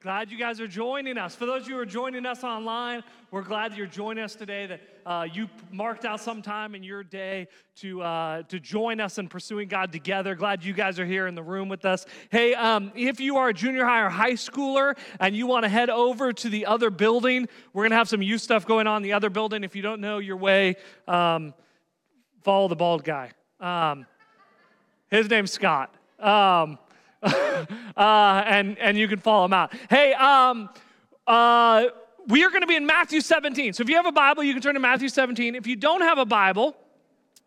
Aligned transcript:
Glad 0.00 0.30
you 0.30 0.38
guys 0.38 0.60
are 0.60 0.68
joining 0.68 1.18
us. 1.18 1.34
For 1.34 1.44
those 1.44 1.62
of 1.62 1.68
you 1.68 1.74
who 1.74 1.80
are 1.80 1.84
joining 1.84 2.24
us 2.24 2.44
online, 2.44 3.02
we're 3.32 3.42
glad 3.42 3.72
that 3.72 3.78
you're 3.78 3.88
joining 3.88 4.22
us 4.22 4.36
today, 4.36 4.64
that 4.66 4.80
uh, 5.04 5.26
you 5.32 5.48
marked 5.72 6.04
out 6.04 6.20
some 6.20 6.40
time 6.40 6.76
in 6.76 6.84
your 6.84 7.02
day 7.02 7.48
to, 7.78 8.00
uh, 8.02 8.42
to 8.44 8.60
join 8.60 9.00
us 9.00 9.18
in 9.18 9.26
pursuing 9.26 9.66
God 9.66 9.90
together. 9.90 10.36
Glad 10.36 10.62
you 10.62 10.72
guys 10.72 11.00
are 11.00 11.04
here 11.04 11.26
in 11.26 11.34
the 11.34 11.42
room 11.42 11.68
with 11.68 11.84
us. 11.84 12.06
Hey, 12.30 12.54
um, 12.54 12.92
if 12.94 13.18
you 13.18 13.38
are 13.38 13.48
a 13.48 13.52
junior 13.52 13.84
high 13.84 14.02
or 14.02 14.08
high 14.08 14.34
schooler 14.34 14.96
and 15.18 15.34
you 15.34 15.48
want 15.48 15.64
to 15.64 15.68
head 15.68 15.90
over 15.90 16.32
to 16.32 16.48
the 16.48 16.66
other 16.66 16.90
building, 16.90 17.48
we're 17.72 17.82
going 17.82 17.90
to 17.90 17.96
have 17.96 18.08
some 18.08 18.22
youth 18.22 18.40
stuff 18.40 18.64
going 18.64 18.86
on 18.86 18.98
in 18.98 19.02
the 19.02 19.14
other 19.14 19.30
building. 19.30 19.64
If 19.64 19.74
you 19.74 19.82
don't 19.82 20.00
know 20.00 20.18
your 20.18 20.36
way, 20.36 20.76
um, 21.08 21.54
follow 22.44 22.68
the 22.68 22.76
bald 22.76 23.02
guy. 23.02 23.32
Um, 23.58 24.06
his 25.10 25.28
name's 25.28 25.50
Scott. 25.50 25.92
Um, 26.20 26.78
uh, 27.22 28.42
and, 28.46 28.78
and 28.78 28.96
you 28.96 29.08
can 29.08 29.18
follow 29.18 29.44
them 29.44 29.52
out. 29.52 29.72
Hey, 29.90 30.14
um, 30.14 30.70
uh, 31.26 31.86
we 32.28 32.44
are 32.44 32.50
going 32.50 32.60
to 32.60 32.66
be 32.66 32.76
in 32.76 32.86
Matthew 32.86 33.20
17. 33.20 33.72
So 33.72 33.82
if 33.82 33.88
you 33.88 33.96
have 33.96 34.06
a 34.06 34.12
Bible, 34.12 34.44
you 34.44 34.52
can 34.52 34.62
turn 34.62 34.74
to 34.74 34.80
Matthew 34.80 35.08
17. 35.08 35.54
If 35.54 35.66
you 35.66 35.76
don't 35.76 36.02
have 36.02 36.18
a 36.18 36.24
Bible, 36.24 36.76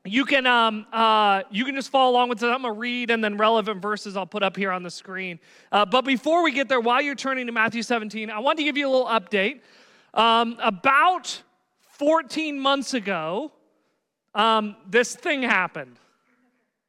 you 0.03 0.25
can 0.25 0.47
um, 0.47 0.87
uh, 0.91 1.43
you 1.51 1.63
can 1.63 1.75
just 1.75 1.91
follow 1.91 2.11
along 2.11 2.29
with 2.29 2.41
it. 2.41 2.47
I'm 2.47 2.63
gonna 2.63 2.73
read 2.73 3.11
and 3.11 3.23
then 3.23 3.37
relevant 3.37 3.81
verses 3.81 4.17
I'll 4.17 4.25
put 4.25 4.41
up 4.41 4.57
here 4.57 4.71
on 4.71 4.81
the 4.81 4.89
screen. 4.89 5.39
Uh, 5.71 5.85
but 5.85 6.05
before 6.05 6.43
we 6.43 6.51
get 6.51 6.67
there, 6.67 6.79
while 6.79 7.01
you're 7.01 7.13
turning 7.13 7.45
to 7.45 7.51
Matthew 7.51 7.83
17, 7.83 8.31
I 8.31 8.39
want 8.39 8.57
to 8.57 8.63
give 8.63 8.77
you 8.77 8.87
a 8.87 8.91
little 8.91 9.05
update. 9.05 9.61
Um, 10.15 10.57
about 10.59 11.41
14 11.99 12.59
months 12.59 12.95
ago, 12.95 13.51
um, 14.33 14.75
this 14.89 15.15
thing 15.15 15.43
happened. 15.43 15.97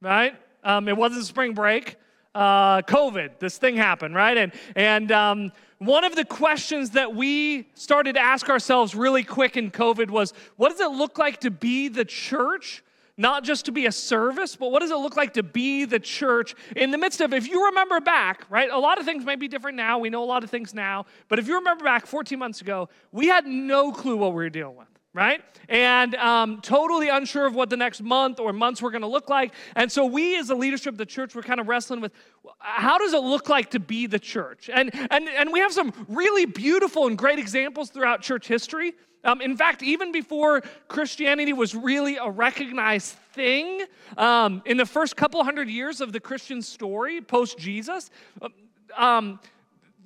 Right? 0.01 0.35
Um, 0.63 0.87
it 0.87 0.97
wasn't 0.97 1.25
spring 1.25 1.53
break 1.53 1.97
uh, 2.35 2.81
COVID, 2.81 3.39
this 3.39 3.57
thing 3.57 3.77
happened, 3.77 4.15
right? 4.15 4.37
And, 4.37 4.53
and 4.75 5.11
um, 5.11 5.51
one 5.79 6.03
of 6.03 6.15
the 6.15 6.25
questions 6.25 6.91
that 6.91 7.15
we 7.15 7.67
started 7.73 8.13
to 8.13 8.21
ask 8.21 8.49
ourselves 8.49 8.95
really 8.95 9.23
quick 9.23 9.57
in 9.57 9.71
COVID 9.71 10.09
was 10.09 10.33
what 10.55 10.69
does 10.69 10.79
it 10.79 10.91
look 10.91 11.17
like 11.17 11.41
to 11.41 11.51
be 11.51 11.87
the 11.87 12.05
church? 12.05 12.83
Not 13.15 13.43
just 13.43 13.65
to 13.65 13.71
be 13.71 13.85
a 13.85 13.91
service, 13.91 14.55
but 14.55 14.71
what 14.71 14.79
does 14.79 14.89
it 14.89 14.97
look 14.97 15.15
like 15.15 15.33
to 15.33 15.43
be 15.43 15.85
the 15.85 15.99
church 15.99 16.55
in 16.75 16.89
the 16.89 16.97
midst 16.97 17.21
of, 17.21 17.31
if 17.31 17.47
you 17.47 17.65
remember 17.67 17.99
back, 17.99 18.45
right? 18.49 18.71
A 18.71 18.79
lot 18.79 18.97
of 18.97 19.05
things 19.05 19.23
may 19.23 19.35
be 19.35 19.47
different 19.47 19.77
now. 19.77 19.99
We 19.99 20.09
know 20.09 20.23
a 20.23 20.25
lot 20.25 20.43
of 20.43 20.49
things 20.49 20.73
now. 20.73 21.05
But 21.27 21.37
if 21.37 21.47
you 21.47 21.55
remember 21.55 21.83
back 21.83 22.07
14 22.07 22.39
months 22.39 22.61
ago, 22.61 22.89
we 23.11 23.27
had 23.27 23.45
no 23.45 23.91
clue 23.91 24.17
what 24.17 24.29
we 24.29 24.43
were 24.43 24.49
dealing 24.49 24.77
with 24.77 24.92
right? 25.13 25.43
And 25.69 26.15
um, 26.15 26.61
totally 26.61 27.09
unsure 27.09 27.45
of 27.45 27.55
what 27.55 27.69
the 27.69 27.77
next 27.77 28.01
month 28.01 28.39
or 28.39 28.51
months 28.51 28.81
were 28.81 28.91
going 28.91 29.01
to 29.01 29.07
look 29.07 29.29
like. 29.29 29.53
And 29.75 29.91
so 29.91 30.05
we, 30.05 30.37
as 30.37 30.49
a 30.49 30.55
leadership 30.55 30.93
of 30.93 30.97
the 30.97 31.05
church, 31.05 31.35
were 31.35 31.43
kind 31.43 31.59
of 31.59 31.67
wrestling 31.67 32.01
with 32.01 32.11
how 32.57 32.97
does 32.97 33.13
it 33.13 33.21
look 33.21 33.47
like 33.47 33.71
to 33.71 33.79
be 33.79 34.07
the 34.07 34.19
church? 34.19 34.69
And 34.73 34.91
and 35.11 35.29
and 35.29 35.51
we 35.51 35.59
have 35.59 35.71
some 35.71 35.93
really 36.07 36.45
beautiful 36.45 37.07
and 37.07 37.17
great 37.17 37.39
examples 37.39 37.89
throughout 37.89 38.21
church 38.21 38.47
history. 38.47 38.93
Um, 39.25 39.39
in 39.39 39.55
fact, 39.55 39.81
even 39.83 40.11
before 40.11 40.61
Christianity 40.89 41.53
was 41.53 41.73
really 41.73 42.17
a 42.17 42.29
recognized 42.29 43.15
thing, 43.31 43.83
um, 44.17 44.61
in 44.65 44.75
the 44.75 44.85
first 44.85 45.15
couple 45.15 45.41
hundred 45.45 45.69
years 45.69 46.01
of 46.01 46.11
the 46.11 46.19
Christian 46.19 46.61
story, 46.61 47.21
post 47.21 47.57
Jesus, 47.57 48.09
um, 48.97 49.39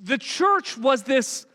the 0.03 0.19
church 0.19 0.77
was 0.77 1.01
this 1.01 1.47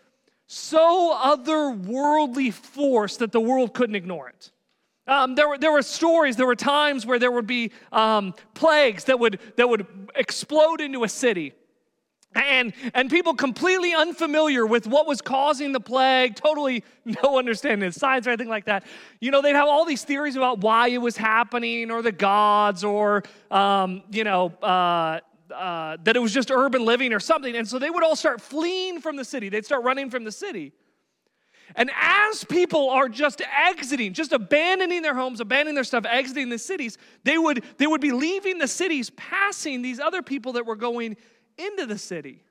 so 0.52 1.16
otherworldly 1.18 2.52
force 2.52 3.16
that 3.16 3.32
the 3.32 3.40
world 3.40 3.72
couldn't 3.72 3.94
ignore 3.94 4.28
it. 4.28 4.50
Um, 5.06 5.34
there, 5.34 5.48
were, 5.48 5.56
there 5.56 5.72
were 5.72 5.80
stories, 5.80 6.36
there 6.36 6.46
were 6.46 6.54
times 6.54 7.06
where 7.06 7.18
there 7.18 7.30
would 7.30 7.46
be 7.46 7.72
um, 7.90 8.34
plagues 8.52 9.04
that 9.04 9.18
would, 9.18 9.40
that 9.56 9.66
would 9.66 9.86
explode 10.14 10.82
into 10.82 11.04
a 11.04 11.08
city. 11.08 11.54
And, 12.34 12.74
and 12.92 13.08
people 13.08 13.32
completely 13.32 13.94
unfamiliar 13.94 14.66
with 14.66 14.86
what 14.86 15.06
was 15.06 15.22
causing 15.22 15.72
the 15.72 15.80
plague, 15.80 16.36
totally 16.36 16.84
no 17.22 17.38
understanding 17.38 17.86
of 17.86 17.94
science 17.94 18.26
or 18.26 18.30
anything 18.30 18.50
like 18.50 18.66
that. 18.66 18.84
You 19.20 19.30
know, 19.30 19.40
they'd 19.40 19.54
have 19.54 19.68
all 19.68 19.86
these 19.86 20.04
theories 20.04 20.36
about 20.36 20.60
why 20.60 20.88
it 20.88 20.98
was 20.98 21.16
happening, 21.16 21.90
or 21.90 22.02
the 22.02 22.12
gods, 22.12 22.84
or, 22.84 23.22
um, 23.50 24.02
you 24.10 24.24
know, 24.24 24.48
uh, 24.62 25.20
uh, 25.52 25.96
that 26.04 26.16
it 26.16 26.20
was 26.20 26.32
just 26.32 26.50
urban 26.50 26.84
living 26.84 27.12
or 27.12 27.20
something. 27.20 27.54
And 27.56 27.66
so 27.68 27.78
they 27.78 27.90
would 27.90 28.02
all 28.02 28.16
start 28.16 28.40
fleeing 28.40 29.00
from 29.00 29.16
the 29.16 29.24
city. 29.24 29.48
They'd 29.48 29.64
start 29.64 29.84
running 29.84 30.10
from 30.10 30.24
the 30.24 30.32
city. 30.32 30.72
And 31.74 31.90
as 31.98 32.44
people 32.44 32.90
are 32.90 33.08
just 33.08 33.40
exiting, 33.40 34.12
just 34.12 34.32
abandoning 34.32 35.02
their 35.02 35.14
homes, 35.14 35.40
abandoning 35.40 35.74
their 35.74 35.84
stuff, 35.84 36.04
exiting 36.04 36.48
the 36.48 36.58
cities, 36.58 36.98
they 37.24 37.38
would, 37.38 37.64
they 37.78 37.86
would 37.86 38.00
be 38.00 38.12
leaving 38.12 38.58
the 38.58 38.68
cities, 38.68 39.10
passing 39.10 39.80
these 39.80 39.98
other 39.98 40.22
people 40.22 40.54
that 40.54 40.66
were 40.66 40.76
going 40.76 41.16
into 41.56 41.86
the 41.86 41.98
city. 41.98 42.42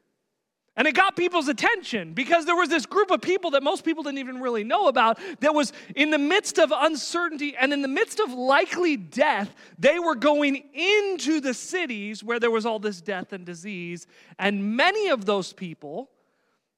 And 0.81 0.87
it 0.87 0.95
got 0.95 1.15
people's 1.15 1.47
attention 1.47 2.15
because 2.15 2.47
there 2.47 2.55
was 2.55 2.67
this 2.67 2.87
group 2.87 3.11
of 3.11 3.21
people 3.21 3.51
that 3.51 3.61
most 3.61 3.85
people 3.85 4.01
didn't 4.01 4.17
even 4.17 4.41
really 4.41 4.63
know 4.63 4.87
about 4.87 5.19
that 5.39 5.53
was 5.53 5.73
in 5.95 6.09
the 6.09 6.17
midst 6.17 6.57
of 6.57 6.73
uncertainty 6.75 7.55
and 7.55 7.71
in 7.71 7.83
the 7.83 7.87
midst 7.87 8.19
of 8.19 8.33
likely 8.33 8.97
death, 8.97 9.53
they 9.77 9.99
were 9.99 10.15
going 10.15 10.55
into 10.73 11.39
the 11.39 11.53
cities 11.53 12.23
where 12.23 12.39
there 12.39 12.49
was 12.49 12.65
all 12.65 12.79
this 12.79 12.99
death 12.99 13.31
and 13.31 13.45
disease. 13.45 14.07
And 14.39 14.75
many 14.75 15.09
of 15.09 15.25
those 15.25 15.53
people 15.53 16.09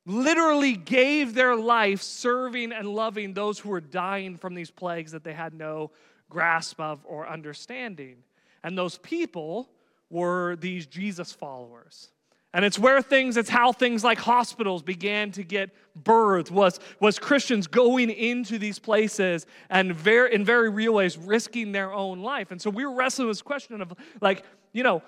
literally 0.05 0.73
gave 0.73 1.33
their 1.33 1.55
life 1.55 2.01
serving 2.01 2.73
and 2.73 2.89
loving 2.89 3.33
those 3.33 3.57
who 3.57 3.69
were 3.69 3.79
dying 3.79 4.35
from 4.35 4.53
these 4.53 4.69
plagues 4.69 5.13
that 5.13 5.23
they 5.23 5.31
had 5.31 5.53
no 5.53 5.91
grasp 6.29 6.77
of 6.81 6.99
or 7.05 7.25
understanding. 7.25 8.17
And 8.65 8.77
those 8.77 8.97
people 8.97 9.69
were 10.09 10.57
these 10.57 10.87
Jesus 10.87 11.31
followers. 11.31 12.09
And 12.53 12.63
it's 12.63 12.77
where 12.77 13.01
things, 13.01 13.35
it's 13.35 13.49
how 13.49 13.71
things 13.71 14.03
like 14.03 14.19
hospitals 14.19 14.83
began 14.83 15.31
to 15.31 15.43
get 15.43 15.71
birthed, 16.03 16.51
was, 16.51 16.79
was 16.99 17.17
Christians 17.17 17.65
going 17.65 18.11
into 18.11 18.59
these 18.59 18.77
places 18.77 19.47
and 19.71 19.95
very, 19.95 20.33
in 20.33 20.45
very 20.45 20.69
real 20.69 20.93
ways 20.93 21.17
risking 21.17 21.71
their 21.71 21.91
own 21.91 22.21
life. 22.21 22.51
And 22.51 22.61
so 22.61 22.69
we 22.69 22.85
were 22.85 22.93
wrestling 22.93 23.27
with 23.27 23.37
this 23.37 23.41
question 23.41 23.81
of 23.81 23.93
like, 24.21 24.43
you 24.71 24.83
know, 24.83 25.01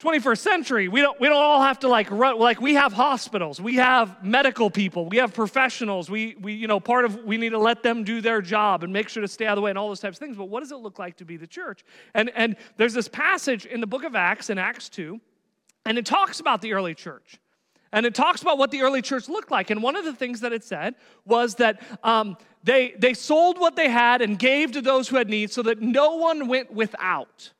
21st 0.00 0.38
century, 0.38 0.88
we 0.88 1.02
don't, 1.02 1.20
we 1.20 1.28
don't 1.28 1.36
all 1.36 1.60
have 1.60 1.78
to 1.80 1.88
like 1.88 2.10
run, 2.10 2.38
like 2.38 2.58
we 2.58 2.72
have 2.72 2.90
hospitals, 2.90 3.60
we 3.60 3.76
have 3.76 4.24
medical 4.24 4.70
people, 4.70 5.06
we 5.06 5.18
have 5.18 5.34
professionals, 5.34 6.08
we, 6.08 6.36
we, 6.40 6.54
you 6.54 6.66
know, 6.66 6.80
part 6.80 7.04
of, 7.04 7.22
we 7.24 7.36
need 7.36 7.50
to 7.50 7.58
let 7.58 7.82
them 7.82 8.02
do 8.02 8.22
their 8.22 8.40
job 8.40 8.82
and 8.82 8.94
make 8.94 9.10
sure 9.10 9.20
to 9.20 9.28
stay 9.28 9.44
out 9.44 9.52
of 9.52 9.56
the 9.56 9.62
way 9.62 9.68
and 9.68 9.78
all 9.78 9.88
those 9.88 10.00
types 10.00 10.16
of 10.16 10.20
things. 10.20 10.38
But 10.38 10.46
what 10.46 10.60
does 10.60 10.72
it 10.72 10.76
look 10.76 10.98
like 10.98 11.18
to 11.18 11.26
be 11.26 11.36
the 11.36 11.46
church? 11.46 11.84
And, 12.14 12.30
and 12.34 12.56
there's 12.78 12.94
this 12.94 13.08
passage 13.08 13.66
in 13.66 13.82
the 13.82 13.86
book 13.86 14.04
of 14.04 14.16
Acts, 14.16 14.48
in 14.48 14.56
Acts 14.56 14.88
2, 14.88 15.20
and 15.84 15.98
it 15.98 16.06
talks 16.06 16.40
about 16.40 16.60
the 16.60 16.72
early 16.72 16.94
church. 16.94 17.40
And 17.92 18.06
it 18.06 18.14
talks 18.14 18.40
about 18.40 18.58
what 18.58 18.70
the 18.70 18.82
early 18.82 19.02
church 19.02 19.28
looked 19.28 19.50
like. 19.50 19.70
And 19.70 19.82
one 19.82 19.96
of 19.96 20.04
the 20.04 20.12
things 20.12 20.40
that 20.40 20.52
it 20.52 20.62
said 20.62 20.94
was 21.24 21.56
that 21.56 21.82
um, 22.04 22.36
they, 22.62 22.94
they 22.98 23.14
sold 23.14 23.58
what 23.58 23.74
they 23.74 23.88
had 23.88 24.22
and 24.22 24.38
gave 24.38 24.72
to 24.72 24.80
those 24.80 25.08
who 25.08 25.16
had 25.16 25.28
need 25.28 25.50
so 25.50 25.62
that 25.62 25.80
no 25.80 26.16
one 26.16 26.46
went 26.46 26.72
without. 26.72 27.52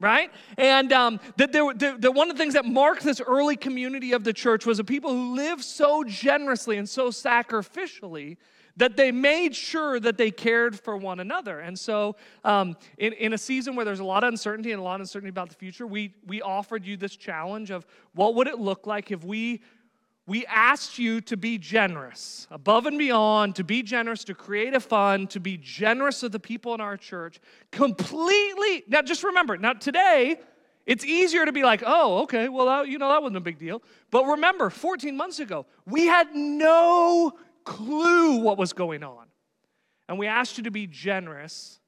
Right? 0.00 0.30
And 0.58 0.92
um, 0.92 1.20
that, 1.38 1.52
there, 1.52 1.72
that 1.72 2.14
one 2.14 2.30
of 2.30 2.36
the 2.36 2.42
things 2.42 2.54
that 2.54 2.66
marked 2.66 3.02
this 3.02 3.20
early 3.20 3.56
community 3.56 4.12
of 4.12 4.22
the 4.22 4.32
church 4.32 4.66
was 4.66 4.78
a 4.78 4.84
people 4.84 5.10
who 5.10 5.34
lived 5.34 5.64
so 5.64 6.04
generously 6.04 6.76
and 6.76 6.88
so 6.88 7.08
sacrificially 7.08 8.36
that 8.76 8.96
they 8.96 9.12
made 9.12 9.54
sure 9.54 10.00
that 10.00 10.18
they 10.18 10.30
cared 10.30 10.78
for 10.78 10.96
one 10.96 11.20
another. 11.20 11.60
And 11.60 11.78
so, 11.78 12.16
um, 12.44 12.76
in, 12.98 13.12
in 13.14 13.32
a 13.32 13.38
season 13.38 13.76
where 13.76 13.84
there's 13.84 14.00
a 14.00 14.04
lot 14.04 14.24
of 14.24 14.28
uncertainty 14.28 14.72
and 14.72 14.80
a 14.80 14.82
lot 14.82 14.96
of 14.96 15.02
uncertainty 15.02 15.30
about 15.30 15.48
the 15.48 15.54
future, 15.54 15.86
we, 15.86 16.14
we 16.26 16.42
offered 16.42 16.84
you 16.84 16.96
this 16.96 17.16
challenge 17.16 17.70
of 17.70 17.86
what 18.14 18.34
would 18.34 18.48
it 18.48 18.58
look 18.58 18.86
like 18.86 19.10
if 19.10 19.24
we 19.24 19.60
we 20.26 20.46
asked 20.46 20.98
you 20.98 21.20
to 21.20 21.36
be 21.36 21.58
generous, 21.58 22.48
above 22.50 22.86
and 22.86 22.96
beyond, 22.96 23.56
to 23.56 23.64
be 23.64 23.82
generous, 23.82 24.24
to 24.24 24.34
create 24.34 24.72
a 24.72 24.80
fund, 24.80 25.28
to 25.30 25.40
be 25.40 25.58
generous 25.58 26.22
of 26.22 26.32
the 26.32 26.40
people 26.40 26.72
in 26.74 26.80
our 26.80 26.96
church, 26.96 27.40
completely. 27.70 28.84
Now, 28.88 29.02
just 29.02 29.22
remember, 29.22 29.58
now 29.58 29.74
today, 29.74 30.40
it's 30.86 31.04
easier 31.04 31.44
to 31.44 31.52
be 31.52 31.62
like, 31.62 31.82
oh, 31.84 32.22
okay, 32.22 32.48
well, 32.48 32.66
that, 32.66 32.88
you 32.88 32.98
know, 32.98 33.08
that 33.10 33.20
wasn't 33.20 33.36
a 33.36 33.40
big 33.40 33.58
deal. 33.58 33.82
But 34.10 34.24
remember, 34.24 34.70
14 34.70 35.14
months 35.14 35.40
ago, 35.40 35.66
we 35.84 36.06
had 36.06 36.34
no 36.34 37.32
clue 37.64 38.36
what 38.36 38.58
was 38.58 38.72
going 38.72 39.02
on. 39.02 39.26
And 40.08 40.18
we 40.18 40.26
asked 40.26 40.58
you 40.58 40.64
to 40.64 40.70
be 40.70 40.86
generous, 40.86 41.80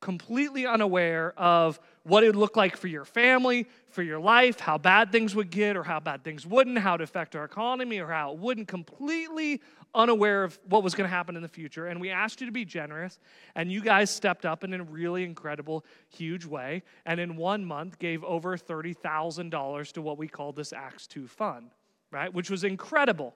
completely 0.00 0.66
unaware 0.66 1.32
of 1.36 1.78
what 2.02 2.24
it 2.24 2.28
would 2.28 2.36
look 2.36 2.56
like 2.56 2.76
for 2.76 2.88
your 2.88 3.04
family, 3.04 3.68
for 3.90 4.02
your 4.02 4.18
life, 4.18 4.58
how 4.58 4.78
bad 4.78 5.12
things 5.12 5.34
would 5.36 5.50
get 5.50 5.76
or 5.76 5.84
how 5.84 6.00
bad 6.00 6.24
things 6.24 6.44
wouldn't, 6.44 6.78
how 6.78 6.94
it 6.94 7.00
affect 7.00 7.36
our 7.36 7.44
economy 7.44 7.98
or 7.98 8.08
how 8.08 8.32
it 8.32 8.38
wouldn't, 8.38 8.66
completely 8.66 9.60
unaware 9.94 10.42
of 10.42 10.58
what 10.68 10.82
was 10.82 10.94
going 10.94 11.08
to 11.08 11.14
happen 11.14 11.36
in 11.36 11.42
the 11.42 11.48
future. 11.48 11.86
And 11.86 12.00
we 12.00 12.10
asked 12.10 12.40
you 12.40 12.46
to 12.46 12.52
be 12.52 12.64
generous, 12.64 13.20
and 13.54 13.70
you 13.70 13.80
guys 13.82 14.10
stepped 14.10 14.44
up 14.46 14.64
in 14.64 14.72
a 14.72 14.82
really 14.82 15.22
incredible, 15.22 15.84
huge 16.08 16.46
way. 16.46 16.82
And 17.06 17.20
in 17.20 17.36
one 17.36 17.64
month, 17.64 17.98
gave 17.98 18.24
over 18.24 18.56
$30,000 18.56 19.92
to 19.92 20.02
what 20.02 20.18
we 20.18 20.26
call 20.26 20.52
this 20.52 20.72
Acts 20.72 21.06
2 21.06 21.28
fund, 21.28 21.70
right? 22.10 22.32
Which 22.32 22.50
was 22.50 22.64
incredible. 22.64 23.34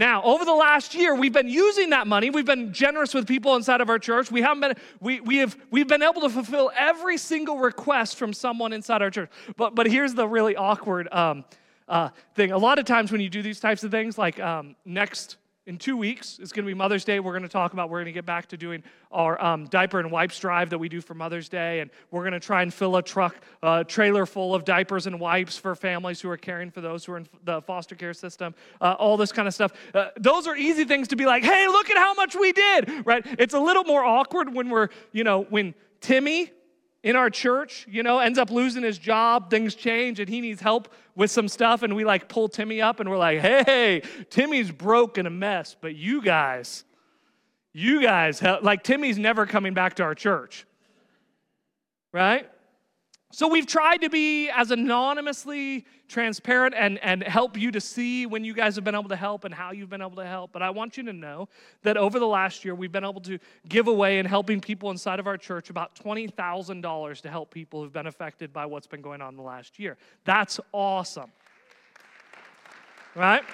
Now, 0.00 0.22
over 0.22 0.46
the 0.46 0.54
last 0.54 0.94
year, 0.94 1.14
we've 1.14 1.34
been 1.34 1.46
using 1.46 1.90
that 1.90 2.06
money. 2.06 2.30
We've 2.30 2.46
been 2.46 2.72
generous 2.72 3.12
with 3.12 3.28
people 3.28 3.54
inside 3.56 3.82
of 3.82 3.90
our 3.90 3.98
church. 3.98 4.30
We 4.30 4.40
haven't 4.40 4.60
been, 4.62 4.74
we, 4.98 5.20
we 5.20 5.36
have, 5.36 5.54
we've 5.70 5.86
been 5.86 6.02
able 6.02 6.22
to 6.22 6.30
fulfill 6.30 6.72
every 6.74 7.18
single 7.18 7.58
request 7.58 8.16
from 8.16 8.32
someone 8.32 8.72
inside 8.72 9.02
our 9.02 9.10
church. 9.10 9.28
But, 9.58 9.74
but 9.74 9.86
here's 9.86 10.14
the 10.14 10.26
really 10.26 10.56
awkward 10.56 11.06
um, 11.12 11.44
uh, 11.86 12.08
thing. 12.34 12.50
A 12.50 12.56
lot 12.56 12.78
of 12.78 12.86
times 12.86 13.12
when 13.12 13.20
you 13.20 13.28
do 13.28 13.42
these 13.42 13.60
types 13.60 13.84
of 13.84 13.90
things, 13.90 14.16
like 14.16 14.40
um, 14.40 14.74
next 14.86 15.36
in 15.66 15.76
two 15.76 15.96
weeks, 15.96 16.38
it's 16.40 16.52
going 16.52 16.64
to 16.64 16.70
be 16.70 16.74
Mother's 16.74 17.04
Day. 17.04 17.20
We're 17.20 17.32
going 17.32 17.42
to 17.42 17.48
talk 17.48 17.74
about, 17.74 17.90
we're 17.90 17.98
going 17.98 18.06
to 18.06 18.12
get 18.12 18.24
back 18.24 18.46
to 18.48 18.56
doing 18.56 18.82
our 19.12 19.40
um, 19.44 19.66
diaper 19.66 20.00
and 20.00 20.10
wipes 20.10 20.38
drive 20.38 20.70
that 20.70 20.78
we 20.78 20.88
do 20.88 21.00
for 21.00 21.14
Mother's 21.14 21.48
Day. 21.48 21.80
And 21.80 21.90
we're 22.10 22.22
going 22.22 22.32
to 22.32 22.40
try 22.40 22.62
and 22.62 22.72
fill 22.72 22.96
a 22.96 23.02
truck, 23.02 23.36
uh, 23.62 23.84
trailer 23.84 24.24
full 24.24 24.54
of 24.54 24.64
diapers 24.64 25.06
and 25.06 25.20
wipes 25.20 25.58
for 25.58 25.74
families 25.74 26.20
who 26.20 26.30
are 26.30 26.36
caring 26.38 26.70
for 26.70 26.80
those 26.80 27.04
who 27.04 27.12
are 27.12 27.18
in 27.18 27.28
the 27.44 27.60
foster 27.62 27.94
care 27.94 28.14
system, 28.14 28.54
uh, 28.80 28.96
all 28.98 29.16
this 29.16 29.32
kind 29.32 29.46
of 29.46 29.54
stuff. 29.54 29.72
Uh, 29.94 30.08
those 30.18 30.46
are 30.46 30.56
easy 30.56 30.84
things 30.84 31.08
to 31.08 31.16
be 31.16 31.26
like, 31.26 31.44
hey, 31.44 31.66
look 31.68 31.90
at 31.90 31.98
how 31.98 32.14
much 32.14 32.34
we 32.34 32.52
did, 32.52 33.06
right? 33.06 33.24
It's 33.38 33.54
a 33.54 33.60
little 33.60 33.84
more 33.84 34.04
awkward 34.04 34.52
when 34.54 34.70
we're, 34.70 34.88
you 35.12 35.24
know, 35.24 35.42
when 35.50 35.74
Timmy, 36.00 36.50
in 37.02 37.16
our 37.16 37.30
church, 37.30 37.86
you 37.90 38.02
know, 38.02 38.18
ends 38.18 38.38
up 38.38 38.50
losing 38.50 38.82
his 38.82 38.98
job, 38.98 39.50
things 39.50 39.74
change, 39.74 40.20
and 40.20 40.28
he 40.28 40.40
needs 40.40 40.60
help 40.60 40.92
with 41.16 41.30
some 41.30 41.48
stuff, 41.48 41.82
and 41.82 41.96
we 41.96 42.04
like 42.04 42.28
pull 42.28 42.48
Timmy 42.48 42.80
up 42.82 43.00
and 43.00 43.08
we're 43.08 43.18
like, 43.18 43.40
hey, 43.40 44.02
Timmy's 44.28 44.70
broke 44.70 45.18
and 45.18 45.26
a 45.26 45.30
mess, 45.30 45.76
but 45.80 45.96
you 45.96 46.22
guys, 46.22 46.84
you 47.72 48.02
guys, 48.02 48.42
like 48.42 48.82
Timmy's 48.82 49.18
never 49.18 49.46
coming 49.46 49.74
back 49.74 49.94
to 49.94 50.02
our 50.02 50.14
church, 50.14 50.66
right? 52.12 52.50
So 53.32 53.46
we've 53.46 53.66
tried 53.66 53.98
to 53.98 54.10
be 54.10 54.50
as 54.50 54.72
anonymously 54.72 55.86
transparent 56.08 56.74
and, 56.76 56.98
and 56.98 57.22
help 57.22 57.56
you 57.56 57.70
to 57.70 57.80
see 57.80 58.26
when 58.26 58.42
you 58.42 58.52
guys 58.52 58.74
have 58.74 58.82
been 58.82 58.96
able 58.96 59.08
to 59.08 59.16
help 59.16 59.44
and 59.44 59.54
how 59.54 59.70
you've 59.70 59.88
been 59.88 60.02
able 60.02 60.16
to 60.16 60.26
help. 60.26 60.50
But 60.50 60.62
I 60.62 60.70
want 60.70 60.96
you 60.96 61.04
to 61.04 61.12
know 61.12 61.48
that 61.82 61.96
over 61.96 62.18
the 62.18 62.26
last 62.26 62.64
year, 62.64 62.74
we've 62.74 62.90
been 62.90 63.04
able 63.04 63.20
to 63.20 63.38
give 63.68 63.86
away 63.86 64.18
and 64.18 64.26
helping 64.26 64.60
people 64.60 64.90
inside 64.90 65.20
of 65.20 65.28
our 65.28 65.36
church 65.36 65.70
about 65.70 65.94
$20,000 65.94 67.20
to 67.20 67.30
help 67.30 67.54
people 67.54 67.82
who've 67.82 67.92
been 67.92 68.08
affected 68.08 68.52
by 68.52 68.66
what's 68.66 68.88
been 68.88 69.00
going 69.00 69.22
on 69.22 69.36
the 69.36 69.42
last 69.42 69.78
year. 69.78 69.96
That's 70.24 70.58
awesome. 70.72 71.30
Right? 73.14 73.44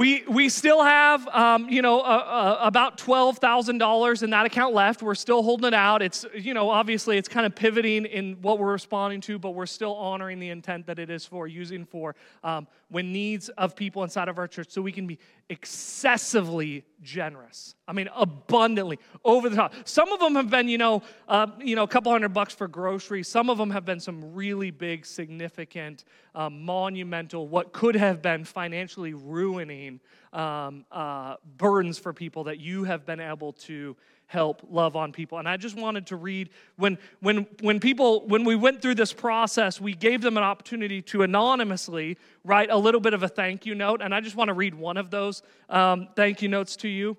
We, 0.00 0.24
we 0.26 0.48
still 0.48 0.82
have, 0.82 1.28
um, 1.28 1.68
you 1.68 1.82
know, 1.82 2.00
uh, 2.00 2.04
uh, 2.04 2.58
about 2.62 2.96
$12,000 2.96 4.22
in 4.22 4.30
that 4.30 4.46
account 4.46 4.72
left. 4.72 5.02
We're 5.02 5.14
still 5.14 5.42
holding 5.42 5.68
it 5.68 5.74
out. 5.74 6.00
It's, 6.00 6.24
you 6.34 6.54
know, 6.54 6.70
obviously 6.70 7.18
it's 7.18 7.28
kind 7.28 7.44
of 7.44 7.54
pivoting 7.54 8.06
in 8.06 8.38
what 8.40 8.58
we're 8.58 8.72
responding 8.72 9.20
to, 9.20 9.38
but 9.38 9.50
we're 9.50 9.66
still 9.66 9.94
honoring 9.94 10.40
the 10.40 10.48
intent 10.48 10.86
that 10.86 10.98
it 10.98 11.10
is 11.10 11.26
for, 11.26 11.46
using 11.46 11.84
for 11.84 12.16
um, 12.42 12.66
when 12.88 13.12
needs 13.12 13.50
of 13.50 13.76
people 13.76 14.02
inside 14.02 14.28
of 14.28 14.38
our 14.38 14.48
church 14.48 14.70
so 14.70 14.80
we 14.80 14.90
can 14.90 15.06
be 15.06 15.18
excessively 15.50 16.84
generous. 17.02 17.74
I 17.88 17.92
mean, 17.92 18.08
abundantly, 18.14 19.00
over 19.24 19.48
the 19.48 19.56
top. 19.56 19.74
Some 19.84 20.12
of 20.12 20.20
them 20.20 20.36
have 20.36 20.48
been, 20.48 20.68
you 20.68 20.78
know, 20.78 21.02
uh, 21.26 21.48
you 21.58 21.74
know, 21.74 21.82
a 21.82 21.88
couple 21.88 22.12
hundred 22.12 22.32
bucks 22.32 22.54
for 22.54 22.68
groceries. 22.68 23.26
Some 23.26 23.50
of 23.50 23.58
them 23.58 23.70
have 23.70 23.84
been 23.84 23.98
some 23.98 24.32
really 24.32 24.70
big, 24.70 25.04
significant, 25.04 26.04
um, 26.36 26.64
monumental, 26.64 27.48
what 27.48 27.72
could 27.72 27.96
have 27.96 28.22
been 28.22 28.44
financially 28.44 29.12
ruining 29.12 29.98
um, 30.32 30.84
uh, 30.92 31.34
burdens 31.56 31.98
for 31.98 32.12
people 32.12 32.44
that 32.44 32.60
you 32.60 32.84
have 32.84 33.04
been 33.04 33.20
able 33.20 33.52
to 33.52 33.96
help 34.30 34.62
love 34.70 34.94
on 34.94 35.10
people. 35.10 35.38
And 35.38 35.48
I 35.48 35.56
just 35.56 35.76
wanted 35.76 36.06
to 36.06 36.16
read 36.16 36.50
when 36.76 36.98
when 37.18 37.46
when 37.60 37.80
people 37.80 38.28
when 38.28 38.44
we 38.44 38.54
went 38.54 38.80
through 38.80 38.94
this 38.94 39.12
process, 39.12 39.80
we 39.80 39.92
gave 39.92 40.22
them 40.22 40.36
an 40.36 40.44
opportunity 40.44 41.02
to 41.02 41.22
anonymously 41.22 42.16
write 42.44 42.70
a 42.70 42.76
little 42.76 43.00
bit 43.00 43.12
of 43.12 43.24
a 43.24 43.28
thank 43.28 43.66
you 43.66 43.74
note. 43.74 44.00
And 44.00 44.14
I 44.14 44.20
just 44.20 44.36
want 44.36 44.46
to 44.46 44.54
read 44.54 44.72
one 44.72 44.96
of 44.96 45.10
those 45.10 45.42
um, 45.68 46.08
thank 46.14 46.42
you 46.42 46.48
notes 46.48 46.76
to 46.76 46.88
you. 46.88 47.16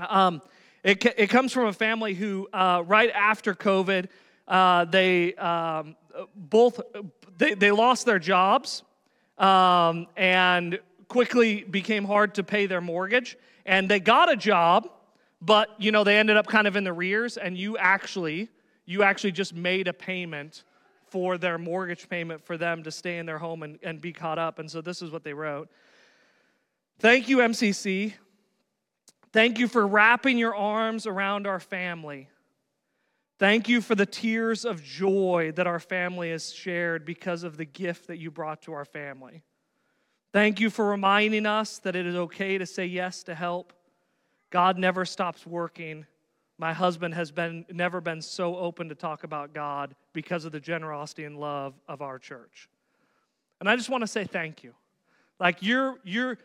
Um, 0.00 0.42
it, 0.82 1.04
it 1.16 1.30
comes 1.30 1.52
from 1.52 1.66
a 1.66 1.72
family 1.72 2.14
who, 2.14 2.48
uh, 2.52 2.82
right 2.84 3.10
after 3.10 3.54
COVID, 3.54 4.08
uh, 4.48 4.84
they 4.86 5.32
um, 5.34 5.94
both 6.34 6.80
they, 7.38 7.54
they 7.54 7.70
lost 7.70 8.04
their 8.04 8.18
jobs 8.18 8.82
um, 9.38 10.08
and 10.16 10.80
quickly 11.06 11.62
became 11.62 12.04
hard 12.04 12.34
to 12.34 12.42
pay 12.42 12.66
their 12.66 12.80
mortgage. 12.80 13.38
And 13.64 13.88
they 13.88 14.00
got 14.00 14.30
a 14.30 14.36
job 14.36 14.88
but 15.40 15.68
you 15.78 15.92
know 15.92 16.04
they 16.04 16.16
ended 16.16 16.36
up 16.36 16.46
kind 16.46 16.66
of 16.66 16.76
in 16.76 16.84
the 16.84 16.92
rears 16.92 17.36
and 17.36 17.56
you 17.56 17.76
actually 17.78 18.48
you 18.84 19.02
actually 19.02 19.32
just 19.32 19.54
made 19.54 19.88
a 19.88 19.92
payment 19.92 20.64
for 21.08 21.38
their 21.38 21.58
mortgage 21.58 22.08
payment 22.08 22.44
for 22.44 22.56
them 22.56 22.82
to 22.82 22.90
stay 22.90 23.18
in 23.18 23.26
their 23.26 23.38
home 23.38 23.62
and, 23.62 23.78
and 23.82 24.00
be 24.00 24.12
caught 24.12 24.38
up 24.38 24.58
and 24.58 24.70
so 24.70 24.80
this 24.80 25.02
is 25.02 25.10
what 25.10 25.24
they 25.24 25.34
wrote. 25.34 25.68
Thank 26.98 27.28
you 27.28 27.38
mcc 27.38 28.14
thank 29.32 29.58
you 29.58 29.68
for 29.68 29.86
wrapping 29.86 30.38
your 30.38 30.54
arms 30.54 31.06
around 31.06 31.46
our 31.46 31.60
family. 31.60 32.28
Thank 33.38 33.68
you 33.68 33.82
for 33.82 33.94
the 33.94 34.06
tears 34.06 34.64
of 34.64 34.82
joy 34.82 35.52
that 35.56 35.66
our 35.66 35.78
family 35.78 36.30
has 36.30 36.54
shared 36.54 37.04
because 37.04 37.42
of 37.42 37.58
the 37.58 37.66
gift 37.66 38.06
that 38.06 38.16
you 38.16 38.30
brought 38.30 38.62
to 38.62 38.72
our 38.72 38.86
family. 38.86 39.42
Thank 40.32 40.58
you 40.58 40.70
for 40.70 40.88
reminding 40.88 41.44
us 41.44 41.78
that 41.80 41.94
it 41.94 42.06
is 42.06 42.14
okay 42.14 42.56
to 42.56 42.64
say 42.64 42.86
yes 42.86 43.22
to 43.24 43.34
help 43.34 43.74
God 44.50 44.78
never 44.78 45.04
stops 45.04 45.46
working. 45.46 46.06
My 46.58 46.72
husband 46.72 47.14
has 47.14 47.30
been 47.30 47.66
never 47.70 48.00
been 48.00 48.22
so 48.22 48.56
open 48.56 48.88
to 48.88 48.94
talk 48.94 49.24
about 49.24 49.52
God 49.52 49.94
because 50.12 50.44
of 50.44 50.52
the 50.52 50.60
generosity 50.60 51.24
and 51.24 51.38
love 51.38 51.74
of 51.88 52.00
our 52.00 52.18
church. 52.18 52.68
And 53.60 53.68
I 53.68 53.76
just 53.76 53.90
want 53.90 54.02
to 54.02 54.06
say 54.06 54.24
thank 54.24 54.62
you. 54.62 54.74
Like 55.38 55.58
you're 55.60 55.96
you're 56.04 56.38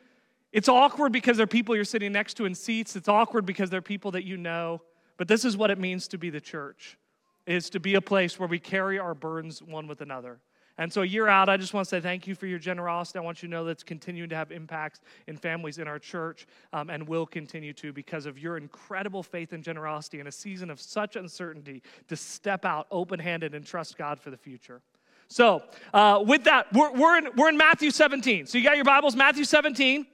it's 0.51 0.67
awkward 0.67 1.13
because 1.13 1.37
there 1.37 1.45
are 1.45 1.47
people 1.47 1.75
you're 1.75 1.85
sitting 1.85 2.11
next 2.11 2.33
to 2.35 2.45
in 2.45 2.55
seats. 2.55 2.95
It's 2.95 3.07
awkward 3.07 3.45
because 3.45 3.69
there 3.69 3.77
are 3.77 3.81
people 3.81 4.11
that 4.11 4.25
you 4.25 4.35
know. 4.35 4.81
But 5.17 5.27
this 5.27 5.45
is 5.45 5.55
what 5.55 5.71
it 5.71 5.77
means 5.77 6.07
to 6.09 6.17
be 6.17 6.29
the 6.29 6.41
church. 6.41 6.97
Is 7.47 7.69
to 7.71 7.79
be 7.79 7.95
a 7.95 8.01
place 8.01 8.37
where 8.37 8.47
we 8.47 8.59
carry 8.59 8.99
our 8.99 9.15
burdens 9.15 9.63
one 9.63 9.87
with 9.87 10.01
another. 10.01 10.39
And 10.81 10.91
so, 10.91 11.03
a 11.03 11.05
year 11.05 11.27
out, 11.27 11.47
I 11.47 11.57
just 11.57 11.75
want 11.75 11.85
to 11.85 11.89
say 11.91 12.01
thank 12.01 12.25
you 12.25 12.33
for 12.33 12.47
your 12.47 12.57
generosity. 12.57 13.19
I 13.19 13.21
want 13.21 13.43
you 13.43 13.47
to 13.47 13.51
know 13.51 13.65
that 13.65 13.71
it's 13.71 13.83
continuing 13.83 14.31
to 14.31 14.35
have 14.35 14.51
impacts 14.51 15.01
in 15.27 15.37
families 15.37 15.77
in 15.77 15.87
our 15.87 15.99
church 15.99 16.47
um, 16.73 16.89
and 16.89 17.07
will 17.07 17.27
continue 17.27 17.71
to 17.73 17.93
because 17.93 18.25
of 18.25 18.39
your 18.39 18.57
incredible 18.57 19.21
faith 19.21 19.53
and 19.53 19.63
generosity 19.63 20.19
in 20.19 20.25
a 20.25 20.31
season 20.31 20.71
of 20.71 20.81
such 20.81 21.17
uncertainty 21.17 21.83
to 22.07 22.15
step 22.15 22.65
out 22.65 22.87
open 22.89 23.19
handed 23.19 23.53
and 23.53 23.63
trust 23.63 23.95
God 23.95 24.19
for 24.19 24.31
the 24.31 24.37
future. 24.37 24.81
So, 25.27 25.61
uh, 25.93 26.23
with 26.25 26.45
that, 26.45 26.73
we're, 26.73 26.91
we're, 26.93 27.17
in, 27.19 27.27
we're 27.37 27.49
in 27.49 27.57
Matthew 27.57 27.91
17. 27.91 28.47
So, 28.47 28.57
you 28.57 28.63
got 28.63 28.75
your 28.75 28.83
Bibles, 28.83 29.15
Matthew 29.15 29.43
17. 29.43 30.07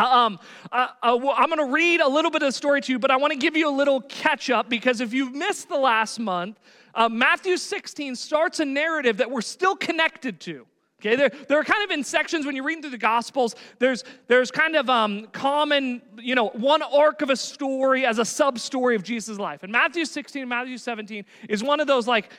Uh, 0.00 0.04
um, 0.04 0.38
uh, 0.72 0.88
I'm 1.02 1.50
going 1.50 1.58
to 1.58 1.72
read 1.72 2.00
a 2.00 2.08
little 2.08 2.30
bit 2.30 2.42
of 2.42 2.48
the 2.48 2.52
story 2.52 2.80
to 2.80 2.92
you, 2.92 2.98
but 2.98 3.10
I 3.10 3.18
want 3.18 3.32
to 3.34 3.38
give 3.38 3.54
you 3.54 3.68
a 3.68 3.76
little 3.76 4.00
catch 4.00 4.48
up 4.48 4.70
because 4.70 5.02
if 5.02 5.12
you've 5.12 5.34
missed 5.34 5.68
the 5.68 5.76
last 5.76 6.18
month, 6.18 6.58
uh, 6.94 7.10
Matthew 7.10 7.58
16 7.58 8.16
starts 8.16 8.60
a 8.60 8.64
narrative 8.64 9.18
that 9.18 9.30
we're 9.30 9.42
still 9.42 9.76
connected 9.76 10.40
to. 10.40 10.66
Okay, 11.00 11.16
there, 11.16 11.30
there 11.48 11.58
are 11.58 11.64
kind 11.64 11.84
of 11.84 11.90
in 11.90 12.02
sections 12.02 12.46
when 12.46 12.54
you're 12.54 12.64
reading 12.64 12.82
through 12.82 12.90
the 12.90 12.98
Gospels, 12.98 13.54
there's, 13.78 14.04
there's 14.26 14.50
kind 14.50 14.76
of 14.76 14.90
um, 14.90 15.28
common, 15.32 16.02
you 16.18 16.34
know, 16.34 16.48
one 16.48 16.82
arc 16.82 17.22
of 17.22 17.30
a 17.30 17.36
story 17.36 18.04
as 18.04 18.18
a 18.18 18.24
sub 18.24 18.58
story 18.58 18.96
of 18.96 19.02
Jesus' 19.02 19.38
life. 19.38 19.62
And 19.62 19.72
Matthew 19.72 20.04
16 20.04 20.42
and 20.42 20.48
Matthew 20.48 20.76
17 20.76 21.24
is 21.48 21.62
one 21.62 21.80
of 21.80 21.86
those 21.86 22.06
like 22.06 22.30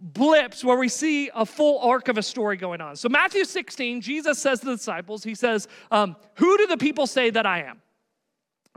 blips 0.00 0.62
where 0.64 0.76
we 0.76 0.88
see 0.88 1.30
a 1.34 1.46
full 1.46 1.78
arc 1.80 2.08
of 2.08 2.18
a 2.18 2.22
story 2.22 2.56
going 2.56 2.80
on. 2.80 2.96
So, 2.96 3.08
Matthew 3.08 3.44
16, 3.44 4.00
Jesus 4.00 4.38
says 4.38 4.60
to 4.60 4.66
the 4.66 4.76
disciples, 4.76 5.24
He 5.24 5.34
says, 5.34 5.68
um, 5.90 6.16
Who 6.34 6.58
do 6.58 6.66
the 6.66 6.76
people 6.76 7.06
say 7.06 7.30
that 7.30 7.46
I 7.46 7.62
am? 7.62 7.80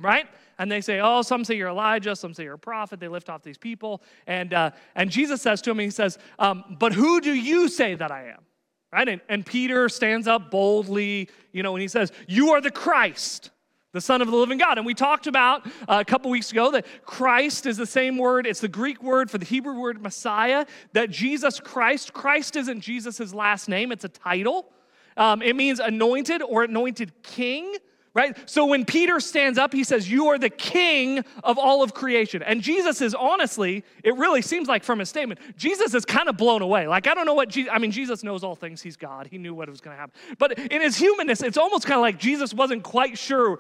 Right? 0.01 0.27
and 0.59 0.69
they 0.69 0.81
say, 0.81 0.99
Oh, 0.99 1.23
some 1.23 1.43
say 1.43 1.55
you're 1.55 1.69
Elijah, 1.69 2.15
some 2.15 2.33
say 2.33 2.43
you're 2.43 2.55
a 2.55 2.59
prophet. 2.59 2.99
They 2.99 3.07
lift 3.07 3.29
off 3.29 3.41
these 3.41 3.57
people. 3.57 4.03
And, 4.27 4.53
uh, 4.53 4.71
and 4.93 5.09
Jesus 5.09 5.41
says 5.41 5.61
to 5.63 5.71
him, 5.71 5.79
He 5.79 5.89
says, 5.89 6.19
um, 6.37 6.77
But 6.77 6.93
who 6.93 7.21
do 7.21 7.33
you 7.33 7.69
say 7.69 7.95
that 7.95 8.11
I 8.11 8.27
am? 8.27 8.43
Right? 8.91 9.07
And, 9.07 9.21
and 9.29 9.45
Peter 9.45 9.87
stands 9.89 10.27
up 10.27 10.51
boldly, 10.51 11.29
you 11.53 11.63
know, 11.63 11.75
and 11.75 11.81
he 11.81 11.87
says, 11.87 12.11
You 12.27 12.51
are 12.51 12.61
the 12.61 12.71
Christ 12.71 13.49
the 13.91 14.01
Son 14.01 14.21
of 14.21 14.29
the 14.29 14.35
living 14.35 14.57
God. 14.57 14.77
And 14.77 14.85
we 14.85 14.93
talked 14.93 15.27
about 15.27 15.65
uh, 15.65 15.97
a 15.99 16.05
couple 16.05 16.29
weeks 16.29 16.51
ago 16.51 16.71
that 16.71 16.85
Christ 17.05 17.65
is 17.65 17.77
the 17.77 17.85
same 17.85 18.17
word, 18.17 18.45
it's 18.45 18.59
the 18.59 18.67
Greek 18.67 19.01
word 19.01 19.31
for 19.31 19.37
the 19.37 19.45
Hebrew 19.45 19.79
word 19.79 20.01
Messiah, 20.01 20.65
that 20.93 21.09
Jesus 21.09 21.59
Christ, 21.59 22.13
Christ 22.13 22.55
isn't 22.55 22.81
Jesus' 22.81 23.33
last 23.33 23.67
name, 23.67 23.91
it's 23.91 24.05
a 24.05 24.09
title. 24.09 24.69
Um, 25.17 25.41
it 25.41 25.55
means 25.55 25.79
anointed 25.79 26.41
or 26.41 26.63
anointed 26.63 27.11
king 27.23 27.75
right? 28.13 28.37
So 28.49 28.65
when 28.65 28.85
Peter 28.85 29.19
stands 29.19 29.57
up, 29.57 29.71
he 29.71 29.83
says, 29.83 30.09
You 30.09 30.27
are 30.27 30.37
the 30.37 30.49
king 30.49 31.23
of 31.43 31.57
all 31.57 31.83
of 31.83 31.93
creation. 31.93 32.41
And 32.43 32.61
Jesus 32.61 33.01
is 33.01 33.13
honestly, 33.13 33.83
it 34.03 34.15
really 34.15 34.41
seems 34.41 34.67
like 34.67 34.83
from 34.83 34.99
his 34.99 35.09
statement, 35.09 35.39
Jesus 35.57 35.93
is 35.93 36.05
kind 36.05 36.27
of 36.27 36.35
blown 36.35 36.61
away. 36.61 36.87
Like, 36.87 37.07
I 37.07 37.13
don't 37.13 37.25
know 37.25 37.33
what 37.33 37.49
Jesus, 37.49 37.71
I 37.73 37.79
mean, 37.79 37.91
Jesus 37.91 38.23
knows 38.23 38.43
all 38.43 38.55
things, 38.55 38.81
he's 38.81 38.97
God. 38.97 39.27
He 39.27 39.37
knew 39.37 39.53
what 39.53 39.69
was 39.69 39.81
going 39.81 39.95
to 39.95 39.99
happen. 39.99 40.19
But 40.37 40.57
in 40.57 40.81
his 40.81 40.97
humanness, 40.97 41.41
it's 41.41 41.57
almost 41.57 41.85
kind 41.85 41.97
of 41.97 42.01
like 42.01 42.17
Jesus 42.17 42.53
wasn't 42.53 42.83
quite 42.83 43.17
sure 43.17 43.59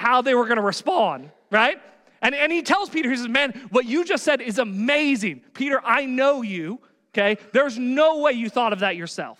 how 0.00 0.22
they 0.22 0.34
were 0.34 0.46
going 0.46 0.56
to 0.56 0.62
respond, 0.62 1.30
right? 1.50 1.80
And, 2.22 2.34
and 2.34 2.50
he 2.50 2.62
tells 2.62 2.88
Peter, 2.88 3.10
he 3.10 3.16
says, 3.16 3.28
Man, 3.28 3.52
what 3.70 3.84
you 3.84 4.04
just 4.04 4.24
said 4.24 4.40
is 4.40 4.58
amazing. 4.58 5.42
Peter, 5.52 5.80
I 5.84 6.06
know 6.06 6.42
you, 6.42 6.80
okay? 7.12 7.40
There's 7.52 7.78
no 7.78 8.18
way 8.20 8.32
you 8.32 8.48
thought 8.48 8.72
of 8.72 8.80
that 8.80 8.96
yourself, 8.96 9.38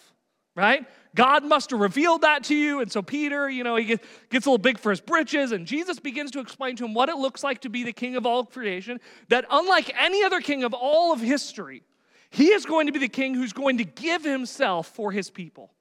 right? 0.55 0.87
God 1.15 1.45
must 1.45 1.71
have 1.71 1.81
revealed 1.81 2.21
that 2.23 2.45
to 2.45 2.55
you. 2.55 2.81
And 2.81 2.93
so 2.93 3.03
Peter, 3.03 3.49
you 3.49 3.65
know, 3.65 3.75
he 3.75 3.85
gets, 3.85 4.07
gets 4.29 4.47
a 4.47 4.51
little 4.51 4.59
big 4.59 4.79
for 4.79 4.91
his 4.91 5.01
britches, 5.01 5.53
and 5.53 5.67
Jesus 5.67 5.99
begins 5.99 6.31
to 6.33 6.41
explain 6.41 6.77
to 6.77 6.85
him 6.85 6.95
what 6.95 7.09
it 7.09 7.17
looks 7.17 7.43
like 7.43 7.63
to 7.63 7.71
be 7.71 7.83
the 7.83 7.93
king 7.93 8.15
of 8.17 8.27
all 8.27 8.45
creation, 8.45 9.01
that 9.29 9.47
unlike 9.51 9.93
any 9.99 10.23
other 10.23 10.41
king 10.41 10.63
of 10.63 10.75
all 10.75 11.13
of 11.13 11.21
history, 11.21 11.83
He 12.31 12.53
is 12.53 12.65
going 12.65 12.87
to 12.87 12.93
be 12.93 13.01
the 13.01 13.09
king 13.09 13.35
who's 13.35 13.53
going 13.53 13.79
to 13.79 13.85
give 13.85 14.23
himself 14.23 14.87
for 14.89 15.11
his 15.11 15.31
people. 15.31 15.73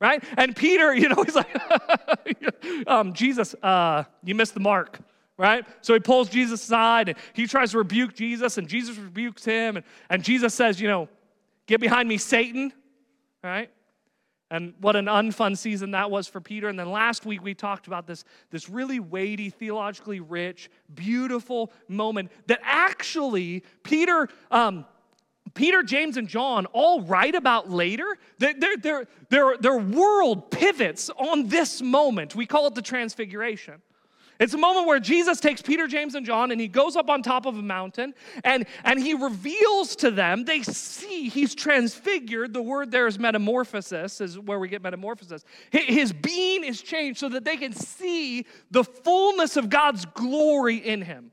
Right? 0.00 0.22
And 0.36 0.54
Peter, 0.54 0.94
you 0.94 1.08
know, 1.08 1.22
he's 1.24 1.34
like, 1.34 2.86
um, 2.86 3.12
Jesus, 3.12 3.54
uh, 3.62 4.04
you 4.22 4.34
missed 4.34 4.54
the 4.54 4.60
mark 4.60 5.00
right? 5.36 5.66
So 5.80 5.94
he 5.94 6.00
pulls 6.00 6.28
Jesus 6.28 6.62
aside 6.62 7.08
and 7.08 7.18
he 7.32 7.46
tries 7.46 7.72
to 7.72 7.78
rebuke 7.78 8.14
Jesus, 8.14 8.58
and 8.58 8.68
Jesus 8.68 8.96
rebukes 8.96 9.44
him. 9.44 9.76
And, 9.76 9.84
and 10.08 10.22
Jesus 10.22 10.54
says, 10.54 10.80
You 10.80 10.88
know, 10.88 11.08
get 11.66 11.80
behind 11.80 12.08
me, 12.08 12.18
Satan, 12.18 12.72
right? 13.42 13.70
And 14.50 14.74
what 14.80 14.94
an 14.94 15.06
unfun 15.06 15.56
season 15.56 15.92
that 15.92 16.10
was 16.10 16.28
for 16.28 16.40
Peter. 16.40 16.68
And 16.68 16.78
then 16.78 16.90
last 16.90 17.26
week 17.26 17.42
we 17.42 17.54
talked 17.54 17.86
about 17.86 18.06
this, 18.06 18.24
this 18.50 18.68
really 18.68 19.00
weighty, 19.00 19.50
theologically 19.50 20.20
rich, 20.20 20.70
beautiful 20.94 21.72
moment 21.88 22.30
that 22.46 22.60
actually 22.62 23.64
Peter. 23.82 24.28
Um, 24.50 24.84
Peter, 25.54 25.82
James, 25.82 26.16
and 26.16 26.28
John 26.28 26.66
all 26.66 27.02
write 27.02 27.34
about 27.34 27.70
later. 27.70 28.18
Their, 28.38 28.54
their, 28.76 29.06
their, 29.30 29.56
their 29.56 29.78
world 29.78 30.50
pivots 30.50 31.10
on 31.10 31.48
this 31.48 31.80
moment. 31.80 32.34
We 32.34 32.46
call 32.46 32.66
it 32.66 32.74
the 32.74 32.82
transfiguration. 32.82 33.80
It's 34.40 34.52
a 34.52 34.58
moment 34.58 34.88
where 34.88 34.98
Jesus 34.98 35.38
takes 35.38 35.62
Peter, 35.62 35.86
James, 35.86 36.16
and 36.16 36.26
John 36.26 36.50
and 36.50 36.60
he 36.60 36.66
goes 36.66 36.96
up 36.96 37.08
on 37.08 37.22
top 37.22 37.46
of 37.46 37.56
a 37.56 37.62
mountain 37.62 38.14
and, 38.42 38.66
and 38.82 38.98
he 38.98 39.14
reveals 39.14 39.94
to 39.96 40.10
them, 40.10 40.44
they 40.44 40.62
see 40.62 41.28
he's 41.28 41.54
transfigured. 41.54 42.52
The 42.52 42.62
word 42.62 42.90
there 42.90 43.06
is 43.06 43.18
metamorphosis, 43.18 44.20
is 44.20 44.38
where 44.38 44.58
we 44.58 44.68
get 44.68 44.82
metamorphosis. 44.82 45.44
His 45.70 46.12
being 46.12 46.64
is 46.64 46.82
changed 46.82 47.20
so 47.20 47.28
that 47.28 47.44
they 47.44 47.56
can 47.56 47.72
see 47.72 48.44
the 48.72 48.82
fullness 48.82 49.56
of 49.56 49.70
God's 49.70 50.04
glory 50.04 50.76
in 50.78 51.02
him. 51.02 51.30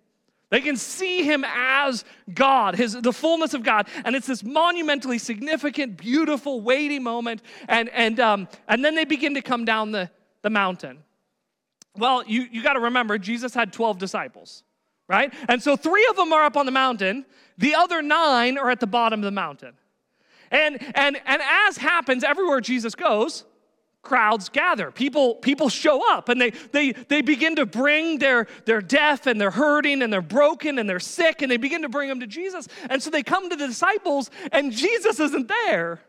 They 0.51 0.59
can 0.59 0.75
see 0.75 1.23
him 1.23 1.45
as 1.47 2.03
God, 2.31 2.75
his, 2.75 2.93
the 2.93 3.13
fullness 3.13 3.53
of 3.53 3.63
God. 3.63 3.87
And 4.03 4.17
it's 4.17 4.27
this 4.27 4.43
monumentally 4.43 5.17
significant, 5.17 5.95
beautiful, 5.95 6.59
weighty 6.59 6.99
moment. 6.99 7.41
And, 7.69 7.87
and, 7.89 8.19
um, 8.19 8.47
and 8.67 8.83
then 8.83 8.93
they 8.93 9.05
begin 9.05 9.33
to 9.35 9.41
come 9.41 9.63
down 9.63 9.91
the, 9.91 10.11
the 10.41 10.49
mountain. 10.49 10.99
Well, 11.95 12.25
you, 12.27 12.47
you 12.51 12.61
got 12.61 12.73
to 12.73 12.81
remember, 12.81 13.17
Jesus 13.17 13.53
had 13.53 13.71
12 13.71 13.97
disciples, 13.97 14.63
right? 15.07 15.33
And 15.47 15.63
so 15.63 15.77
three 15.77 16.05
of 16.09 16.17
them 16.17 16.33
are 16.33 16.43
up 16.43 16.57
on 16.57 16.65
the 16.65 16.71
mountain, 16.71 17.25
the 17.57 17.75
other 17.75 18.01
nine 18.01 18.57
are 18.57 18.69
at 18.69 18.81
the 18.81 18.87
bottom 18.87 19.21
of 19.21 19.23
the 19.23 19.31
mountain. 19.31 19.73
And, 20.51 20.81
and, 20.97 21.17
and 21.25 21.41
as 21.41 21.77
happens 21.77 22.25
everywhere 22.25 22.59
Jesus 22.59 22.93
goes, 22.93 23.45
crowds 24.01 24.49
gather 24.49 24.89
people 24.89 25.35
people 25.35 25.69
show 25.69 26.01
up 26.11 26.27
and 26.27 26.41
they 26.41 26.49
they 26.71 26.91
they 26.91 27.21
begin 27.21 27.55
to 27.55 27.65
bring 27.65 28.17
their 28.17 28.47
their 28.65 28.81
deaf 28.81 29.27
and 29.27 29.39
they're 29.39 29.51
hurting 29.51 30.01
and 30.01 30.11
they're 30.11 30.21
broken 30.21 30.79
and 30.79 30.89
they're 30.89 30.99
sick 30.99 31.43
and 31.43 31.51
they 31.51 31.57
begin 31.57 31.83
to 31.83 31.89
bring 31.89 32.09
them 32.09 32.19
to 32.19 32.25
jesus 32.25 32.67
and 32.89 33.01
so 33.01 33.11
they 33.11 33.21
come 33.21 33.47
to 33.49 33.55
the 33.55 33.67
disciples 33.67 34.31
and 34.51 34.71
jesus 34.71 35.19
isn't 35.19 35.47
there 35.47 36.01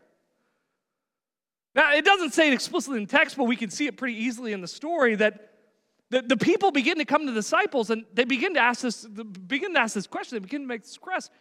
now 1.75 1.93
it 1.93 2.03
doesn't 2.03 2.33
say 2.33 2.47
it 2.47 2.53
explicitly 2.53 2.99
in 2.99 3.05
text 3.05 3.37
but 3.37 3.43
we 3.43 3.55
can 3.55 3.69
see 3.69 3.85
it 3.85 3.95
pretty 3.95 4.15
easily 4.15 4.53
in 4.53 4.61
the 4.61 4.67
story 4.67 5.13
that 5.13 5.53
the, 6.13 6.21
the 6.21 6.37
people 6.37 6.71
begin 6.71 6.99
to 6.99 7.05
come 7.05 7.25
to 7.25 7.31
the 7.31 7.39
disciples 7.39 7.89
and 7.89 8.05
they 8.13 8.23
begin 8.23 8.53
to 8.53 8.59
ask 8.59 8.81
this, 8.81 9.03
begin 9.03 9.73
to 9.73 9.79
ask 9.79 9.95
this 9.95 10.05
question. 10.05 10.35
They 10.35 10.41
begin 10.41 10.61
to 10.61 10.67
make 10.67 10.83
this 10.83 10.95
request. 10.97 11.31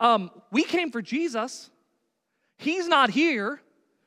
Um, 0.00 0.30
we 0.50 0.64
came 0.64 0.90
for 0.90 1.02
Jesus. 1.02 1.68
He's 2.56 2.88
not 2.88 3.10
here. 3.10 3.60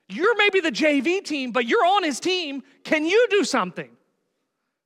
You're 0.09 0.35
maybe 0.37 0.59
the 0.59 0.71
JV 0.71 1.23
team, 1.23 1.51
but 1.51 1.65
you're 1.65 1.85
on 1.85 2.03
his 2.03 2.19
team. 2.19 2.63
Can 2.83 3.05
you 3.05 3.27
do 3.29 3.43
something? 3.43 3.89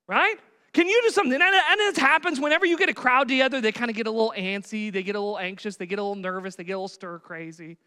Right? 0.08 0.36
Can 0.74 0.88
you 0.88 1.02
do 1.04 1.12
something? 1.12 1.34
And, 1.34 1.44
and 1.44 1.80
it 1.80 1.98
happens 1.98 2.40
whenever 2.40 2.66
you 2.66 2.78
get 2.78 2.90
a 2.90 2.94
crowd 2.94 3.28
together, 3.28 3.62
they 3.62 3.72
kind 3.72 3.90
of 3.90 3.96
get 3.96 4.08
a 4.08 4.12
little 4.12 4.34
antsy, 4.36 4.92
they 4.92 5.04
get 5.04 5.16
a 5.16 5.20
little 5.20 5.38
anxious, 5.38 5.78
they 5.78 5.86
get 5.86 6.00
a 6.00 6.02
little 6.02 6.16
nervous, 6.16 6.56
they 6.56 6.64
get 6.64 6.74
a 6.74 6.78
little 6.78 6.88
stir 6.88 7.20
crazy. 7.20 7.78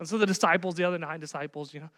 And 0.00 0.08
so 0.08 0.18
the 0.18 0.26
disciples, 0.26 0.74
the 0.74 0.84
other 0.84 0.98
nine 0.98 1.20
disciples, 1.20 1.72
you 1.72 1.80
know, 1.80 1.90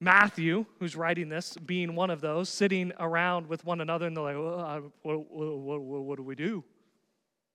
Matthew, 0.00 0.66
who's 0.80 0.96
writing 0.96 1.28
this, 1.28 1.56
being 1.64 1.94
one 1.94 2.10
of 2.10 2.20
those, 2.20 2.48
sitting 2.48 2.92
around 2.98 3.46
with 3.48 3.64
one 3.64 3.80
another, 3.80 4.06
and 4.06 4.16
they're 4.16 4.24
like, 4.24 4.36
what, 4.36 5.30
what, 5.30 5.80
what, 5.80 6.02
what, 6.02 6.16
do 6.16 6.22
we 6.22 6.34
do? 6.34 6.64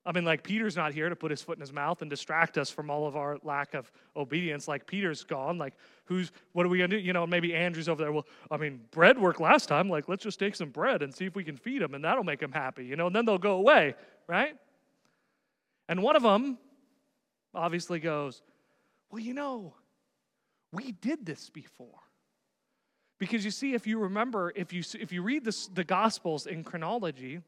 I 0.09 0.11
mean, 0.11 0.25
like, 0.25 0.41
Peter's 0.41 0.75
not 0.75 0.91
here 0.91 1.07
to 1.07 1.15
put 1.15 1.29
his 1.29 1.43
foot 1.43 1.59
in 1.59 1.61
his 1.61 1.71
mouth 1.71 2.01
and 2.01 2.09
distract 2.09 2.57
us 2.57 2.71
from 2.71 2.89
all 2.89 3.05
of 3.05 3.15
our 3.15 3.37
lack 3.43 3.75
of 3.75 3.91
obedience. 4.17 4.67
Like, 4.67 4.87
Peter's 4.87 5.23
gone. 5.23 5.59
Like, 5.59 5.75
who's, 6.05 6.31
what 6.53 6.65
are 6.65 6.69
we 6.69 6.79
going 6.79 6.89
to 6.89 6.97
do? 6.97 7.03
You 7.05 7.13
know, 7.13 7.27
maybe 7.27 7.53
Andrew's 7.53 7.87
over 7.87 8.01
there. 8.01 8.11
Well, 8.11 8.25
I 8.49 8.57
mean, 8.57 8.81
bread 8.89 9.19
worked 9.19 9.39
last 9.39 9.67
time. 9.67 9.87
Like, 9.87 10.09
let's 10.09 10.23
just 10.23 10.39
take 10.39 10.55
some 10.55 10.71
bread 10.71 11.03
and 11.03 11.13
see 11.13 11.25
if 11.25 11.35
we 11.35 11.43
can 11.43 11.57
feed 11.57 11.83
them, 11.83 11.93
and 11.93 12.03
that'll 12.03 12.23
make 12.23 12.39
them 12.39 12.51
happy, 12.51 12.85
you 12.85 12.95
know, 12.95 13.05
and 13.05 13.15
then 13.15 13.23
they'll 13.23 13.37
go 13.37 13.57
away, 13.57 13.93
right? 14.25 14.55
And 15.87 16.01
one 16.01 16.15
of 16.15 16.23
them 16.23 16.57
obviously 17.53 17.99
goes, 17.99 18.41
Well, 19.11 19.21
you 19.21 19.35
know, 19.35 19.75
we 20.73 20.93
did 20.93 21.23
this 21.23 21.51
before. 21.51 22.01
Because 23.19 23.45
you 23.45 23.51
see, 23.51 23.75
if 23.75 23.85
you 23.85 23.99
remember, 23.99 24.53
if 24.55 24.73
you, 24.73 24.81
if 24.99 25.11
you 25.11 25.21
read 25.21 25.45
this, 25.45 25.67
the 25.67 25.83
Gospels 25.83 26.47
in 26.47 26.63
chronology, 26.63 27.41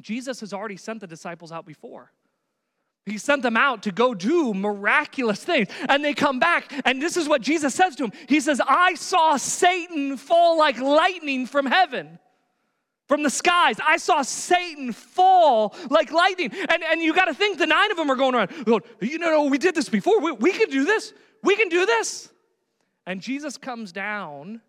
Jesus 0.00 0.40
has 0.40 0.52
already 0.52 0.76
sent 0.76 1.00
the 1.00 1.06
disciples 1.06 1.52
out 1.52 1.66
before. 1.66 2.12
He 3.06 3.18
sent 3.18 3.42
them 3.42 3.56
out 3.56 3.82
to 3.82 3.92
go 3.92 4.14
do 4.14 4.54
miraculous 4.54 5.44
things. 5.44 5.68
And 5.88 6.02
they 6.04 6.14
come 6.14 6.38
back, 6.38 6.72
and 6.86 7.02
this 7.02 7.16
is 7.16 7.28
what 7.28 7.42
Jesus 7.42 7.74
says 7.74 7.96
to 7.96 8.04
them 8.04 8.12
He 8.28 8.40
says, 8.40 8.60
I 8.66 8.94
saw 8.94 9.36
Satan 9.36 10.16
fall 10.16 10.58
like 10.58 10.78
lightning 10.78 11.46
from 11.46 11.66
heaven, 11.66 12.18
from 13.06 13.22
the 13.22 13.30
skies. 13.30 13.76
I 13.86 13.98
saw 13.98 14.22
Satan 14.22 14.92
fall 14.92 15.74
like 15.90 16.12
lightning. 16.12 16.50
And, 16.68 16.82
and 16.82 17.02
you 17.02 17.14
got 17.14 17.26
to 17.26 17.34
think 17.34 17.58
the 17.58 17.66
nine 17.66 17.90
of 17.90 17.98
them 17.98 18.10
are 18.10 18.16
going 18.16 18.34
around, 18.34 18.50
going, 18.64 18.82
You 19.00 19.18
know, 19.18 19.44
we 19.44 19.58
did 19.58 19.74
this 19.74 19.90
before. 19.90 20.20
We, 20.20 20.32
we 20.32 20.52
can 20.52 20.70
do 20.70 20.84
this. 20.84 21.12
We 21.42 21.56
can 21.56 21.68
do 21.68 21.84
this. 21.84 22.30
And 23.06 23.20
Jesus 23.20 23.58
comes 23.58 23.92
down 23.92 24.62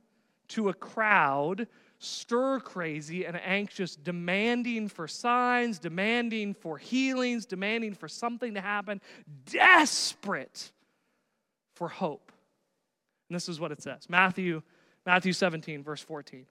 to 0.50 0.68
a 0.68 0.74
crowd 0.74 1.68
stir 2.00 2.60
crazy 2.60 3.26
and 3.26 3.40
anxious, 3.44 3.96
demanding 3.96 4.88
for 4.88 5.08
signs, 5.08 5.80
demanding 5.80 6.54
for 6.54 6.78
healings, 6.78 7.46
demanding 7.46 7.94
for 7.94 8.08
something 8.08 8.54
to 8.54 8.62
happen, 8.62 9.02
desperate 9.46 10.72
for 11.74 11.88
hope. 11.88 12.32
And 13.30 13.36
this 13.36 13.50
is 13.50 13.60
what 13.60 13.72
it 13.72 13.82
says 13.82 14.08
Matthew, 14.10 14.62
Matthew 15.06 15.34
17, 15.34 15.84
verse 15.84 16.02
14. 16.02 16.46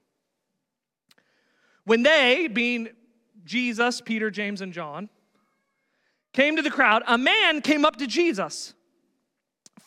When 1.85 2.03
they, 2.03 2.47
being 2.47 2.89
Jesus, 3.45 4.01
Peter, 4.01 4.31
James, 4.31 4.61
and 4.61 4.73
John, 4.73 5.09
came 6.33 6.55
to 6.55 6.61
the 6.61 6.71
crowd, 6.71 7.03
a 7.07 7.17
man 7.17 7.61
came 7.61 7.85
up 7.85 7.97
to 7.97 8.07
Jesus 8.07 8.73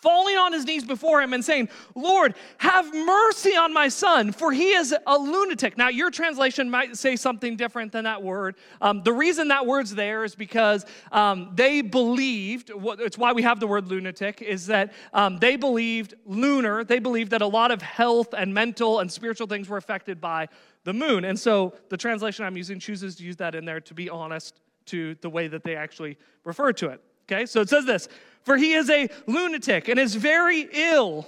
falling 0.00 0.36
on 0.36 0.52
his 0.52 0.64
knees 0.64 0.84
before 0.84 1.20
him 1.20 1.32
and 1.32 1.44
saying, 1.44 1.68
Lord, 1.94 2.34
have 2.58 2.92
mercy 2.94 3.56
on 3.56 3.72
my 3.72 3.88
son, 3.88 4.32
for 4.32 4.52
he 4.52 4.70
is 4.70 4.94
a 5.06 5.18
lunatic. 5.18 5.76
Now, 5.76 5.88
your 5.88 6.10
translation 6.10 6.70
might 6.70 6.96
say 6.96 7.16
something 7.16 7.56
different 7.56 7.92
than 7.92 8.04
that 8.04 8.22
word. 8.22 8.56
Um, 8.80 9.02
the 9.02 9.12
reason 9.12 9.48
that 9.48 9.66
word's 9.66 9.94
there 9.94 10.24
is 10.24 10.34
because 10.34 10.86
um, 11.10 11.50
they 11.54 11.80
believed, 11.80 12.70
it's 12.74 13.18
why 13.18 13.32
we 13.32 13.42
have 13.42 13.60
the 13.60 13.66
word 13.66 13.88
lunatic, 13.88 14.40
is 14.40 14.66
that 14.66 14.92
um, 15.12 15.38
they 15.38 15.56
believed 15.56 16.14
lunar, 16.24 16.84
they 16.84 17.00
believed 17.00 17.32
that 17.32 17.42
a 17.42 17.46
lot 17.46 17.70
of 17.70 17.82
health 17.82 18.34
and 18.36 18.54
mental 18.54 19.00
and 19.00 19.10
spiritual 19.10 19.46
things 19.46 19.68
were 19.68 19.78
affected 19.78 20.20
by 20.20 20.48
the 20.84 20.92
moon. 20.92 21.24
And 21.24 21.38
so 21.38 21.74
the 21.88 21.96
translation 21.96 22.44
I'm 22.44 22.56
using 22.56 22.78
chooses 22.78 23.16
to 23.16 23.24
use 23.24 23.36
that 23.36 23.54
in 23.54 23.64
there 23.64 23.80
to 23.80 23.94
be 23.94 24.08
honest 24.08 24.60
to 24.86 25.16
the 25.20 25.28
way 25.28 25.48
that 25.48 25.64
they 25.64 25.76
actually 25.76 26.16
refer 26.44 26.72
to 26.74 26.88
it. 26.88 27.02
Okay, 27.30 27.44
so 27.44 27.60
it 27.60 27.68
says 27.68 27.84
this 27.84 28.08
For 28.44 28.56
he 28.56 28.72
is 28.72 28.88
a 28.88 29.08
lunatic 29.26 29.88
and 29.88 29.98
is 29.98 30.14
very 30.14 30.68
ill. 30.72 31.26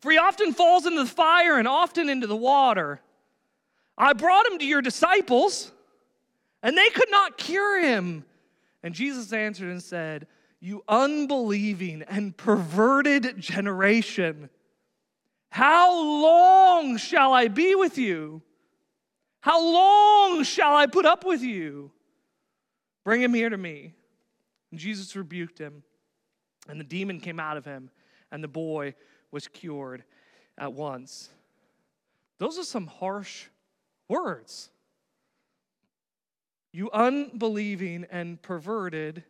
For 0.00 0.10
he 0.10 0.18
often 0.18 0.52
falls 0.52 0.86
into 0.86 1.02
the 1.02 1.10
fire 1.10 1.58
and 1.58 1.68
often 1.68 2.08
into 2.08 2.26
the 2.26 2.36
water. 2.36 3.00
I 3.98 4.14
brought 4.14 4.46
him 4.46 4.58
to 4.58 4.64
your 4.64 4.80
disciples, 4.80 5.72
and 6.62 6.76
they 6.76 6.88
could 6.90 7.10
not 7.10 7.36
cure 7.36 7.80
him. 7.80 8.24
And 8.82 8.94
Jesus 8.94 9.32
answered 9.32 9.68
and 9.68 9.82
said, 9.82 10.26
You 10.58 10.82
unbelieving 10.88 12.02
and 12.08 12.34
perverted 12.34 13.38
generation, 13.38 14.48
how 15.50 15.92
long 15.92 16.96
shall 16.96 17.32
I 17.32 17.48
be 17.48 17.74
with 17.74 17.98
you? 17.98 18.40
How 19.40 19.60
long 19.62 20.44
shall 20.44 20.76
I 20.76 20.86
put 20.86 21.04
up 21.04 21.24
with 21.24 21.42
you? 21.42 21.90
Bring 23.04 23.20
him 23.20 23.34
here 23.34 23.50
to 23.50 23.56
me. 23.56 23.94
And 24.70 24.78
Jesus 24.78 25.14
rebuked 25.16 25.58
him, 25.58 25.82
and 26.68 26.78
the 26.78 26.84
demon 26.84 27.20
came 27.20 27.40
out 27.40 27.56
of 27.56 27.64
him, 27.64 27.90
and 28.30 28.42
the 28.42 28.48
boy 28.48 28.94
was 29.30 29.48
cured 29.48 30.04
at 30.58 30.72
once. 30.72 31.30
Those 32.38 32.58
are 32.58 32.64
some 32.64 32.86
harsh 32.86 33.46
words. 34.08 34.70
You 36.72 36.90
unbelieving 36.92 38.06
and 38.10 38.40
perverted 38.40 39.24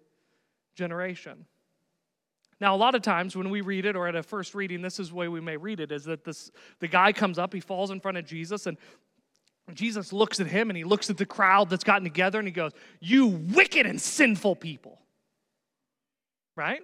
generation. 0.74 1.46
Now, 2.60 2.74
a 2.74 2.76
lot 2.76 2.94
of 2.94 3.00
times 3.00 3.34
when 3.34 3.48
we 3.48 3.62
read 3.62 3.86
it, 3.86 3.96
or 3.96 4.06
at 4.06 4.14
a 4.14 4.22
first 4.22 4.54
reading, 4.54 4.82
this 4.82 5.00
is 5.00 5.08
the 5.08 5.14
way 5.14 5.28
we 5.28 5.40
may 5.40 5.56
read 5.56 5.80
it: 5.80 5.90
is 5.90 6.04
that 6.04 6.24
this 6.24 6.50
the 6.78 6.88
guy 6.88 7.12
comes 7.12 7.38
up, 7.38 7.54
he 7.54 7.60
falls 7.60 7.90
in 7.90 8.00
front 8.00 8.18
of 8.18 8.26
Jesus, 8.26 8.66
and 8.66 8.76
Jesus 9.74 10.12
looks 10.12 10.40
at 10.40 10.46
him 10.46 10.70
and 10.70 10.76
he 10.76 10.84
looks 10.84 11.10
at 11.10 11.16
the 11.16 11.26
crowd 11.26 11.70
that's 11.70 11.84
gotten 11.84 12.04
together 12.04 12.38
and 12.38 12.48
he 12.48 12.52
goes, 12.52 12.72
You 13.00 13.26
wicked 13.26 13.86
and 13.86 14.00
sinful 14.00 14.56
people 14.56 14.99
right? 16.56 16.82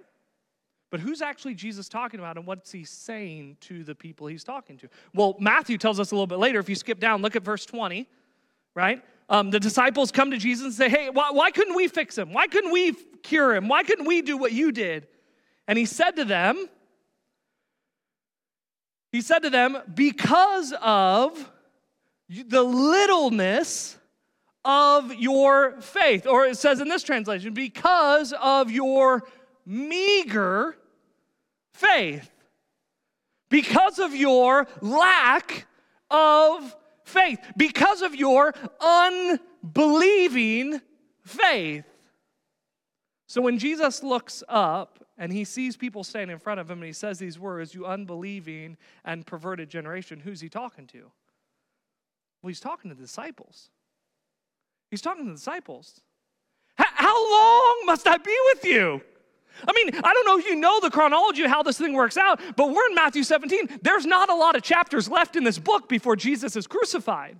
But 0.89 0.99
who's 1.01 1.21
actually 1.21 1.55
Jesus 1.55 1.89
talking 1.89 2.19
about 2.19 2.37
and 2.37 2.45
what's 2.45 2.71
he 2.71 2.85
saying 2.85 3.57
to 3.61 3.83
the 3.83 3.93
people 3.93 4.27
he's 4.27 4.43
talking 4.43 4.77
to? 4.77 4.87
Well, 5.13 5.35
Matthew 5.39 5.77
tells 5.77 5.99
us 5.99 6.11
a 6.11 6.15
little 6.15 6.27
bit 6.27 6.39
later. 6.39 6.59
If 6.59 6.69
you 6.69 6.75
skip 6.75 6.99
down, 6.99 7.21
look 7.21 7.35
at 7.35 7.43
verse 7.43 7.65
20, 7.65 8.07
right? 8.73 9.03
Um, 9.29 9.49
the 9.49 9.59
disciples 9.59 10.11
come 10.11 10.31
to 10.31 10.37
Jesus 10.37 10.63
and 10.63 10.73
say, 10.73 10.87
Hey, 10.87 11.09
why, 11.09 11.31
why 11.31 11.51
couldn't 11.51 11.75
we 11.75 11.89
fix 11.89 12.17
him? 12.17 12.31
Why 12.31 12.47
couldn't 12.47 12.71
we 12.71 12.93
cure 13.21 13.53
him? 13.55 13.67
Why 13.67 13.83
couldn't 13.83 14.05
we 14.05 14.21
do 14.21 14.37
what 14.37 14.53
you 14.53 14.71
did? 14.71 15.07
And 15.67 15.77
he 15.77 15.85
said 15.85 16.11
to 16.11 16.23
them, 16.23 16.69
He 19.11 19.19
said 19.19 19.39
to 19.39 19.49
them, 19.49 19.77
Because 19.93 20.73
of 20.81 21.51
the 22.29 22.63
littleness 22.63 23.97
of 24.63 25.13
your 25.15 25.79
faith. 25.79 26.27
Or 26.27 26.45
it 26.45 26.57
says 26.57 26.81
in 26.81 26.89
this 26.89 27.01
translation, 27.01 27.53
because 27.53 28.33
of 28.33 28.69
your 28.69 29.23
meager 29.67 30.77
faith 31.73 32.31
because 33.49 33.99
of 33.99 34.15
your 34.15 34.67
lack 34.81 35.67
of 36.09 36.75
faith, 37.03 37.39
because 37.55 38.01
of 38.01 38.15
your 38.15 38.53
unbelieving 38.81 40.81
faith. 41.23 41.85
So 43.27 43.41
when 43.41 43.59
Jesus 43.59 44.03
looks 44.03 44.41
up 44.47 45.05
and 45.17 45.33
he 45.33 45.43
sees 45.43 45.75
people 45.75 46.03
standing 46.03 46.33
in 46.33 46.39
front 46.39 46.59
of 46.59 46.71
him 46.71 46.79
and 46.79 46.87
he 46.87 46.93
says 46.93 47.19
these 47.19 47.37
words, 47.37 47.75
You 47.75 47.85
unbelieving 47.85 48.77
and 49.03 49.25
perverted 49.25 49.69
generation, 49.69 50.21
who's 50.21 50.39
he 50.39 50.49
talking 50.49 50.87
to? 50.87 51.11
Well, 52.41 52.49
he's 52.49 52.59
talking 52.59 52.89
to 52.89 52.95
the 52.95 53.01
disciples. 53.01 53.69
He's 54.89 55.01
talking 55.01 55.25
to 55.25 55.31
the 55.31 55.37
disciples. 55.37 56.01
How 56.75 57.31
long 57.31 57.83
must 57.85 58.07
I 58.07 58.17
be 58.17 58.37
with 58.53 58.63
you? 58.63 59.01
I 59.67 59.73
mean, 59.73 59.89
I 60.03 60.13
don't 60.13 60.25
know 60.25 60.37
if 60.37 60.45
you 60.45 60.55
know 60.55 60.79
the 60.79 60.89
chronology 60.89 61.43
of 61.43 61.49
how 61.49 61.63
this 61.63 61.77
thing 61.77 61.93
works 61.93 62.17
out, 62.17 62.41
but 62.55 62.69
we're 62.69 62.87
in 62.89 62.95
Matthew 62.95 63.23
17. 63.23 63.79
There's 63.81 64.05
not 64.05 64.29
a 64.29 64.35
lot 64.35 64.55
of 64.55 64.63
chapters 64.63 65.09
left 65.09 65.35
in 65.35 65.43
this 65.43 65.57
book 65.57 65.87
before 65.87 66.15
Jesus 66.15 66.55
is 66.55 66.67
crucified. 66.67 67.37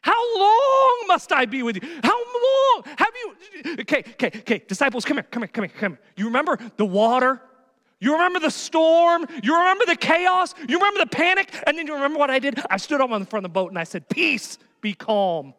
How 0.00 0.38
long 0.38 1.04
must 1.08 1.32
I 1.32 1.46
be 1.46 1.62
with 1.62 1.76
you? 1.76 1.88
How 2.02 2.18
long 2.18 2.82
have 2.98 3.08
you? 3.22 3.72
Okay, 3.80 4.04
okay, 4.12 4.30
okay. 4.40 4.62
Disciples, 4.68 5.04
come 5.04 5.16
here, 5.16 5.26
come 5.30 5.42
here, 5.42 5.48
come 5.48 5.64
here, 5.64 5.72
come 5.78 5.92
here. 5.92 6.00
You 6.16 6.26
remember 6.26 6.58
the 6.76 6.84
water? 6.84 7.40
You 8.00 8.12
remember 8.12 8.38
the 8.38 8.50
storm? 8.50 9.24
You 9.42 9.56
remember 9.56 9.86
the 9.86 9.96
chaos? 9.96 10.54
You 10.68 10.76
remember 10.76 11.00
the 11.00 11.06
panic? 11.06 11.54
And 11.66 11.78
then 11.78 11.86
you 11.86 11.94
remember 11.94 12.18
what 12.18 12.28
I 12.28 12.38
did? 12.38 12.60
I 12.68 12.76
stood 12.76 13.00
up 13.00 13.10
on 13.10 13.20
the 13.20 13.26
front 13.26 13.46
of 13.46 13.50
the 13.50 13.54
boat 13.54 13.70
and 13.70 13.78
I 13.78 13.84
said, 13.84 14.06
Peace, 14.10 14.58
be 14.82 14.92
calm. 14.92 15.54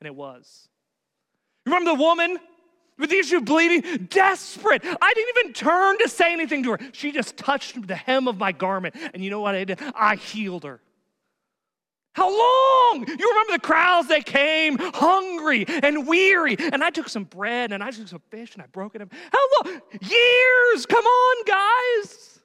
And 0.00 0.08
it 0.08 0.16
was. 0.16 0.68
You 1.64 1.72
remember 1.72 1.92
the 1.92 2.02
woman 2.02 2.38
with 3.00 3.10
the 3.10 3.16
issue 3.16 3.40
bleeding, 3.40 4.06
desperate. 4.10 4.82
I 4.84 5.14
didn't 5.14 5.36
even 5.38 5.52
turn 5.54 5.98
to 5.98 6.08
say 6.08 6.32
anything 6.32 6.62
to 6.64 6.72
her. 6.72 6.78
She 6.92 7.10
just 7.10 7.36
touched 7.36 7.86
the 7.86 7.96
hem 7.96 8.28
of 8.28 8.38
my 8.38 8.52
garment. 8.52 8.94
And 9.14 9.24
you 9.24 9.30
know 9.30 9.40
what 9.40 9.54
I 9.54 9.64
did? 9.64 9.80
I 9.94 10.16
healed 10.16 10.64
her. 10.64 10.80
How 12.12 12.28
long? 12.28 13.06
You 13.06 13.28
remember 13.28 13.52
the 13.52 13.60
crowds 13.60 14.08
that 14.08 14.26
came 14.26 14.76
hungry 14.78 15.64
and 15.68 16.06
weary. 16.06 16.56
And 16.58 16.82
I 16.82 16.90
took 16.90 17.08
some 17.08 17.24
bread 17.24 17.72
and 17.72 17.82
I 17.82 17.90
took 17.90 18.08
some 18.08 18.22
fish 18.30 18.54
and 18.54 18.62
I 18.62 18.66
broke 18.66 18.94
it 18.94 19.02
up. 19.02 19.12
How 19.32 19.64
long? 19.64 19.80
Years. 20.00 20.86
Come 20.86 21.04
on, 21.04 21.44
guys. 21.46 22.40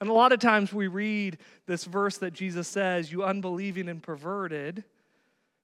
And 0.00 0.10
a 0.10 0.12
lot 0.12 0.32
of 0.32 0.40
times 0.40 0.72
we 0.72 0.88
read 0.88 1.38
this 1.66 1.84
verse 1.84 2.18
that 2.18 2.32
Jesus 2.32 2.68
says, 2.68 3.10
You 3.10 3.24
unbelieving 3.24 3.88
and 3.88 4.02
perverted 4.02 4.84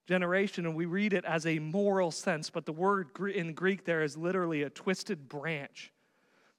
generation, 0.09 0.65
and 0.65 0.75
we 0.75 0.87
read 0.87 1.13
it 1.13 1.27
as 1.27 1.45
a 1.45 1.59
moral 1.59 2.11
sense, 2.11 2.49
but 2.49 2.65
the 2.65 2.73
word 2.73 3.11
in 3.35 3.53
Greek 3.53 3.85
there 3.85 4.03
is 4.03 4.17
literally 4.17 4.63
a 4.63 4.71
twisted 4.71 5.29
branch. 5.29 5.93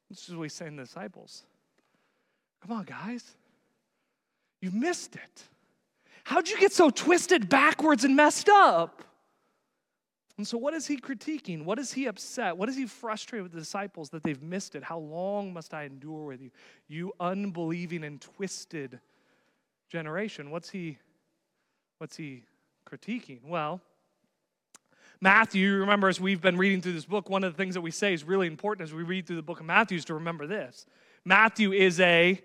This 0.07 0.29
is 0.29 0.35
what 0.35 0.43
he's 0.43 0.53
saying 0.53 0.73
to 0.73 0.77
the 0.77 0.85
disciples. 0.85 1.43
Come 2.62 2.77
on, 2.77 2.83
guys. 2.83 3.23
You 4.62 4.69
missed 4.69 5.15
it. 5.15 5.43
How'd 6.25 6.47
you 6.47 6.59
get 6.59 6.73
so 6.73 6.91
twisted 6.91 7.49
backwards 7.49 8.03
and 8.03 8.15
messed 8.15 8.49
up? 8.49 9.03
And 10.38 10.47
so, 10.47 10.57
what 10.57 10.75
is 10.75 10.85
he 10.85 10.97
critiquing? 10.97 11.65
What 11.65 11.79
is 11.79 11.91
he 11.91 12.05
upset? 12.05 12.55
What 12.55 12.69
is 12.69 12.77
he 12.77 12.85
frustrated 12.85 13.43
with 13.43 13.51
the 13.51 13.59
disciples 13.59 14.12
that 14.12 14.21
they've 14.21 14.41
missed 14.41 14.75
it? 14.75 14.83
How 14.83 14.99
long 14.99 15.53
must 15.53 15.73
I 15.73 15.85
endure 15.85 16.25
with 16.25 16.41
you? 16.41 16.51
You 16.88 17.13
unbelieving 17.19 18.03
and 18.03 18.21
twisted 18.21 18.99
generation. 19.89 20.51
What's 20.51 20.69
he, 20.69 20.99
what's 21.97 22.15
he 22.15 22.43
critiquing? 22.89 23.39
Well, 23.45 23.82
Matthew, 25.21 25.73
remember, 25.75 26.08
as 26.08 26.19
we've 26.19 26.41
been 26.41 26.58
reading 26.58 26.82
through 26.82 26.93
this 26.93 27.06
book, 27.06 27.30
one 27.30 27.43
of 27.43 27.54
the 27.54 27.58
things 27.58 27.75
that 27.75 27.82
we 27.82 27.91
say 27.91 28.13
is 28.13 28.23
really 28.23 28.47
important 28.47 28.88
as 28.88 28.93
we 28.93 29.04
read 29.04 29.28
through 29.28 29.36
the 29.36 29.41
book 29.41 29.60
of 29.60 29.65
Matthew 29.65 29.97
is 29.97 30.06
to 30.06 30.13
remember 30.13 30.47
this. 30.47 30.86
Matthew 31.25 31.73
is 31.73 31.99
a 31.99 32.41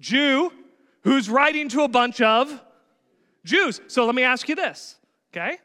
Jew 0.00 0.52
who's 1.02 1.30
writing 1.30 1.68
to 1.70 1.82
a 1.82 1.88
bunch 1.88 2.20
of 2.20 2.60
Jews. 3.44 3.80
So 3.86 4.04
let 4.04 4.14
me 4.14 4.22
ask 4.22 4.48
you 4.48 4.54
this, 4.54 4.96
okay? 5.32 5.58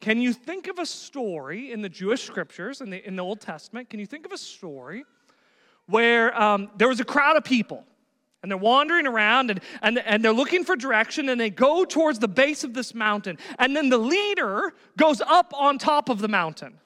Can 0.00 0.20
you 0.20 0.34
think 0.34 0.68
of 0.68 0.78
a 0.78 0.86
story 0.86 1.72
in 1.72 1.80
the 1.80 1.88
Jewish 1.88 2.22
scriptures, 2.22 2.82
in 2.82 2.90
the, 2.90 3.06
in 3.06 3.16
the 3.16 3.22
Old 3.22 3.40
Testament, 3.40 3.88
can 3.88 4.00
you 4.00 4.06
think 4.06 4.26
of 4.26 4.32
a 4.32 4.38
story 4.38 5.04
where 5.86 6.38
um, 6.40 6.70
there 6.76 6.88
was 6.88 7.00
a 7.00 7.04
crowd 7.04 7.36
of 7.36 7.44
people? 7.44 7.84
And 8.44 8.50
they're 8.50 8.58
wandering 8.58 9.06
around 9.06 9.50
and, 9.50 9.60
and, 9.80 9.98
and 10.00 10.22
they're 10.22 10.30
looking 10.30 10.64
for 10.64 10.76
direction 10.76 11.30
and 11.30 11.40
they 11.40 11.48
go 11.48 11.86
towards 11.86 12.18
the 12.18 12.28
base 12.28 12.62
of 12.62 12.74
this 12.74 12.94
mountain. 12.94 13.38
And 13.58 13.74
then 13.74 13.88
the 13.88 13.96
leader 13.96 14.74
goes 14.98 15.22
up 15.22 15.54
on 15.54 15.78
top 15.78 16.10
of 16.10 16.18
the 16.18 16.28
mountain. 16.28 16.78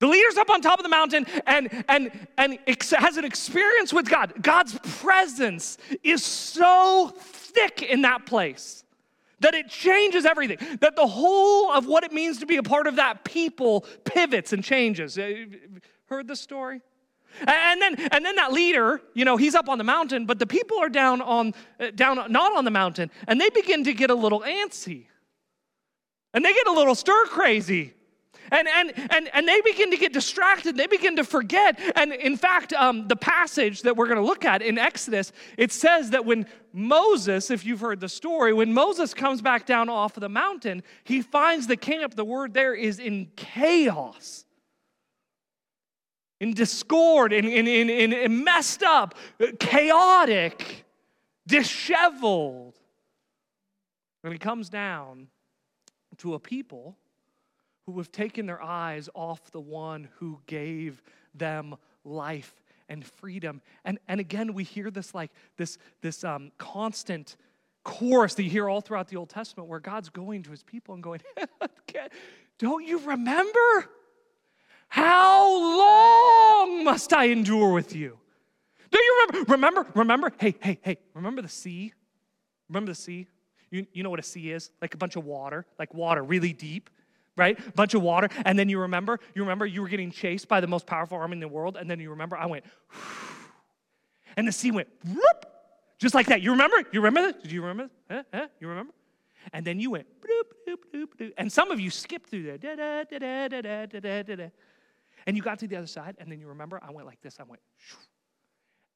The 0.00 0.08
leader's 0.08 0.36
up 0.36 0.50
on 0.50 0.60
top 0.60 0.78
of 0.78 0.82
the 0.82 0.90
mountain 0.90 1.24
and, 1.46 1.84
and, 1.88 2.10
and 2.36 2.58
has 2.66 3.16
an 3.16 3.24
experience 3.24 3.90
with 3.90 4.06
God. 4.06 4.34
God's 4.42 4.78
presence 5.00 5.78
is 6.02 6.22
so 6.22 7.14
thick 7.16 7.80
in 7.80 8.02
that 8.02 8.26
place 8.26 8.84
that 9.40 9.54
it 9.54 9.70
changes 9.70 10.26
everything. 10.26 10.58
That 10.80 10.94
the 10.94 11.06
whole 11.06 11.72
of 11.72 11.86
what 11.86 12.04
it 12.04 12.12
means 12.12 12.38
to 12.40 12.46
be 12.46 12.58
a 12.58 12.62
part 12.62 12.86
of 12.86 12.96
that 12.96 13.24
people 13.24 13.86
pivots 14.04 14.52
and 14.52 14.62
changes. 14.62 15.16
Uh, 15.16 15.46
heard 16.04 16.28
the 16.28 16.36
story? 16.36 16.82
And 17.40 17.80
then, 17.80 17.96
and 18.12 18.24
then 18.24 18.36
that 18.36 18.52
leader, 18.52 19.00
you 19.14 19.24
know, 19.24 19.36
he's 19.36 19.54
up 19.54 19.68
on 19.68 19.78
the 19.78 19.84
mountain, 19.84 20.26
but 20.26 20.38
the 20.38 20.46
people 20.46 20.78
are 20.78 20.88
down 20.88 21.20
on, 21.20 21.54
uh, 21.80 21.90
down 21.94 22.30
not 22.30 22.56
on 22.56 22.64
the 22.64 22.70
mountain, 22.70 23.10
and 23.26 23.40
they 23.40 23.50
begin 23.50 23.84
to 23.84 23.94
get 23.94 24.10
a 24.10 24.14
little 24.14 24.40
antsy, 24.40 25.06
and 26.34 26.44
they 26.44 26.52
get 26.52 26.66
a 26.66 26.72
little 26.72 26.94
stir 26.94 27.26
crazy, 27.26 27.94
and 28.50 28.68
and 28.68 28.92
and 29.10 29.30
and 29.32 29.48
they 29.48 29.60
begin 29.62 29.90
to 29.90 29.96
get 29.96 30.12
distracted. 30.12 30.76
They 30.76 30.86
begin 30.86 31.16
to 31.16 31.24
forget. 31.24 31.80
And 31.96 32.12
in 32.12 32.36
fact, 32.36 32.72
um, 32.74 33.08
the 33.08 33.16
passage 33.16 33.82
that 33.82 33.96
we're 33.96 34.06
going 34.06 34.18
to 34.18 34.24
look 34.24 34.44
at 34.44 34.62
in 34.62 34.78
Exodus, 34.78 35.32
it 35.56 35.72
says 35.72 36.10
that 36.10 36.24
when 36.24 36.46
Moses, 36.72 37.50
if 37.50 37.64
you've 37.64 37.80
heard 37.80 38.00
the 38.00 38.08
story, 38.08 38.52
when 38.52 38.72
Moses 38.72 39.14
comes 39.14 39.40
back 39.40 39.66
down 39.66 39.88
off 39.88 40.16
of 40.16 40.20
the 40.20 40.28
mountain, 40.28 40.82
he 41.04 41.22
finds 41.22 41.66
the 41.66 41.76
camp. 41.76 42.14
The 42.14 42.24
word 42.24 42.52
there 42.52 42.74
is 42.74 42.98
in 42.98 43.30
chaos 43.36 44.44
in 46.42 46.54
discord, 46.54 47.32
in, 47.32 47.44
in, 47.44 47.68
in, 47.68 48.12
in 48.12 48.42
messed 48.42 48.82
up, 48.82 49.14
chaotic, 49.60 50.84
disheveled. 51.46 52.74
And 54.24 54.32
he 54.32 54.40
comes 54.40 54.68
down 54.68 55.28
to 56.18 56.34
a 56.34 56.40
people 56.40 56.98
who 57.86 57.96
have 57.98 58.10
taken 58.10 58.46
their 58.46 58.60
eyes 58.60 59.08
off 59.14 59.52
the 59.52 59.60
one 59.60 60.08
who 60.16 60.40
gave 60.46 61.00
them 61.32 61.76
life 62.04 62.60
and 62.88 63.06
freedom. 63.06 63.62
And, 63.84 64.00
and 64.08 64.18
again, 64.18 64.52
we 64.52 64.64
hear 64.64 64.90
this 64.90 65.14
like 65.14 65.30
this, 65.56 65.78
this 66.00 66.24
um, 66.24 66.50
constant 66.58 67.36
chorus 67.84 68.34
that 68.34 68.42
you 68.42 68.50
hear 68.50 68.68
all 68.68 68.80
throughout 68.80 69.06
the 69.06 69.16
Old 69.16 69.28
Testament 69.28 69.68
where 69.68 69.78
God's 69.78 70.08
going 70.08 70.42
to 70.42 70.50
his 70.50 70.64
people 70.64 70.94
and 70.94 71.04
going, 71.04 71.20
Don't 72.58 72.84
you 72.84 72.98
remember? 72.98 73.88
How 74.92 75.48
long 75.48 76.84
must 76.84 77.14
I 77.14 77.24
endure 77.28 77.72
with 77.72 77.96
you? 77.96 78.18
Do 78.90 78.98
you 79.02 79.26
remember? 79.26 79.52
Remember, 79.52 79.86
remember, 79.94 80.32
hey, 80.38 80.54
hey, 80.60 80.78
hey, 80.82 80.98
remember 81.14 81.40
the 81.40 81.48
sea? 81.48 81.94
Remember 82.68 82.90
the 82.90 82.94
sea? 82.94 83.26
You, 83.70 83.86
you 83.94 84.02
know 84.02 84.10
what 84.10 84.20
a 84.20 84.22
sea 84.22 84.50
is? 84.50 84.70
Like 84.82 84.92
a 84.92 84.98
bunch 84.98 85.16
of 85.16 85.24
water, 85.24 85.64
like 85.78 85.94
water 85.94 86.22
really 86.22 86.52
deep, 86.52 86.90
right? 87.38 87.58
A 87.58 87.72
bunch 87.72 87.94
of 87.94 88.02
water. 88.02 88.28
And 88.44 88.58
then 88.58 88.68
you 88.68 88.80
remember, 88.80 89.18
you 89.34 89.40
remember 89.40 89.64
you 89.64 89.80
were 89.80 89.88
getting 89.88 90.10
chased 90.10 90.46
by 90.46 90.60
the 90.60 90.66
most 90.66 90.86
powerful 90.86 91.16
army 91.16 91.36
in 91.36 91.40
the 91.40 91.48
world. 91.48 91.78
And 91.78 91.90
then 91.90 91.98
you 91.98 92.10
remember, 92.10 92.36
I 92.36 92.44
went, 92.44 92.66
and 94.36 94.46
the 94.46 94.52
sea 94.52 94.72
went, 94.72 94.88
whoop, 95.06 95.46
just 95.98 96.14
like 96.14 96.26
that. 96.26 96.42
You 96.42 96.50
remember? 96.50 96.76
You 96.92 97.00
remember 97.00 97.32
that? 97.32 97.48
Do 97.48 97.54
you 97.54 97.62
remember? 97.62 97.90
Huh? 98.10 98.24
Huh? 98.30 98.48
You 98.60 98.68
remember? 98.68 98.92
And 99.54 99.64
then 99.64 99.80
you 99.80 99.92
went. 99.92 100.06
And 101.38 101.50
some 101.50 101.70
of 101.70 101.80
you 101.80 101.88
skipped 101.88 102.28
through 102.28 102.42
there. 102.42 102.58
Da, 102.58 102.74
da, 102.76 103.04
da, 103.04 103.48
da, 103.48 103.60
da, 103.62 103.86
da, 103.86 104.22
da, 104.22 104.36
da. 104.36 104.48
And 105.26 105.36
you 105.36 105.42
got 105.42 105.58
to 105.60 105.68
the 105.68 105.76
other 105.76 105.86
side, 105.86 106.16
and 106.18 106.30
then 106.30 106.40
you 106.40 106.48
remember, 106.48 106.80
I 106.82 106.90
went 106.90 107.06
like 107.06 107.20
this. 107.20 107.36
I 107.38 107.44
went, 107.44 107.62
Shoo. 107.76 107.96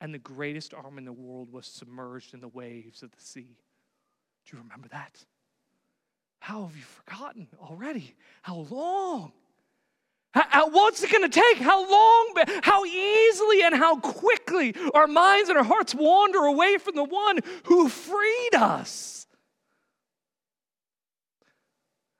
and 0.00 0.12
the 0.12 0.18
greatest 0.18 0.74
arm 0.74 0.98
in 0.98 1.04
the 1.04 1.12
world 1.12 1.52
was 1.52 1.66
submerged 1.66 2.34
in 2.34 2.40
the 2.40 2.48
waves 2.48 3.02
of 3.02 3.10
the 3.12 3.20
sea. 3.20 3.56
Do 4.46 4.56
you 4.56 4.62
remember 4.62 4.88
that? 4.88 5.24
How 6.40 6.64
have 6.64 6.76
you 6.76 6.82
forgotten 6.82 7.48
already? 7.60 8.14
How 8.42 8.66
long? 8.70 9.32
How, 10.32 10.68
what's 10.68 11.02
it 11.02 11.10
going 11.10 11.28
to 11.28 11.40
take? 11.40 11.58
How 11.58 11.90
long? 11.90 12.34
How 12.62 12.84
easily 12.84 13.62
and 13.62 13.74
how 13.74 13.98
quickly 13.98 14.74
our 14.92 15.06
minds 15.06 15.48
and 15.48 15.56
our 15.56 15.64
hearts 15.64 15.94
wander 15.94 16.40
away 16.40 16.76
from 16.76 16.94
the 16.94 17.04
one 17.04 17.40
who 17.64 17.88
freed 17.88 18.54
us. 18.54 19.26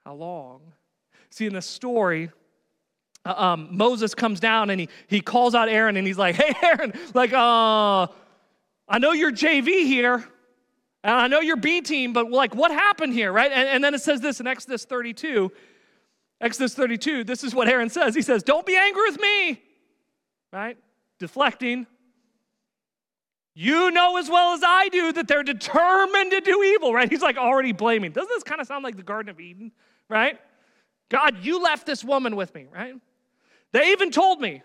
How 0.04 0.14
long? 0.14 0.72
See, 1.30 1.46
in 1.46 1.52
the 1.52 1.62
story, 1.62 2.30
um, 3.26 3.68
Moses 3.72 4.14
comes 4.14 4.40
down 4.40 4.70
and 4.70 4.80
he, 4.80 4.88
he 5.08 5.20
calls 5.20 5.54
out 5.54 5.68
Aaron 5.68 5.96
and 5.96 6.06
he's 6.06 6.18
like, 6.18 6.36
Hey, 6.36 6.54
Aaron, 6.62 6.92
like, 7.14 7.32
uh, 7.32 8.06
I 8.88 8.98
know 8.98 9.12
you're 9.12 9.32
JV 9.32 9.86
here, 9.86 10.24
and 11.02 11.14
I 11.14 11.26
know 11.28 11.40
you're 11.40 11.56
B 11.56 11.80
team, 11.80 12.12
but 12.12 12.30
like, 12.30 12.54
what 12.54 12.70
happened 12.70 13.12
here, 13.12 13.32
right? 13.32 13.50
And, 13.52 13.68
and 13.68 13.84
then 13.84 13.94
it 13.94 14.00
says 14.00 14.20
this 14.20 14.40
in 14.40 14.46
Exodus 14.46 14.84
32. 14.84 15.50
Exodus 16.40 16.74
32, 16.74 17.24
this 17.24 17.42
is 17.42 17.54
what 17.54 17.68
Aaron 17.68 17.88
says. 17.88 18.14
He 18.14 18.22
says, 18.22 18.42
Don't 18.42 18.66
be 18.66 18.76
angry 18.76 19.10
with 19.10 19.20
me, 19.20 19.62
right? 20.52 20.76
Deflecting. 21.18 21.86
You 23.54 23.90
know 23.90 24.18
as 24.18 24.28
well 24.28 24.52
as 24.52 24.60
I 24.62 24.88
do 24.90 25.12
that 25.14 25.28
they're 25.28 25.42
determined 25.42 26.30
to 26.32 26.42
do 26.42 26.62
evil, 26.62 26.92
right? 26.92 27.08
He's 27.08 27.22
like 27.22 27.38
already 27.38 27.72
blaming. 27.72 28.12
Doesn't 28.12 28.28
this 28.28 28.42
kind 28.42 28.60
of 28.60 28.66
sound 28.66 28.84
like 28.84 28.96
the 28.96 29.02
Garden 29.02 29.30
of 29.30 29.40
Eden, 29.40 29.72
right? 30.10 30.38
God, 31.08 31.38
you 31.42 31.62
left 31.62 31.86
this 31.86 32.04
woman 32.04 32.36
with 32.36 32.54
me, 32.54 32.66
right? 32.70 32.94
They 33.72 33.92
even 33.92 34.10
told 34.10 34.40
me 34.40 34.62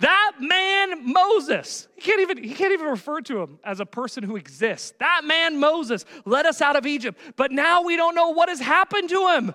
that 0.00 0.32
man 0.40 1.12
Moses, 1.12 1.86
he 1.94 2.00
can't 2.00 2.20
even 2.20 2.42
he 2.42 2.54
can't 2.54 2.72
even 2.72 2.86
refer 2.86 3.20
to 3.22 3.40
him 3.40 3.58
as 3.64 3.78
a 3.80 3.86
person 3.86 4.24
who 4.24 4.36
exists. 4.36 4.92
That 4.98 5.22
man 5.24 5.58
Moses 5.60 6.04
led 6.24 6.44
us 6.44 6.60
out 6.60 6.76
of 6.76 6.86
Egypt, 6.86 7.18
but 7.36 7.52
now 7.52 7.82
we 7.82 7.96
don't 7.96 8.14
know 8.14 8.30
what 8.30 8.48
has 8.48 8.60
happened 8.60 9.08
to 9.10 9.28
him. 9.28 9.54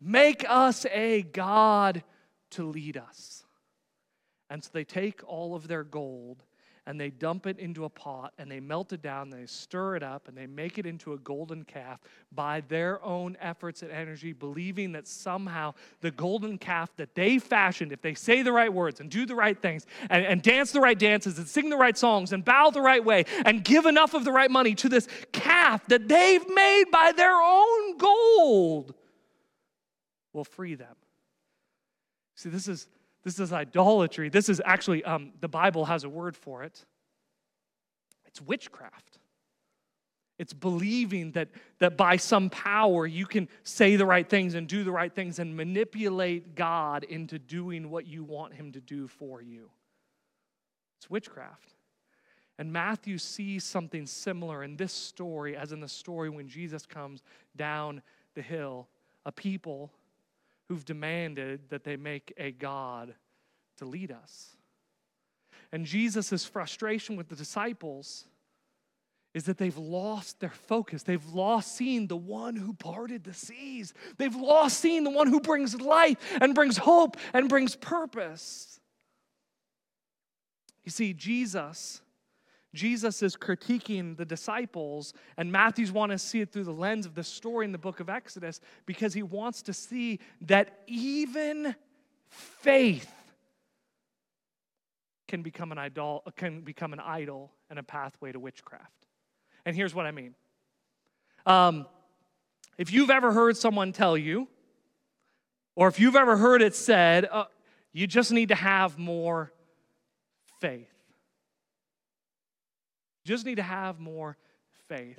Make 0.00 0.44
us 0.48 0.86
a 0.86 1.22
god 1.22 2.02
to 2.50 2.64
lead 2.64 2.96
us. 2.96 3.44
And 4.48 4.64
so 4.64 4.70
they 4.72 4.84
take 4.84 5.20
all 5.26 5.54
of 5.54 5.68
their 5.68 5.84
gold 5.84 6.42
and 6.86 7.00
they 7.00 7.10
dump 7.10 7.46
it 7.46 7.58
into 7.58 7.84
a 7.84 7.88
pot 7.88 8.32
and 8.38 8.50
they 8.50 8.60
melt 8.60 8.92
it 8.92 9.02
down, 9.02 9.32
and 9.32 9.42
they 9.42 9.46
stir 9.46 9.96
it 9.96 10.02
up, 10.02 10.28
and 10.28 10.36
they 10.36 10.46
make 10.46 10.78
it 10.78 10.86
into 10.86 11.12
a 11.12 11.18
golden 11.18 11.64
calf 11.64 12.00
by 12.32 12.60
their 12.68 13.02
own 13.04 13.36
efforts 13.40 13.82
and 13.82 13.92
energy, 13.92 14.32
believing 14.32 14.92
that 14.92 15.06
somehow 15.06 15.72
the 16.00 16.10
golden 16.10 16.58
calf 16.58 16.90
that 16.96 17.14
they 17.14 17.38
fashioned, 17.38 17.92
if 17.92 18.02
they 18.02 18.14
say 18.14 18.42
the 18.42 18.52
right 18.52 18.72
words 18.72 19.00
and 19.00 19.10
do 19.10 19.26
the 19.26 19.34
right 19.34 19.60
things 19.60 19.86
and, 20.10 20.24
and 20.24 20.42
dance 20.42 20.72
the 20.72 20.80
right 20.80 20.98
dances 20.98 21.38
and 21.38 21.46
sing 21.46 21.70
the 21.70 21.76
right 21.76 21.96
songs 21.96 22.32
and 22.32 22.44
bow 22.44 22.70
the 22.70 22.80
right 22.80 23.04
way 23.04 23.24
and 23.44 23.64
give 23.64 23.86
enough 23.86 24.14
of 24.14 24.24
the 24.24 24.32
right 24.32 24.50
money 24.50 24.74
to 24.74 24.88
this 24.88 25.06
calf 25.32 25.86
that 25.86 26.08
they've 26.08 26.48
made 26.48 26.84
by 26.90 27.12
their 27.12 27.34
own 27.34 27.96
gold, 27.96 28.94
will 30.32 30.44
free 30.44 30.74
them. 30.74 30.96
See, 32.34 32.48
this 32.48 32.66
is 32.66 32.88
this 33.24 33.38
is 33.38 33.52
idolatry. 33.52 34.28
This 34.28 34.48
is 34.48 34.60
actually, 34.64 35.04
um, 35.04 35.32
the 35.40 35.48
Bible 35.48 35.84
has 35.84 36.04
a 36.04 36.08
word 36.08 36.36
for 36.36 36.62
it. 36.64 36.84
It's 38.26 38.40
witchcraft. 38.40 39.18
It's 40.38 40.52
believing 40.52 41.32
that, 41.32 41.50
that 41.78 41.96
by 41.96 42.16
some 42.16 42.50
power 42.50 43.06
you 43.06 43.26
can 43.26 43.48
say 43.62 43.96
the 43.96 44.06
right 44.06 44.28
things 44.28 44.54
and 44.54 44.66
do 44.66 44.82
the 44.82 44.90
right 44.90 45.14
things 45.14 45.38
and 45.38 45.56
manipulate 45.56 46.56
God 46.56 47.04
into 47.04 47.38
doing 47.38 47.90
what 47.90 48.06
you 48.06 48.24
want 48.24 48.54
Him 48.54 48.72
to 48.72 48.80
do 48.80 49.06
for 49.06 49.40
you. 49.40 49.70
It's 50.98 51.08
witchcraft. 51.08 51.74
And 52.58 52.72
Matthew 52.72 53.18
sees 53.18 53.64
something 53.64 54.06
similar 54.06 54.62
in 54.62 54.76
this 54.76 54.92
story 54.92 55.56
as 55.56 55.72
in 55.72 55.80
the 55.80 55.88
story 55.88 56.28
when 56.28 56.48
Jesus 56.48 56.86
comes 56.86 57.22
down 57.56 58.02
the 58.34 58.42
hill. 58.42 58.88
A 59.24 59.32
people 59.32 59.92
who've 60.72 60.84
demanded 60.86 61.68
that 61.68 61.84
they 61.84 61.96
make 61.96 62.32
a 62.38 62.50
God 62.50 63.14
to 63.76 63.84
lead 63.84 64.10
us. 64.10 64.56
And 65.70 65.84
Jesus' 65.84 66.46
frustration 66.46 67.14
with 67.14 67.28
the 67.28 67.36
disciples 67.36 68.24
is 69.34 69.44
that 69.44 69.58
they've 69.58 69.76
lost 69.76 70.40
their 70.40 70.48
focus. 70.48 71.02
They've 71.02 71.26
lost 71.26 71.76
seeing 71.76 72.06
the 72.06 72.16
one 72.16 72.56
who 72.56 72.72
parted 72.72 73.22
the 73.24 73.34
seas. 73.34 73.92
They've 74.16 74.34
lost 74.34 74.78
seeing 74.78 75.04
the 75.04 75.10
one 75.10 75.26
who 75.26 75.40
brings 75.40 75.78
life 75.78 76.16
and 76.40 76.54
brings 76.54 76.78
hope 76.78 77.18
and 77.34 77.50
brings 77.50 77.76
purpose. 77.76 78.80
You 80.84 80.90
see, 80.90 81.12
Jesus 81.12 82.00
Jesus 82.74 83.22
is 83.22 83.36
critiquing 83.36 84.16
the 84.16 84.24
disciples, 84.24 85.12
and 85.36 85.52
Matthew's 85.52 85.92
want 85.92 86.12
to 86.12 86.18
see 86.18 86.40
it 86.40 86.50
through 86.50 86.64
the 86.64 86.72
lens 86.72 87.04
of 87.04 87.14
the 87.14 87.24
story 87.24 87.66
in 87.66 87.72
the 87.72 87.78
book 87.78 88.00
of 88.00 88.08
Exodus 88.08 88.60
because 88.86 89.12
he 89.12 89.22
wants 89.22 89.62
to 89.62 89.74
see 89.74 90.20
that 90.42 90.80
even 90.86 91.74
faith 92.28 93.12
can 95.28 95.42
become 95.42 95.70
an 95.70 95.78
idol, 95.78 96.22
can 96.36 96.62
become 96.62 96.92
an 96.92 97.00
idol 97.00 97.52
and 97.68 97.78
a 97.78 97.82
pathway 97.82 98.32
to 98.32 98.40
witchcraft. 98.40 99.06
And 99.66 99.76
here's 99.76 99.94
what 99.94 100.06
I 100.06 100.10
mean. 100.10 100.34
Um, 101.44 101.86
if 102.78 102.92
you've 102.92 103.10
ever 103.10 103.32
heard 103.32 103.56
someone 103.56 103.92
tell 103.92 104.16
you, 104.16 104.48
or 105.74 105.88
if 105.88 106.00
you've 106.00 106.16
ever 106.16 106.36
heard 106.36 106.62
it 106.62 106.74
said, 106.74 107.28
uh, 107.30 107.44
you 107.92 108.06
just 108.06 108.32
need 108.32 108.48
to 108.48 108.54
have 108.54 108.98
more 108.98 109.52
faith 110.60 110.91
just 113.24 113.46
need 113.46 113.56
to 113.56 113.62
have 113.62 114.00
more 114.00 114.36
faith. 114.88 115.18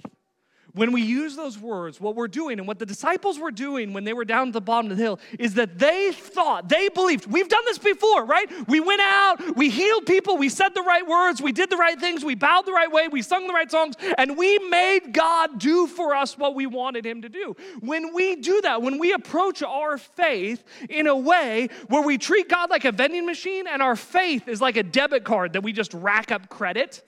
When 0.76 0.92
we 0.92 1.04
use 1.04 1.36
those 1.36 1.60
words, 1.60 2.02
what 2.02 2.16
we're 2.16 2.28
doing 2.28 2.58
and 2.58 2.68
what 2.68 2.80
the 2.80 2.86
disciples 2.86 3.38
were 3.38 3.52
doing 3.52 3.94
when 3.94 4.06
they 4.06 4.13
were 4.13 4.26
down 4.26 4.48
at 4.48 4.54
the 4.54 4.62
bottom 4.62 4.89
of 4.89 4.98
the 4.98 5.04
hill 5.04 5.20
is 5.38 5.54
that 5.54 5.78
they 5.78 6.12
thought, 6.12 6.68
they 6.68 6.89
believed, 6.89 7.28
we've 7.28 7.48
done 7.48 7.63
this 7.66 7.78
before, 7.78 8.26
right? 8.26 8.50
We 8.68 8.80
went 8.80 9.02
out, 9.02 9.56
we 9.56 9.70
healed 9.70 10.08
people, 10.08 10.36
we 10.36 10.50
said 10.50 10.70
the 10.70 10.82
right 10.82 11.06
words, 11.06 11.44
we 11.44 11.52
did 11.52 11.70
the 11.70 11.78
right 11.78 12.00
things, 12.00 12.26
we 12.26 12.34
bowed 12.34 12.66
the 12.66 12.72
right 12.72 12.92
way, 12.92 13.08
we 13.08 13.22
sung 13.22 13.46
the 13.46 13.54
right 13.54 13.70
songs, 13.70 13.96
and 14.18 14.36
we 14.36 14.58
made 14.58 15.13
God 15.13 15.60
do 15.60 15.86
for 15.86 16.16
us 16.16 16.39
what 16.39 16.56
we 16.56 16.66
wanted 16.66 17.06
Him 17.06 17.22
to 17.22 17.30
do. 17.30 17.56
When 17.82 18.12
we 18.12 18.36
do 18.36 18.60
that, 18.62 18.82
when 18.82 18.98
we 18.98 19.13
approach 19.13 19.62
our 19.62 20.00
faith 20.00 20.63
in 20.89 21.06
a 21.06 21.16
way 21.16 21.70
where 21.88 22.02
we 22.02 22.18
treat 22.18 22.50
God 22.50 22.72
like 22.72 22.86
a 22.86 22.92
vending 22.92 23.28
machine 23.28 23.68
and 23.68 23.84
our 23.84 23.96
faith 23.96 24.48
is 24.48 24.60
like 24.60 24.78
a 24.78 24.84
debit 24.84 25.24
card 25.24 25.54
that 25.54 25.62
we 25.62 25.72
just 25.72 25.94
rack 25.94 26.32
up 26.32 26.50
credit 26.50 27.04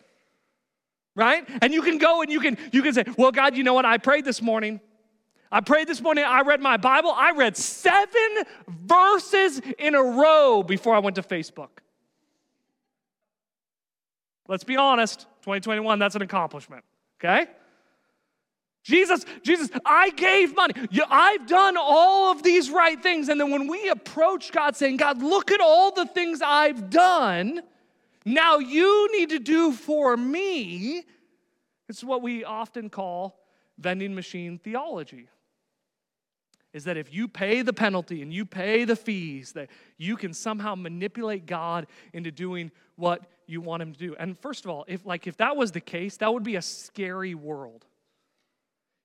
right? 1.15 1.47
And 1.62 1.73
you 1.73 1.82
can 1.82 1.97
go 1.97 2.21
and 2.21 2.32
you 2.32 2.39
can 2.39 2.58
you 2.71 2.82
can 2.82 2.93
say, 2.93 3.06
"Well, 3.17 3.32
God, 3.32 3.56
you 3.56 3.63
know 3.63 3.73
what? 3.73 3.86
I 3.86 3.97
prayed 3.97 4.25
this 4.25 4.41
morning. 4.41 4.80
I 5.51 5.62
prayed 5.62 5.88
this 5.88 6.01
morning. 6.01 6.25
I 6.25 6.41
read 6.41 6.62
my 6.62 6.78
Bible. 6.78 7.12
I 7.12 7.32
read 7.32 7.56
7 7.56 8.10
verses 8.67 9.62
in 9.80 9.95
a 9.95 10.04
row 10.04 10.63
before 10.63 10.93
I 10.93 10.99
went 10.99 11.15
to 11.15 11.23
Facebook." 11.23 11.69
Let's 14.47 14.63
be 14.63 14.78
honest, 14.78 15.21
2021 15.41 15.97
that's 15.97 16.15
an 16.15 16.21
accomplishment, 16.21 16.84
okay? 17.19 17.47
Jesus, 18.84 19.25
Jesus, 19.41 19.71
I 19.84 20.12
gave 20.12 20.56
money. 20.56 20.75
I've 21.10 21.47
done 21.47 21.75
all 21.75 22.32
of 22.32 22.43
these 22.43 22.69
right 22.69 23.01
things. 23.01 23.30
And 23.30 23.41
then 23.41 23.49
when 23.49 23.67
we 23.67 23.89
approach 23.89 24.51
God 24.51 24.75
saying, 24.75 24.97
God, 24.97 25.23
look 25.23 25.49
at 25.49 25.60
all 25.60 25.91
the 25.91 26.06
things 26.06 26.43
I've 26.43 26.91
done, 26.91 27.63
now 28.26 28.58
you 28.58 29.10
need 29.12 29.30
to 29.30 29.40
do 29.40 29.72
for 29.72 30.18
me. 30.18 31.04
It's 31.88 32.04
what 32.04 32.24
we 32.24 32.44
often 32.44 32.90
call 32.90 33.40
vending 33.78 34.16
machine 34.16 34.58
theology. 34.58 35.30
Is 36.74 36.86
that 36.86 36.98
if 36.98 37.14
you 37.14 37.28
pay 37.28 37.62
the 37.62 37.72
penalty 37.72 38.22
and 38.22 38.34
you 38.34 38.46
pay 38.46 38.84
the 38.84 38.96
fees, 38.96 39.54
that 39.54 39.70
you 39.98 40.18
can 40.18 40.34
somehow 40.34 40.76
manipulate 40.76 41.46
God 41.46 41.88
into 42.12 42.32
doing 42.32 42.72
what 42.96 43.22
you 43.48 43.62
want 43.62 43.82
him 43.82 43.94
to 43.94 44.00
do. 44.00 44.16
And 44.20 44.38
first 44.38 44.66
of 44.66 44.72
all, 44.72 44.84
if 44.88 45.06
like 45.06 45.28
if 45.28 45.38
that 45.38 45.56
was 45.56 45.72
the 45.72 45.80
case, 45.80 46.18
that 46.18 46.34
would 46.34 46.44
be 46.44 46.56
a 46.56 46.62
scary 46.62 47.36
world. 47.36 47.86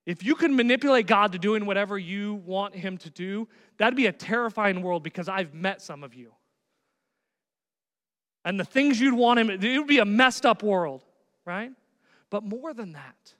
If 0.07 0.25
you 0.25 0.35
can 0.35 0.57
manipulate 0.57 1.07
God 1.07 1.33
to 1.33 1.39
doing 1.39 1.67
whatever 1.67 1.97
you 1.97 2.35
want 2.47 2.75
him 2.75 2.97
to 2.99 3.11
do, 3.11 3.47
that'd 3.77 3.95
be 3.95 4.07
a 4.07 4.13
terrifying 4.13 4.83
world 4.83 5.05
because 5.05 5.29
I've 5.29 5.55
met 5.55 5.83
some 5.83 6.03
of 6.03 6.15
you 6.15 6.33
and 8.45 8.59
the 8.59 8.65
things 8.65 9.01
you'd 9.01 9.15
want 9.15 9.39
him, 9.41 9.51
it 9.51 9.79
would 9.79 9.87
be 9.87 9.99
a 9.99 10.05
messed 10.05 10.47
up 10.47 10.63
world, 10.63 11.05
right? 11.45 11.71
But 12.31 12.45
more 12.45 12.73
than 12.73 12.93
that, 12.93 13.35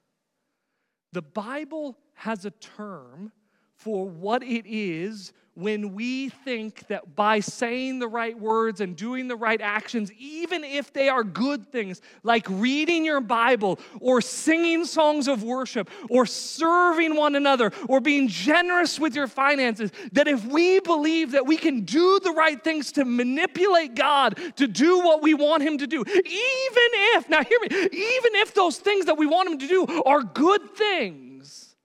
the 1.13 1.23
Bible 1.23 1.97
has 2.15 2.45
a 2.45 2.51
term 2.51 3.33
for 3.75 4.09
what 4.09 4.43
it 4.43 4.65
is 4.67 5.33
when 5.61 5.95
we 5.95 6.31
think 6.31 6.87
that 6.89 7.15
by 7.15 7.41
saying 7.41 7.99
the 7.99 8.09
right 8.09 8.39
words 8.39 8.81
and 8.81 8.97
doing 8.97 9.29
the 9.29 9.37
right 9.37 9.61
actions, 9.61 10.11
even 10.19 10.65
if 10.65 10.93
they 10.93 11.09
are 11.09 11.23
good 11.23 11.71
things, 11.71 12.01
like 12.23 12.47
reading 12.49 13.05
your 13.05 13.21
Bible 13.21 13.79
or 14.01 14.21
singing 14.21 14.85
songs 14.85 15.29
of 15.29 15.43
worship 15.43 15.91
or 16.09 16.25
serving 16.27 17.15
one 17.15 17.37
another 17.37 17.73
or 17.89 18.01
being 18.01 18.27
generous 18.27 18.99
with 18.99 19.15
your 19.15 19.27
finances, 19.27 19.91
that 20.13 20.27
if 20.27 20.45
we 20.47 20.81
believe 20.81 21.33
that 21.33 21.47
we 21.47 21.57
can 21.57 21.83
do 21.83 22.19
the 22.21 22.33
right 22.33 22.63
things 22.65 22.93
to 22.93 23.05
manipulate 23.05 23.95
God 23.95 24.39
to 24.57 24.67
do 24.67 25.01
what 25.01 25.23
we 25.23 25.35
want 25.35 25.63
Him 25.63 25.79
to 25.79 25.87
do, 25.87 26.03
even 26.07 26.25
if, 26.25 27.29
now 27.29 27.45
hear 27.45 27.59
me, 27.61 27.69
even 27.71 28.35
if 28.37 28.55
those 28.55 28.79
things 28.79 29.05
that 29.07 29.19
we 29.19 29.27
want 29.27 29.51
Him 29.51 29.59
to 29.59 29.69
do 29.69 30.03
are 30.05 30.23
good 30.23 30.75
things, 30.75 31.77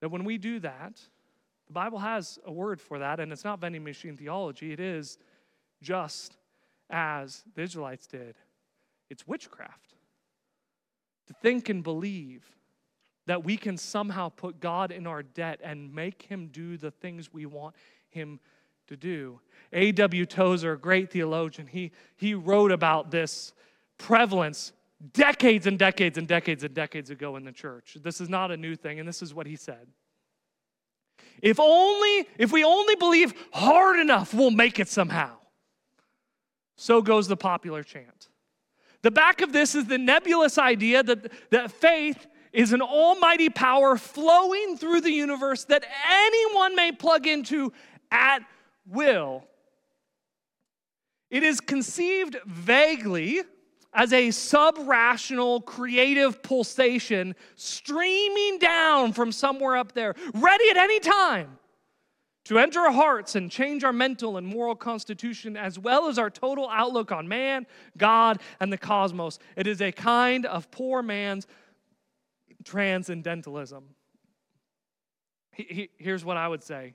that 0.00 0.10
when 0.10 0.24
we 0.24 0.38
do 0.38 0.60
that, 0.60 1.00
the 1.68 1.74
Bible 1.74 1.98
has 1.98 2.38
a 2.44 2.52
word 2.52 2.80
for 2.80 2.98
that, 2.98 3.20
and 3.20 3.30
it's 3.30 3.44
not 3.44 3.60
vending 3.60 3.84
machine 3.84 4.16
theology, 4.16 4.72
it 4.72 4.80
is 4.80 5.18
just 5.82 6.36
as 6.90 7.44
the 7.54 7.62
Israelites 7.62 8.06
did, 8.06 8.34
it's 9.10 9.26
witchcraft. 9.26 9.94
To 11.28 11.34
think 11.34 11.68
and 11.68 11.82
believe 11.82 12.44
that 13.26 13.44
we 13.44 13.58
can 13.58 13.76
somehow 13.76 14.30
put 14.30 14.60
God 14.60 14.90
in 14.90 15.06
our 15.06 15.22
debt 15.22 15.60
and 15.62 15.94
make 15.94 16.22
him 16.22 16.48
do 16.50 16.78
the 16.78 16.90
things 16.90 17.30
we 17.30 17.44
want 17.44 17.76
him 18.08 18.40
to 18.86 18.96
do. 18.96 19.38
A.W. 19.74 20.24
Tozer, 20.24 20.72
a 20.72 20.78
great 20.78 21.10
theologian, 21.10 21.66
he, 21.66 21.92
he 22.16 22.32
wrote 22.32 22.72
about 22.72 23.10
this 23.10 23.52
prevalence 23.98 24.72
decades 25.12 25.66
and 25.66 25.78
decades 25.78 26.16
and 26.16 26.26
decades 26.26 26.64
and 26.64 26.74
decades 26.74 27.10
ago 27.10 27.36
in 27.36 27.44
the 27.44 27.52
church. 27.52 27.98
This 28.02 28.22
is 28.22 28.30
not 28.30 28.50
a 28.50 28.56
new 28.56 28.74
thing, 28.74 28.98
and 28.98 29.06
this 29.06 29.20
is 29.20 29.34
what 29.34 29.46
he 29.46 29.56
said. 29.56 29.86
If 31.42 31.60
only, 31.60 32.28
if 32.38 32.52
we 32.52 32.64
only 32.64 32.96
believe 32.96 33.34
hard 33.52 33.98
enough, 34.00 34.34
we'll 34.34 34.50
make 34.50 34.78
it 34.78 34.88
somehow. 34.88 35.36
So 36.76 37.02
goes 37.02 37.28
the 37.28 37.36
popular 37.36 37.82
chant. 37.82 38.28
The 39.02 39.10
back 39.10 39.40
of 39.40 39.52
this 39.52 39.74
is 39.74 39.86
the 39.86 39.98
nebulous 39.98 40.58
idea 40.58 41.02
that, 41.02 41.32
that 41.50 41.70
faith 41.70 42.26
is 42.52 42.72
an 42.72 42.82
almighty 42.82 43.48
power 43.48 43.96
flowing 43.96 44.76
through 44.76 45.00
the 45.02 45.12
universe 45.12 45.64
that 45.66 45.84
anyone 46.10 46.74
may 46.74 46.92
plug 46.92 47.26
into 47.26 47.72
at 48.10 48.40
will. 48.86 49.44
It 51.30 51.42
is 51.42 51.60
conceived 51.60 52.36
vaguely 52.46 53.42
as 53.92 54.12
a 54.12 54.30
sub-rational 54.30 55.62
creative 55.62 56.42
pulsation 56.42 57.34
streaming 57.56 58.58
down 58.58 59.12
from 59.12 59.32
somewhere 59.32 59.76
up 59.76 59.92
there, 59.92 60.14
ready 60.34 60.70
at 60.70 60.76
any 60.76 61.00
time 61.00 61.58
to 62.44 62.58
enter 62.58 62.80
our 62.80 62.92
hearts 62.92 63.34
and 63.34 63.50
change 63.50 63.84
our 63.84 63.92
mental 63.92 64.38
and 64.38 64.46
moral 64.46 64.74
constitution, 64.74 65.56
as 65.56 65.78
well 65.78 66.08
as 66.08 66.18
our 66.18 66.30
total 66.30 66.68
outlook 66.70 67.12
on 67.12 67.28
man, 67.28 67.66
God, 67.98 68.40
and 68.60 68.72
the 68.72 68.78
cosmos. 68.78 69.38
It 69.54 69.66
is 69.66 69.82
a 69.82 69.92
kind 69.92 70.46
of 70.46 70.70
poor 70.70 71.02
man's 71.02 71.46
transcendentalism. 72.64 73.84
Here's 75.52 76.24
what 76.24 76.36
I 76.36 76.48
would 76.48 76.62
say 76.62 76.94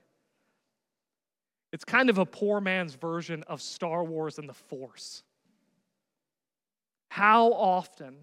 it's 1.72 1.84
kind 1.84 2.10
of 2.10 2.18
a 2.18 2.26
poor 2.26 2.62
man's 2.62 2.96
version 2.96 3.44
of 3.48 3.62
Star 3.62 4.04
Wars 4.04 4.40
and 4.40 4.48
the 4.48 4.54
Force. 4.54 5.24
How 7.14 7.54
often 7.54 8.16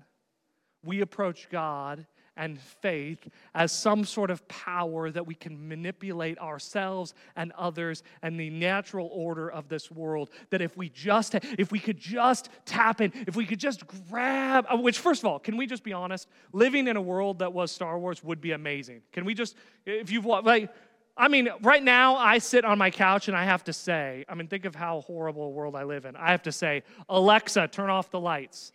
we 0.82 1.00
approach 1.00 1.48
God 1.48 2.08
and 2.36 2.58
faith 2.58 3.28
as 3.54 3.70
some 3.70 4.04
sort 4.04 4.32
of 4.32 4.48
power 4.48 5.12
that 5.12 5.24
we 5.24 5.36
can 5.36 5.68
manipulate 5.68 6.36
ourselves 6.40 7.14
and 7.36 7.52
others 7.52 8.02
and 8.22 8.38
the 8.38 8.50
natural 8.50 9.08
order 9.12 9.48
of 9.48 9.68
this 9.68 9.92
world 9.92 10.30
that 10.50 10.60
if 10.60 10.76
we 10.76 10.88
just 10.88 11.36
if 11.36 11.70
we 11.70 11.78
could 11.78 12.00
just 12.00 12.48
tap 12.64 13.00
in 13.00 13.12
if 13.28 13.36
we 13.36 13.46
could 13.46 13.60
just 13.60 13.86
grab 14.08 14.66
uh, 14.68 14.76
which 14.76 14.98
first 14.98 15.22
of 15.22 15.26
all 15.26 15.38
can 15.38 15.56
we 15.56 15.68
just 15.68 15.84
be 15.84 15.92
honest 15.92 16.26
living 16.52 16.88
in 16.88 16.96
a 16.96 17.00
world 17.00 17.38
that 17.38 17.52
was 17.52 17.70
star 17.70 17.96
wars 17.96 18.24
would 18.24 18.40
be 18.40 18.50
amazing 18.50 19.02
can 19.12 19.24
we 19.24 19.34
just 19.34 19.54
if 19.86 20.10
you've 20.10 20.26
like 20.26 20.68
I 21.16 21.28
mean, 21.28 21.50
right 21.60 21.82
now 21.82 22.16
I 22.16 22.38
sit 22.38 22.64
on 22.64 22.78
my 22.78 22.90
couch 22.90 23.28
and 23.28 23.36
I 23.36 23.44
have 23.44 23.62
to 23.64 23.74
say, 23.74 24.24
I 24.26 24.34
mean, 24.34 24.46
think 24.46 24.64
of 24.64 24.74
how 24.74 25.02
horrible 25.02 25.42
a 25.42 25.50
world 25.50 25.76
I 25.76 25.84
live 25.84 26.06
in. 26.06 26.16
I 26.16 26.30
have 26.30 26.42
to 26.44 26.52
say, 26.52 26.82
Alexa, 27.10 27.68
turn 27.68 27.90
off 27.90 28.10
the 28.10 28.20
lights. 28.20 28.72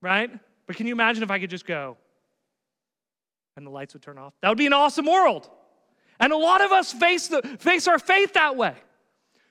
Right? 0.00 0.30
But 0.66 0.76
can 0.76 0.86
you 0.86 0.92
imagine 0.92 1.22
if 1.22 1.30
I 1.30 1.38
could 1.38 1.50
just 1.50 1.66
go, 1.66 1.96
and 3.56 3.66
the 3.66 3.70
lights 3.70 3.92
would 3.94 4.02
turn 4.02 4.18
off. 4.18 4.32
That 4.40 4.48
would 4.48 4.58
be 4.58 4.66
an 4.66 4.72
awesome 4.72 5.06
world. 5.06 5.50
And 6.18 6.32
a 6.32 6.36
lot 6.36 6.60
of 6.60 6.72
us 6.72 6.92
face, 6.92 7.28
the, 7.28 7.42
face 7.60 7.88
our 7.88 7.98
faith 7.98 8.34
that 8.34 8.56
way. 8.56 8.74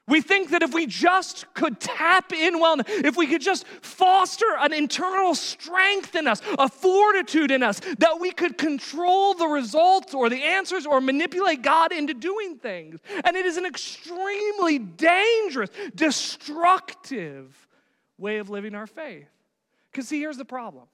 We 0.08 0.22
think 0.22 0.50
that 0.50 0.64
if 0.64 0.74
we 0.74 0.88
just 0.88 1.46
could 1.54 1.80
tap 1.80 2.34
in 2.34 2.60
well, 2.60 2.78
if 2.88 3.16
we 3.16 3.28
could 3.28 3.42
just 3.42 3.68
foster 3.82 4.46
an 4.60 4.74
internal 4.74 5.36
strength 5.36 6.16
in 6.16 6.28
us, 6.28 6.42
a 6.58 6.68
fortitude 6.68 7.52
in 7.52 7.62
us, 7.62 7.80
that 8.00 8.20
we 8.20 8.32
could 8.32 8.58
control 8.58 9.36
the 9.36 9.46
results 9.46 10.16
or 10.16 10.30
the 10.30 10.42
answers 10.42 10.88
or 10.88 11.00
manipulate 11.00 11.62
God 11.62 11.92
into 11.92 12.16
doing 12.16 12.58
things. 12.58 13.00
And 13.24 13.38
it 13.38 13.46
is 13.46 13.58
an 13.58 13.68
extremely 13.68 14.80
dangerous, 14.80 15.70
destructive 15.94 17.68
way 18.18 18.40
of 18.40 18.50
living 18.50 18.74
our 18.74 18.88
faith. 18.88 19.30
Because, 19.92 20.08
see, 20.08 20.20
here's 20.20 20.38
the 20.38 20.46
problem 20.46 20.88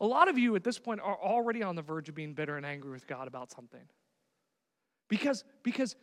a 0.00 0.06
lot 0.06 0.28
of 0.28 0.36
you 0.38 0.56
at 0.56 0.64
this 0.64 0.78
point 0.78 1.00
are 1.00 1.16
already 1.16 1.62
on 1.62 1.76
the 1.76 1.82
verge 1.82 2.08
of 2.08 2.14
being 2.14 2.34
bitter 2.34 2.56
and 2.56 2.66
angry 2.66 2.90
with 2.90 3.06
God 3.06 3.28
about 3.28 3.50
something. 3.50 3.80
Because, 5.08 5.44
because, 5.62 5.94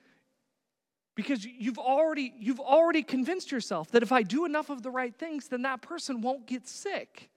because 1.16 1.44
you've 1.46 1.78
already, 1.78 2.34
you've 2.40 2.60
already 2.60 3.04
convinced 3.04 3.52
yourself 3.52 3.92
that 3.92 4.04
if 4.04 4.12
I 4.12 4.24
do 4.24 4.46
enough 4.46 4.70
of 4.70 4.82
the 4.82 4.92
right 4.92 5.14
things, 5.14 5.50
then 5.50 5.64
that 5.64 5.82
person 5.82 6.22
won't 6.22 6.48
get 6.48 6.68
sick. 6.68 7.30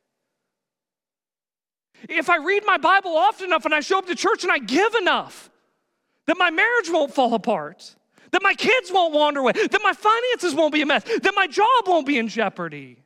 If 2.09 2.29
I 2.29 2.37
read 2.37 2.65
my 2.67 2.77
Bible 2.77 3.17
often 3.17 3.47
enough 3.47 3.65
and 3.65 3.75
I 3.75 3.81
show 3.81 3.99
up 3.99 4.07
to 4.07 4.15
church 4.15 4.43
and 4.43 4.53
I 4.53 4.59
give 4.59 4.95
enough, 4.95 5.51
that 6.27 6.37
my 6.39 6.51
marriage 6.51 6.91
won't 6.91 7.15
fall 7.15 7.35
apart, 7.35 7.95
that 8.31 8.43
my 8.43 8.55
kids 8.55 8.91
won't 8.93 9.15
wander 9.15 9.41
away, 9.41 9.53
that 9.53 9.81
my 9.83 9.93
finances 9.93 10.55
won't 10.55 10.73
be 10.73 10.83
a 10.83 10.87
mess, 10.87 11.05
that 11.05 11.33
my 11.35 11.47
job 11.47 11.87
won't 11.87 12.07
be 12.07 12.19
in 12.19 12.29
jeopardy. 12.29 13.04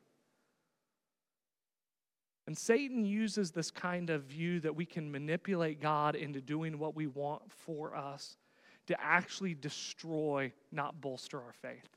And 2.49 2.57
Satan 2.57 3.05
uses 3.05 3.51
this 3.51 3.71
kind 3.71 4.09
of 4.09 4.23
view 4.23 4.59
that 4.61 4.75
we 4.75 4.87
can 4.87 5.13
manipulate 5.13 5.83
God 5.83 6.15
into 6.15 6.41
doing 6.41 6.79
what 6.79 6.97
we 6.97 7.07
want 7.07 7.43
for 7.53 7.95
us 7.95 8.39
to 8.87 8.99
actually 8.99 9.53
destroy, 9.53 10.51
not 10.73 10.99
bolster 10.99 11.43
our 11.43 11.53
faith. 11.53 11.91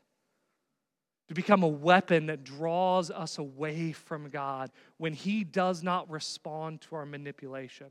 To 1.29 1.33
become 1.33 1.63
a 1.63 1.69
weapon 1.69 2.25
that 2.25 2.43
draws 2.43 3.09
us 3.09 3.37
away 3.37 3.93
from 3.93 4.27
God 4.27 4.71
when 4.97 5.13
He 5.13 5.45
does 5.45 5.83
not 5.83 6.11
respond 6.11 6.81
to 6.81 6.97
our 6.97 7.05
manipulation. 7.05 7.87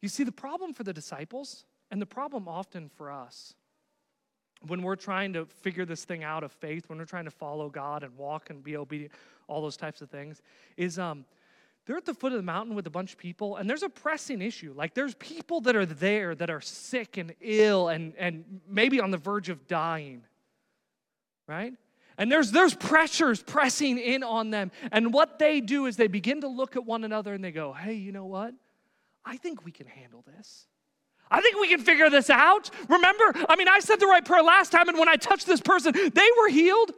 You 0.00 0.10
see, 0.10 0.22
the 0.22 0.30
problem 0.30 0.72
for 0.72 0.84
the 0.84 0.92
disciples, 0.92 1.64
and 1.90 2.00
the 2.00 2.06
problem 2.06 2.46
often 2.46 2.88
for 2.88 3.10
us, 3.10 3.56
when 4.66 4.82
we're 4.82 4.96
trying 4.96 5.32
to 5.34 5.46
figure 5.46 5.84
this 5.84 6.04
thing 6.04 6.24
out 6.24 6.42
of 6.42 6.52
faith, 6.52 6.88
when 6.88 6.98
we're 6.98 7.04
trying 7.04 7.24
to 7.24 7.30
follow 7.30 7.68
God 7.68 8.02
and 8.02 8.16
walk 8.16 8.50
and 8.50 8.62
be 8.62 8.76
obedient, 8.76 9.12
all 9.46 9.62
those 9.62 9.76
types 9.76 10.02
of 10.02 10.10
things, 10.10 10.42
is 10.76 10.98
um, 10.98 11.24
they're 11.86 11.96
at 11.96 12.06
the 12.06 12.14
foot 12.14 12.32
of 12.32 12.38
the 12.38 12.42
mountain 12.42 12.74
with 12.74 12.86
a 12.86 12.90
bunch 12.90 13.12
of 13.12 13.18
people, 13.18 13.56
and 13.56 13.68
there's 13.68 13.82
a 13.82 13.88
pressing 13.88 14.40
issue. 14.40 14.72
Like 14.74 14.94
there's 14.94 15.14
people 15.14 15.60
that 15.62 15.76
are 15.76 15.86
there 15.86 16.34
that 16.34 16.50
are 16.50 16.60
sick 16.60 17.18
and 17.18 17.34
ill 17.40 17.88
and, 17.88 18.14
and 18.16 18.60
maybe 18.68 19.00
on 19.00 19.10
the 19.10 19.18
verge 19.18 19.50
of 19.50 19.66
dying. 19.68 20.22
Right? 21.46 21.74
And 22.16 22.30
there's 22.32 22.52
there's 22.52 22.74
pressures 22.74 23.42
pressing 23.42 23.98
in 23.98 24.22
on 24.22 24.50
them. 24.50 24.70
And 24.92 25.12
what 25.12 25.38
they 25.38 25.60
do 25.60 25.86
is 25.86 25.96
they 25.96 26.06
begin 26.06 26.40
to 26.42 26.48
look 26.48 26.76
at 26.76 26.86
one 26.86 27.04
another 27.04 27.34
and 27.34 27.44
they 27.44 27.52
go, 27.52 27.72
hey, 27.72 27.94
you 27.94 28.12
know 28.12 28.24
what? 28.24 28.54
I 29.24 29.36
think 29.36 29.64
we 29.64 29.72
can 29.72 29.86
handle 29.86 30.24
this. 30.36 30.66
I 31.34 31.40
think 31.40 31.58
we 31.60 31.66
can 31.66 31.80
figure 31.80 32.08
this 32.08 32.30
out. 32.30 32.70
Remember, 32.88 33.24
I 33.48 33.56
mean, 33.56 33.66
I 33.66 33.80
said 33.80 33.98
the 33.98 34.06
right 34.06 34.24
prayer 34.24 34.44
last 34.44 34.70
time, 34.70 34.88
and 34.88 34.96
when 34.96 35.08
I 35.08 35.16
touched 35.16 35.48
this 35.48 35.60
person, 35.60 35.92
they 35.92 36.28
were 36.38 36.48
healed. 36.48 36.92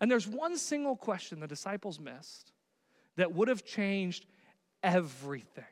And 0.00 0.08
there's 0.08 0.28
one 0.28 0.56
single 0.56 0.94
question 0.94 1.40
the 1.40 1.48
disciples 1.48 1.98
missed 1.98 2.52
that 3.16 3.34
would 3.34 3.48
have 3.48 3.64
changed 3.64 4.26
everything. 4.84 5.64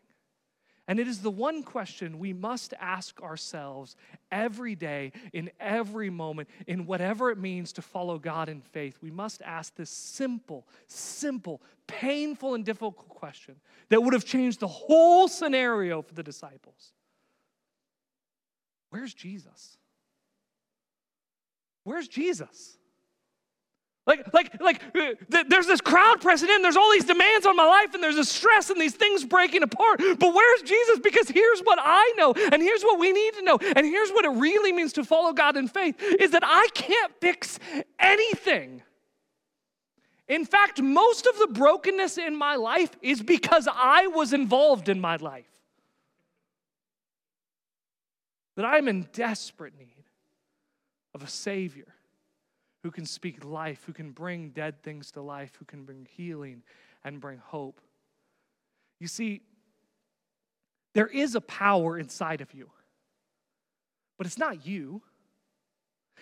And 0.88 0.98
it 0.98 1.06
is 1.06 1.20
the 1.20 1.30
one 1.30 1.62
question 1.62 2.18
we 2.18 2.32
must 2.32 2.74
ask 2.80 3.22
ourselves 3.22 3.94
every 4.32 4.74
day, 4.74 5.12
in 5.32 5.48
every 5.60 6.10
moment, 6.10 6.48
in 6.66 6.84
whatever 6.84 7.30
it 7.30 7.38
means 7.38 7.72
to 7.74 7.82
follow 7.82 8.18
God 8.18 8.48
in 8.48 8.60
faith. 8.60 8.98
We 9.00 9.12
must 9.12 9.40
ask 9.42 9.76
this 9.76 9.90
simple, 9.90 10.66
simple, 10.88 11.62
painful, 11.86 12.54
and 12.56 12.64
difficult 12.64 13.08
question 13.08 13.54
that 13.88 14.02
would 14.02 14.14
have 14.14 14.24
changed 14.24 14.58
the 14.58 14.66
whole 14.66 15.28
scenario 15.28 16.02
for 16.02 16.14
the 16.14 16.24
disciples 16.24 16.92
Where's 18.92 19.14
Jesus? 19.14 19.78
Where's 21.84 22.08
Jesus? 22.08 22.76
Like, 24.06 24.34
like, 24.34 24.60
like, 24.60 24.82
uh, 24.94 25.44
there's 25.48 25.66
this 25.66 25.80
crowd 25.80 26.20
pressing 26.20 26.50
in. 26.50 26.60
There's 26.60 26.76
all 26.76 26.92
these 26.92 27.06
demands 27.06 27.46
on 27.46 27.56
my 27.56 27.64
life, 27.64 27.94
and 27.94 28.02
there's 28.02 28.18
a 28.18 28.24
stress 28.24 28.68
and 28.68 28.78
these 28.78 28.94
things 28.94 29.24
breaking 29.24 29.62
apart. 29.62 30.02
But 30.18 30.34
where's 30.34 30.62
Jesus? 30.62 30.98
Because 30.98 31.30
here's 31.30 31.60
what 31.60 31.78
I 31.80 32.12
know, 32.18 32.34
and 32.34 32.60
here's 32.60 32.82
what 32.82 33.00
we 33.00 33.12
need 33.12 33.32
to 33.34 33.42
know, 33.42 33.58
and 33.74 33.86
here's 33.86 34.10
what 34.10 34.26
it 34.26 34.32
really 34.32 34.72
means 34.72 34.92
to 34.94 35.04
follow 35.04 35.32
God 35.32 35.56
in 35.56 35.68
faith 35.68 35.96
is 36.20 36.32
that 36.32 36.42
I 36.44 36.68
can't 36.74 37.14
fix 37.18 37.58
anything. 37.98 38.82
In 40.28 40.44
fact, 40.44 40.82
most 40.82 41.26
of 41.26 41.38
the 41.38 41.46
brokenness 41.46 42.18
in 42.18 42.36
my 42.36 42.56
life 42.56 42.94
is 43.00 43.22
because 43.22 43.66
I 43.72 44.08
was 44.08 44.34
involved 44.34 44.90
in 44.90 45.00
my 45.00 45.16
life. 45.16 45.51
That 48.56 48.64
I'm 48.64 48.88
in 48.88 49.08
desperate 49.12 49.78
need 49.78 50.04
of 51.14 51.22
a 51.22 51.28
Savior 51.28 51.94
who 52.82 52.90
can 52.90 53.06
speak 53.06 53.44
life, 53.44 53.82
who 53.86 53.92
can 53.92 54.10
bring 54.10 54.50
dead 54.50 54.82
things 54.82 55.10
to 55.12 55.22
life, 55.22 55.52
who 55.58 55.64
can 55.64 55.84
bring 55.84 56.06
healing 56.16 56.62
and 57.04 57.20
bring 57.20 57.38
hope. 57.38 57.80
You 58.98 59.08
see, 59.08 59.42
there 60.94 61.06
is 61.06 61.34
a 61.34 61.40
power 61.40 61.98
inside 61.98 62.40
of 62.40 62.52
you, 62.52 62.70
but 64.18 64.26
it's 64.26 64.38
not 64.38 64.66
you. 64.66 65.02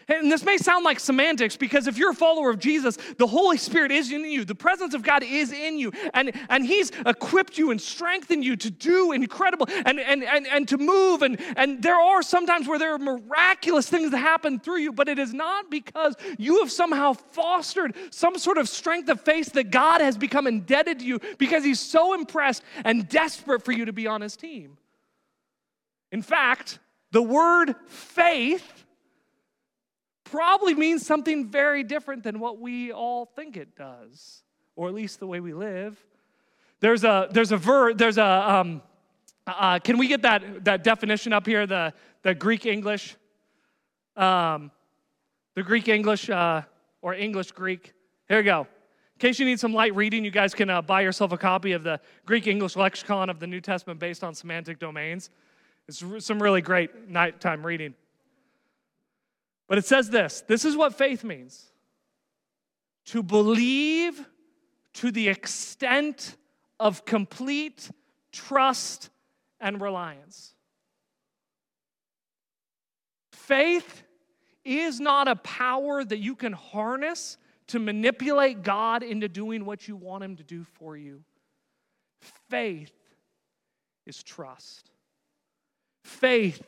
And 0.08 0.30
this 0.30 0.44
may 0.44 0.56
sound 0.56 0.84
like 0.84 0.98
semantics 0.98 1.56
because 1.56 1.86
if 1.86 1.96
you're 1.96 2.10
a 2.10 2.14
follower 2.14 2.50
of 2.50 2.58
Jesus, 2.58 2.98
the 3.18 3.26
Holy 3.26 3.56
Spirit 3.56 3.92
is 3.92 4.10
in 4.10 4.24
you. 4.24 4.44
The 4.44 4.54
presence 4.54 4.94
of 4.94 5.02
God 5.02 5.22
is 5.22 5.52
in 5.52 5.78
you. 5.78 5.92
And, 6.14 6.32
and 6.48 6.66
He's 6.66 6.90
equipped 7.06 7.58
you 7.58 7.70
and 7.70 7.80
strengthened 7.80 8.44
you 8.44 8.56
to 8.56 8.70
do 8.70 9.12
incredible 9.12 9.66
and, 9.84 10.00
and, 10.00 10.24
and, 10.24 10.46
and 10.46 10.68
to 10.68 10.78
move. 10.78 11.22
And, 11.22 11.40
and 11.56 11.82
there 11.82 11.98
are 12.00 12.22
sometimes 12.22 12.66
where 12.66 12.78
there 12.78 12.94
are 12.94 12.98
miraculous 12.98 13.88
things 13.88 14.10
that 14.10 14.18
happen 14.18 14.58
through 14.58 14.78
you, 14.78 14.92
but 14.92 15.08
it 15.08 15.18
is 15.18 15.32
not 15.32 15.70
because 15.70 16.16
you 16.38 16.60
have 16.60 16.72
somehow 16.72 17.12
fostered 17.12 17.94
some 18.10 18.36
sort 18.36 18.58
of 18.58 18.68
strength 18.68 19.08
of 19.08 19.20
faith 19.20 19.52
that 19.52 19.70
God 19.70 20.00
has 20.00 20.16
become 20.16 20.46
indebted 20.46 21.00
to 21.00 21.04
you 21.04 21.20
because 21.38 21.62
He's 21.64 21.80
so 21.80 22.14
impressed 22.14 22.62
and 22.84 23.08
desperate 23.08 23.64
for 23.64 23.72
you 23.72 23.84
to 23.84 23.92
be 23.92 24.06
on 24.06 24.20
His 24.20 24.36
team. 24.36 24.76
In 26.12 26.22
fact, 26.22 26.78
the 27.12 27.22
word 27.22 27.74
faith 27.86 28.79
probably 30.30 30.74
means 30.74 31.04
something 31.06 31.48
very 31.48 31.82
different 31.82 32.22
than 32.22 32.38
what 32.38 32.58
we 32.58 32.92
all 32.92 33.26
think 33.26 33.56
it 33.56 33.76
does, 33.76 34.42
or 34.76 34.88
at 34.88 34.94
least 34.94 35.20
the 35.20 35.26
way 35.26 35.40
we 35.40 35.52
live. 35.52 35.98
There's 36.80 37.04
a 37.04 37.28
there's 37.30 37.52
a 37.52 37.56
ver 37.56 37.92
there's 37.94 38.18
a 38.18 38.24
um, 38.24 38.82
uh, 39.46 39.78
can 39.80 39.98
we 39.98 40.08
get 40.08 40.22
that 40.22 40.64
that 40.64 40.84
definition 40.84 41.32
up 41.32 41.46
here 41.46 41.66
the 41.66 41.92
the 42.22 42.34
Greek 42.34 42.66
English, 42.66 43.16
um, 44.16 44.70
the 45.54 45.62
Greek 45.62 45.88
English 45.88 46.30
uh, 46.30 46.62
or 47.02 47.14
English 47.14 47.52
Greek. 47.52 47.92
Here 48.28 48.38
we 48.38 48.44
go. 48.44 48.60
In 48.60 49.18
case 49.18 49.38
you 49.38 49.44
need 49.44 49.60
some 49.60 49.74
light 49.74 49.94
reading, 49.94 50.24
you 50.24 50.30
guys 50.30 50.54
can 50.54 50.70
uh, 50.70 50.80
buy 50.80 51.02
yourself 51.02 51.32
a 51.32 51.36
copy 51.36 51.72
of 51.72 51.82
the 51.82 52.00
Greek 52.24 52.46
English 52.46 52.76
lexicon 52.76 53.28
of 53.28 53.38
the 53.38 53.46
New 53.46 53.60
Testament 53.60 54.00
based 54.00 54.24
on 54.24 54.34
semantic 54.34 54.78
domains. 54.78 55.28
It's 55.88 56.02
some 56.24 56.42
really 56.42 56.62
great 56.62 57.08
nighttime 57.08 57.66
reading. 57.66 57.94
But 59.70 59.78
it 59.78 59.84
says 59.84 60.10
this 60.10 60.42
this 60.48 60.64
is 60.64 60.76
what 60.76 60.98
faith 60.98 61.22
means 61.22 61.70
to 63.06 63.22
believe 63.22 64.20
to 64.94 65.12
the 65.12 65.28
extent 65.28 66.36
of 66.80 67.04
complete 67.04 67.88
trust 68.32 69.10
and 69.60 69.80
reliance. 69.80 70.54
Faith 73.30 74.02
is 74.64 74.98
not 74.98 75.28
a 75.28 75.36
power 75.36 76.04
that 76.04 76.18
you 76.18 76.34
can 76.34 76.52
harness 76.52 77.38
to 77.68 77.78
manipulate 77.78 78.64
God 78.64 79.04
into 79.04 79.28
doing 79.28 79.64
what 79.64 79.86
you 79.86 79.94
want 79.94 80.24
Him 80.24 80.34
to 80.34 80.42
do 80.42 80.64
for 80.64 80.96
you. 80.96 81.22
Faith 82.48 82.92
is 84.04 84.20
trust, 84.24 84.90
faith 86.02 86.60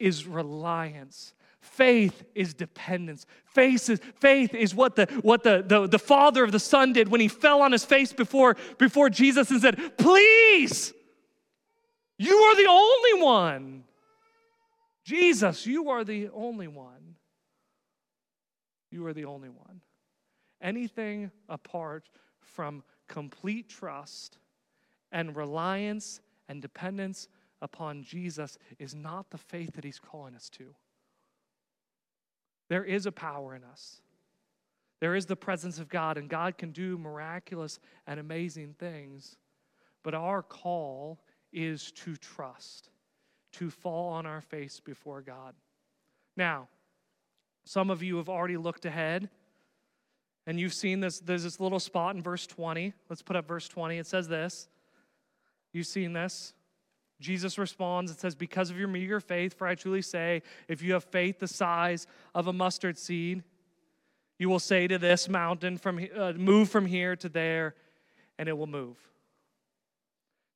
is 0.00 0.26
reliance. 0.26 1.32
Faith 1.60 2.24
is 2.34 2.54
dependence. 2.54 3.26
Faith 3.44 3.90
is, 3.90 4.00
faith 4.16 4.54
is 4.54 4.74
what, 4.74 4.96
the, 4.96 5.06
what 5.22 5.42
the, 5.42 5.62
the, 5.66 5.86
the 5.86 5.98
father 5.98 6.42
of 6.42 6.52
the 6.52 6.58
son 6.58 6.92
did 6.92 7.08
when 7.08 7.20
he 7.20 7.28
fell 7.28 7.60
on 7.60 7.72
his 7.72 7.84
face 7.84 8.12
before, 8.12 8.56
before 8.78 9.10
Jesus 9.10 9.50
and 9.50 9.60
said, 9.60 9.98
Please, 9.98 10.94
you 12.18 12.34
are 12.34 12.56
the 12.56 12.68
only 12.68 13.22
one. 13.22 13.84
Jesus, 15.04 15.66
you 15.66 15.90
are 15.90 16.04
the 16.04 16.30
only 16.32 16.68
one. 16.68 17.16
You 18.90 19.06
are 19.06 19.12
the 19.12 19.26
only 19.26 19.48
one. 19.48 19.80
Anything 20.62 21.30
apart 21.48 22.08
from 22.40 22.82
complete 23.08 23.68
trust 23.68 24.38
and 25.12 25.36
reliance 25.36 26.20
and 26.48 26.62
dependence 26.62 27.28
upon 27.62 28.02
Jesus 28.02 28.58
is 28.78 28.94
not 28.94 29.30
the 29.30 29.38
faith 29.38 29.74
that 29.74 29.84
he's 29.84 29.98
calling 29.98 30.34
us 30.34 30.48
to. 30.50 30.74
There 32.70 32.84
is 32.84 33.04
a 33.04 33.12
power 33.12 33.54
in 33.54 33.64
us. 33.64 34.00
There 35.00 35.14
is 35.14 35.26
the 35.26 35.36
presence 35.36 35.78
of 35.78 35.88
God, 35.88 36.16
and 36.16 36.30
God 36.30 36.56
can 36.56 36.70
do 36.70 36.96
miraculous 36.96 37.78
and 38.06 38.18
amazing 38.18 38.76
things. 38.78 39.36
But 40.02 40.14
our 40.14 40.42
call 40.42 41.20
is 41.52 41.90
to 41.92 42.16
trust, 42.16 42.88
to 43.52 43.70
fall 43.70 44.10
on 44.10 44.24
our 44.24 44.40
face 44.40 44.80
before 44.80 45.20
God. 45.20 45.54
Now, 46.36 46.68
some 47.64 47.90
of 47.90 48.02
you 48.02 48.16
have 48.16 48.28
already 48.28 48.56
looked 48.56 48.86
ahead 48.86 49.28
and 50.46 50.58
you've 50.58 50.74
seen 50.74 51.00
this. 51.00 51.20
There's 51.20 51.42
this 51.42 51.60
little 51.60 51.80
spot 51.80 52.16
in 52.16 52.22
verse 52.22 52.46
20. 52.46 52.92
Let's 53.08 53.22
put 53.22 53.36
up 53.36 53.46
verse 53.46 53.68
20. 53.68 53.98
It 53.98 54.06
says 54.06 54.28
this. 54.28 54.68
You've 55.72 55.86
seen 55.86 56.12
this. 56.12 56.54
Jesus 57.20 57.58
responds, 57.58 58.10
it 58.10 58.18
says, 58.18 58.34
Because 58.34 58.70
of 58.70 58.78
your 58.78 58.88
meager 58.88 59.20
faith, 59.20 59.54
for 59.56 59.66
I 59.66 59.74
truly 59.74 60.02
say, 60.02 60.42
if 60.68 60.82
you 60.82 60.94
have 60.94 61.04
faith 61.04 61.38
the 61.38 61.46
size 61.46 62.06
of 62.34 62.46
a 62.46 62.52
mustard 62.52 62.98
seed, 62.98 63.44
you 64.38 64.48
will 64.48 64.58
say 64.58 64.88
to 64.88 64.98
this 64.98 65.28
mountain, 65.28 65.76
from, 65.76 66.00
uh, 66.16 66.32
Move 66.32 66.70
from 66.70 66.86
here 66.86 67.14
to 67.16 67.28
there, 67.28 67.74
and 68.38 68.48
it 68.48 68.56
will 68.56 68.66
move. 68.66 68.96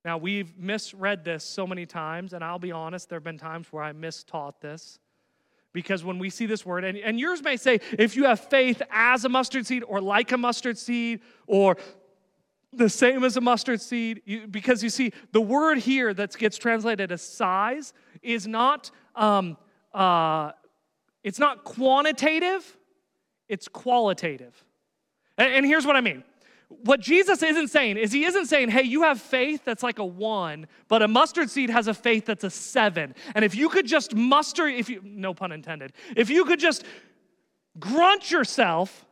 Now, 0.05 0.19
we've 0.19 0.57
misread 0.59 1.25
this 1.25 1.45
so 1.45 1.67
many 1.67 1.87
times, 1.87 2.33
and 2.33 2.43
I'll 2.43 2.59
be 2.59 2.73
honest, 2.73 3.09
there 3.09 3.17
have 3.17 3.25
been 3.25 3.39
times 3.39 3.69
where 3.71 3.83
I 3.83 3.93
mistaught 3.93 4.61
this. 4.61 4.99
Because 5.73 6.05
when 6.05 6.19
we 6.19 6.31
see 6.31 6.47
this 6.47 6.65
word, 6.65 6.85
and, 6.85 6.97
and 6.97 7.19
yours 7.19 7.43
may 7.43 7.57
say, 7.57 7.81
if 7.99 8.15
you 8.15 8.25
have 8.25 8.39
faith 8.39 8.81
as 8.91 9.25
a 9.25 9.29
mustard 9.29 9.67
seed, 9.67 9.83
or 9.83 10.01
like 10.01 10.31
a 10.33 10.39
mustard 10.39 10.79
seed, 10.79 11.21
or 11.47 11.77
the 12.77 12.89
same 12.89 13.25
as 13.25 13.37
a 13.37 13.41
mustard 13.41 13.81
seed. 13.81 14.23
You, 14.25 14.47
because 14.47 14.83
you 14.83 14.91
see 14.91 15.13
the 15.33 15.41
word 15.41 15.79
here 15.79 16.13
that 16.15 16.37
gets 16.37 16.57
translated 16.57 17.13
as 17.13 17.23
size 17.23 17.93
is 18.23 18.47
not 18.47 18.91
um, 19.15 19.57
uh, 19.93 20.53
it's 21.23 21.39
not 21.39 21.65
quantitative 21.65 22.77
it's 23.49 23.69
qualitative. 23.69 24.65
And, 25.37 25.53
and 25.55 25.67
here's 25.67 25.87
what 25.87 25.97
i 25.97 26.01
mean. 26.01 26.25
What 26.69 27.01
jesus 27.01 27.43
isn't 27.43 27.69
saying 27.69 27.99
is 27.99 28.13
he 28.13 28.25
isn't 28.25 28.47
saying 28.47 28.71
hey 28.71 28.83
you 28.83 29.03
have 29.03 29.21
faith 29.21 29.63
that's 29.65 29.83
like 29.83 29.99
a 29.99 30.05
one 30.05 30.67
but 30.89 31.03
a 31.03 31.09
mustard 31.09 31.51
seed 31.51 31.71
has 31.71 31.89
a 31.89 31.95
faith 31.95 32.27
that's 32.27 32.45
a 32.45 32.51
seven. 32.51 33.15
And 33.35 33.45
if 33.45 33.55
you 33.55 33.69
could 33.69 33.87
just 33.87 34.15
muster 34.15 34.67
if 34.67 34.89
you 34.89 35.01
no 35.05 35.35
pun 35.35 35.53
intended 35.53 35.93
if 36.17 36.31
you 36.31 36.45
could 36.45 36.61
just 36.61 36.85
grunt 37.79 38.31
yourself 38.31 39.05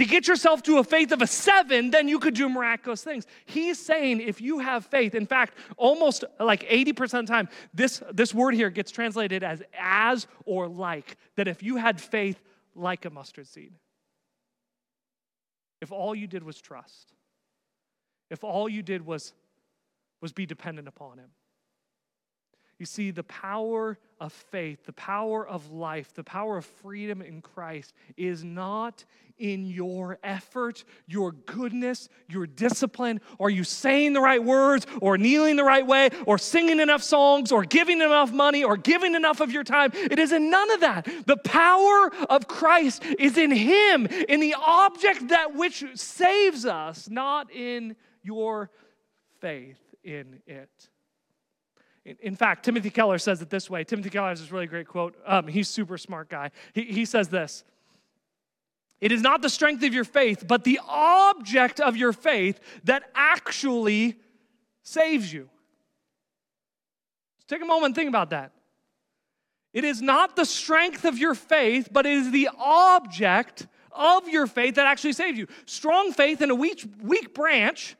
to 0.00 0.06
get 0.06 0.26
yourself 0.26 0.62
to 0.62 0.78
a 0.78 0.84
faith 0.84 1.12
of 1.12 1.20
a 1.20 1.26
seven, 1.26 1.90
then 1.90 2.08
you 2.08 2.18
could 2.18 2.32
do 2.32 2.48
miraculous 2.48 3.04
things. 3.04 3.26
He's 3.44 3.78
saying 3.78 4.22
if 4.22 4.40
you 4.40 4.58
have 4.60 4.86
faith, 4.86 5.14
in 5.14 5.26
fact, 5.26 5.58
almost 5.76 6.24
like 6.38 6.62
80% 6.62 7.02
of 7.02 7.26
the 7.26 7.32
time, 7.32 7.48
this, 7.74 8.02
this 8.10 8.32
word 8.32 8.54
here 8.54 8.70
gets 8.70 8.90
translated 8.90 9.44
as 9.44 9.62
as 9.78 10.26
or 10.46 10.68
like, 10.68 11.18
that 11.36 11.48
if 11.48 11.62
you 11.62 11.76
had 11.76 12.00
faith 12.00 12.40
like 12.74 13.04
a 13.04 13.10
mustard 13.10 13.46
seed, 13.46 13.74
if 15.82 15.92
all 15.92 16.14
you 16.14 16.26
did 16.26 16.44
was 16.44 16.58
trust, 16.62 17.12
if 18.30 18.42
all 18.42 18.70
you 18.70 18.82
did 18.82 19.04
was, 19.04 19.34
was 20.22 20.32
be 20.32 20.46
dependent 20.46 20.88
upon 20.88 21.18
Him, 21.18 21.28
you 22.80 22.86
see, 22.86 23.10
the 23.10 23.22
power 23.24 23.98
of 24.18 24.32
faith, 24.32 24.86
the 24.86 24.92
power 24.94 25.46
of 25.46 25.70
life, 25.70 26.14
the 26.14 26.24
power 26.24 26.56
of 26.56 26.64
freedom 26.64 27.20
in 27.20 27.42
Christ 27.42 27.92
is 28.16 28.42
not 28.42 29.04
in 29.38 29.66
your 29.66 30.18
effort, 30.24 30.84
your 31.06 31.32
goodness, 31.32 32.08
your 32.26 32.46
discipline, 32.46 33.20
Are 33.38 33.50
you 33.50 33.64
saying 33.64 34.14
the 34.14 34.20
right 34.22 34.42
words, 34.42 34.86
or 35.02 35.18
kneeling 35.18 35.56
the 35.56 35.64
right 35.64 35.86
way, 35.86 36.08
or 36.24 36.38
singing 36.38 36.80
enough 36.80 37.02
songs, 37.02 37.52
or 37.52 37.64
giving 37.64 38.00
enough 38.00 38.32
money, 38.32 38.64
or 38.64 38.78
giving 38.78 39.14
enough 39.14 39.40
of 39.40 39.52
your 39.52 39.64
time. 39.64 39.90
It 39.94 40.18
is 40.18 40.32
in 40.32 40.50
none 40.50 40.70
of 40.70 40.80
that. 40.80 41.06
The 41.26 41.36
power 41.36 42.10
of 42.30 42.48
Christ 42.48 43.04
is 43.18 43.36
in 43.36 43.50
Him, 43.50 44.06
in 44.06 44.40
the 44.40 44.54
object 44.58 45.28
that 45.28 45.54
which 45.54 45.84
saves 45.94 46.64
us, 46.64 47.10
not 47.10 47.50
in 47.52 47.94
your 48.22 48.70
faith 49.40 49.78
in 50.02 50.40
it. 50.46 50.88
In 52.20 52.36
fact, 52.36 52.64
Timothy 52.64 52.90
Keller 52.90 53.18
says 53.18 53.42
it 53.42 53.50
this 53.50 53.70
way. 53.70 53.84
Timothy 53.84 54.10
Keller 54.10 54.30
has 54.30 54.40
this 54.40 54.50
really 54.50 54.66
great 54.66 54.88
quote. 54.88 55.16
Um, 55.26 55.46
he's 55.46 55.68
super 55.68 55.98
smart 55.98 56.28
guy. 56.28 56.50
He, 56.72 56.84
he 56.84 57.04
says 57.04 57.28
this 57.28 57.64
It 59.00 59.12
is 59.12 59.22
not 59.22 59.42
the 59.42 59.48
strength 59.48 59.82
of 59.84 59.94
your 59.94 60.04
faith, 60.04 60.44
but 60.46 60.64
the 60.64 60.80
object 60.86 61.80
of 61.80 61.96
your 61.96 62.12
faith 62.12 62.60
that 62.84 63.04
actually 63.14 64.16
saves 64.82 65.32
you. 65.32 65.48
take 67.46 67.62
a 67.62 67.64
moment 67.64 67.86
and 67.86 67.94
think 67.94 68.08
about 68.08 68.30
that. 68.30 68.52
It 69.72 69.84
is 69.84 70.02
not 70.02 70.34
the 70.34 70.44
strength 70.44 71.04
of 71.04 71.16
your 71.18 71.34
faith, 71.34 71.88
but 71.92 72.06
it 72.06 72.12
is 72.12 72.30
the 72.32 72.50
object 72.58 73.68
of 73.92 74.28
your 74.28 74.46
faith 74.46 74.76
that 74.76 74.86
actually 74.86 75.12
saves 75.12 75.38
you. 75.38 75.46
Strong 75.66 76.12
faith 76.12 76.42
in 76.42 76.50
a 76.50 76.54
weak, 76.54 76.84
weak 77.02 77.34
branch 77.34 77.96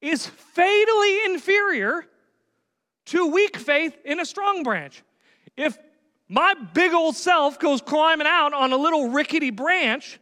is 0.00 0.26
fatally 0.26 1.24
inferior 1.26 2.06
to 3.06 3.26
weak 3.26 3.56
faith 3.56 3.96
in 4.04 4.20
a 4.20 4.24
strong 4.24 4.62
branch. 4.62 5.02
If 5.56 5.78
my 6.28 6.54
big 6.74 6.92
old 6.92 7.16
self 7.16 7.58
goes 7.58 7.80
climbing 7.80 8.26
out 8.26 8.52
on 8.52 8.72
a 8.72 8.76
little 8.76 9.10
rickety 9.10 9.50
branch, 9.50 10.20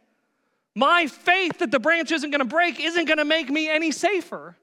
my 0.75 1.07
faith 1.07 1.59
that 1.59 1.71
the 1.71 1.79
branch 1.79 2.11
isn't 2.11 2.31
going 2.31 2.39
to 2.39 2.45
break 2.45 2.79
isn't 2.79 3.05
going 3.05 3.17
to 3.17 3.25
make 3.25 3.49
me 3.49 3.69
any 3.69 3.91
safer. 3.91 4.55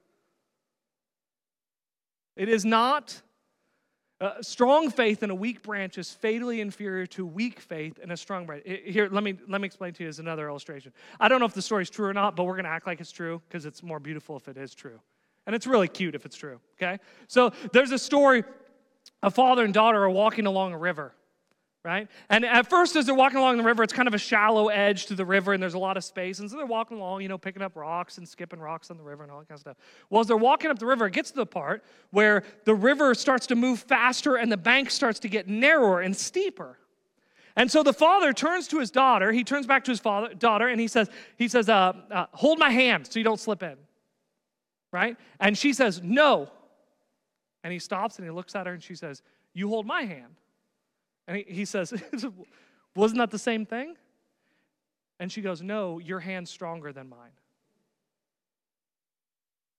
It 2.36 2.48
is 2.48 2.64
not 2.64 3.22
Uh, 4.22 4.40
strong 4.40 4.88
faith 4.88 5.24
in 5.24 5.30
a 5.30 5.34
weak 5.34 5.62
branch 5.62 5.98
is 5.98 6.12
fatally 6.12 6.60
inferior 6.60 7.06
to 7.06 7.26
weak 7.26 7.58
faith 7.58 7.98
in 7.98 8.12
a 8.12 8.16
strong 8.16 8.46
branch. 8.46 8.62
Here, 8.64 9.08
let 9.10 9.24
me 9.24 9.34
let 9.48 9.60
me 9.60 9.66
explain 9.66 9.92
to 9.94 10.04
you 10.04 10.08
as 10.08 10.20
another 10.20 10.46
illustration. 10.48 10.92
I 11.18 11.26
don't 11.26 11.40
know 11.40 11.48
if 11.48 11.54
the 11.54 11.62
story 11.70 11.82
is 11.82 11.90
true 11.90 12.06
or 12.06 12.14
not, 12.14 12.36
but 12.36 12.44
we're 12.44 12.54
going 12.54 12.70
to 12.70 12.76
act 12.78 12.86
like 12.86 13.00
it's 13.00 13.10
true 13.10 13.42
because 13.48 13.66
it's 13.66 13.82
more 13.82 13.98
beautiful 13.98 14.36
if 14.36 14.46
it 14.46 14.56
is 14.56 14.76
true, 14.76 15.00
and 15.46 15.54
it's 15.54 15.66
really 15.66 15.88
cute 15.88 16.14
if 16.14 16.24
it's 16.24 16.36
true. 16.36 16.60
Okay, 16.80 16.98
so 17.28 17.52
there's 17.72 17.92
a 17.92 17.98
story: 17.98 18.44
a 19.22 19.30
father 19.30 19.64
and 19.64 19.74
daughter 19.74 20.02
are 20.02 20.10
walking 20.10 20.46
along 20.46 20.72
a 20.72 20.78
river 20.78 21.14
right? 21.84 22.08
And 22.28 22.44
at 22.44 22.68
first, 22.70 22.94
as 22.94 23.06
they're 23.06 23.14
walking 23.14 23.38
along 23.38 23.56
the 23.56 23.64
river, 23.64 23.82
it's 23.82 23.92
kind 23.92 24.06
of 24.06 24.14
a 24.14 24.18
shallow 24.18 24.68
edge 24.68 25.06
to 25.06 25.14
the 25.14 25.24
river, 25.24 25.52
and 25.52 25.62
there's 25.62 25.74
a 25.74 25.78
lot 25.78 25.96
of 25.96 26.04
space. 26.04 26.38
And 26.38 26.48
so 26.50 26.56
they're 26.56 26.66
walking 26.66 26.98
along, 26.98 27.22
you 27.22 27.28
know, 27.28 27.38
picking 27.38 27.62
up 27.62 27.74
rocks 27.74 28.18
and 28.18 28.28
skipping 28.28 28.60
rocks 28.60 28.90
on 28.90 28.96
the 28.96 29.02
river 29.02 29.22
and 29.22 29.32
all 29.32 29.40
that 29.40 29.48
kind 29.48 29.56
of 29.56 29.60
stuff. 29.60 29.76
Well, 30.08 30.20
as 30.20 30.28
they're 30.28 30.36
walking 30.36 30.70
up 30.70 30.78
the 30.78 30.86
river, 30.86 31.06
it 31.06 31.12
gets 31.12 31.30
to 31.30 31.36
the 31.36 31.46
part 31.46 31.82
where 32.10 32.44
the 32.64 32.74
river 32.74 33.14
starts 33.14 33.46
to 33.48 33.56
move 33.56 33.80
faster 33.80 34.36
and 34.36 34.50
the 34.50 34.56
bank 34.56 34.90
starts 34.90 35.18
to 35.20 35.28
get 35.28 35.48
narrower 35.48 36.00
and 36.00 36.16
steeper. 36.16 36.78
And 37.56 37.70
so 37.70 37.82
the 37.82 37.92
father 37.92 38.32
turns 38.32 38.68
to 38.68 38.78
his 38.78 38.90
daughter. 38.90 39.32
He 39.32 39.44
turns 39.44 39.66
back 39.66 39.84
to 39.84 39.90
his 39.90 40.00
father, 40.00 40.32
daughter, 40.34 40.68
and 40.68 40.80
he 40.80 40.88
says, 40.88 41.10
he 41.36 41.48
says, 41.48 41.68
uh, 41.68 41.92
uh, 42.10 42.26
"Hold 42.32 42.58
my 42.58 42.70
hand 42.70 43.06
so 43.06 43.18
you 43.18 43.24
don't 43.24 43.40
slip 43.40 43.62
in." 43.62 43.76
Right? 44.92 45.16
And 45.40 45.58
she 45.58 45.72
says, 45.72 46.00
"No." 46.02 46.50
And 47.64 47.72
he 47.72 47.78
stops 47.78 48.18
and 48.18 48.26
he 48.26 48.30
looks 48.30 48.54
at 48.54 48.66
her 48.66 48.72
and 48.72 48.82
she 48.82 48.94
says, 48.94 49.22
"You 49.52 49.68
hold 49.68 49.86
my 49.86 50.02
hand." 50.02 50.36
And 51.26 51.36
he, 51.36 51.44
he 51.48 51.64
says, 51.64 51.92
Wasn't 52.96 53.18
that 53.18 53.30
the 53.30 53.38
same 53.38 53.64
thing? 53.64 53.96
And 55.18 55.30
she 55.30 55.40
goes, 55.40 55.62
No, 55.62 55.98
your 55.98 56.20
hand's 56.20 56.50
stronger 56.50 56.92
than 56.92 57.08
mine. 57.08 57.30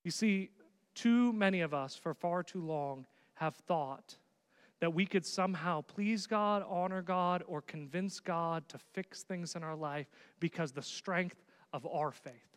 You 0.03 0.11
see, 0.11 0.49
too 0.95 1.33
many 1.33 1.61
of 1.61 1.73
us 1.73 1.95
for 1.95 2.13
far 2.13 2.43
too 2.43 2.61
long 2.61 3.05
have 3.35 3.55
thought 3.55 4.15
that 4.79 4.93
we 4.93 5.05
could 5.05 5.25
somehow 5.25 5.81
please 5.81 6.27
God, 6.27 6.63
honor 6.67 7.01
God, 7.01 7.43
or 7.47 7.61
convince 7.61 8.19
God 8.19 8.67
to 8.69 8.77
fix 8.77 9.23
things 9.23 9.55
in 9.55 9.63
our 9.63 9.75
life 9.75 10.07
because 10.39 10.71
the 10.71 10.81
strength 10.81 11.41
of 11.71 11.87
our 11.87 12.11
faith, 12.11 12.52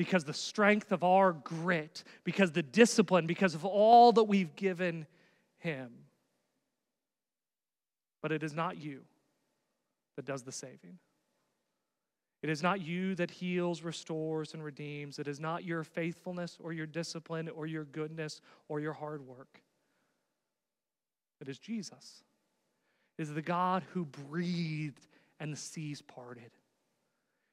because 0.00 0.24
the 0.24 0.32
strength 0.32 0.92
of 0.92 1.04
our 1.04 1.34
grit, 1.34 2.04
because 2.24 2.52
the 2.52 2.62
discipline, 2.62 3.26
because 3.26 3.54
of 3.54 3.66
all 3.66 4.12
that 4.12 4.22
we've 4.24 4.56
given 4.56 5.06
Him. 5.58 5.90
But 8.22 8.32
it 8.32 8.42
is 8.42 8.54
not 8.54 8.78
you 8.78 9.02
that 10.16 10.24
does 10.24 10.42
the 10.42 10.52
saving. 10.52 10.98
It 12.42 12.48
is 12.48 12.62
not 12.62 12.80
you 12.80 13.14
that 13.16 13.30
heals, 13.30 13.82
restores, 13.82 14.54
and 14.54 14.64
redeems. 14.64 15.18
It 15.18 15.28
is 15.28 15.38
not 15.38 15.64
your 15.64 15.84
faithfulness 15.84 16.56
or 16.58 16.72
your 16.72 16.86
discipline 16.86 17.50
or 17.50 17.66
your 17.66 17.84
goodness 17.84 18.40
or 18.70 18.80
your 18.80 18.94
hard 18.94 19.20
work. 19.26 19.60
It 21.42 21.48
is 21.50 21.58
Jesus. 21.58 22.24
It 23.18 23.22
is 23.24 23.34
the 23.34 23.42
God 23.42 23.82
who 23.92 24.06
breathed 24.06 25.06
and 25.38 25.52
the 25.52 25.58
seas 25.58 26.00
parted. 26.00 26.52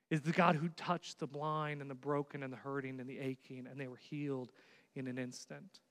Is 0.10 0.22
the 0.22 0.32
God 0.32 0.56
who 0.56 0.70
touched 0.70 1.20
the 1.20 1.28
blind 1.28 1.82
and 1.82 1.90
the 1.90 1.96
broken 1.96 2.44
and 2.44 2.52
the 2.52 2.58
hurting 2.58 3.00
and 3.00 3.10
the 3.10 3.20
aching, 3.20 3.68
and 3.70 3.80
they 3.80 3.88
were 3.88 3.98
healed 3.98 4.52
in 4.96 5.08
an 5.08 5.18
instant. 5.18 5.82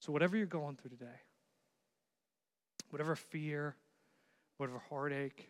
So, 0.00 0.12
whatever 0.12 0.36
you're 0.36 0.46
going 0.46 0.76
through 0.76 0.90
today, 0.90 1.20
whatever 2.90 3.14
fear, 3.14 3.76
whatever 4.56 4.82
heartache, 4.88 5.48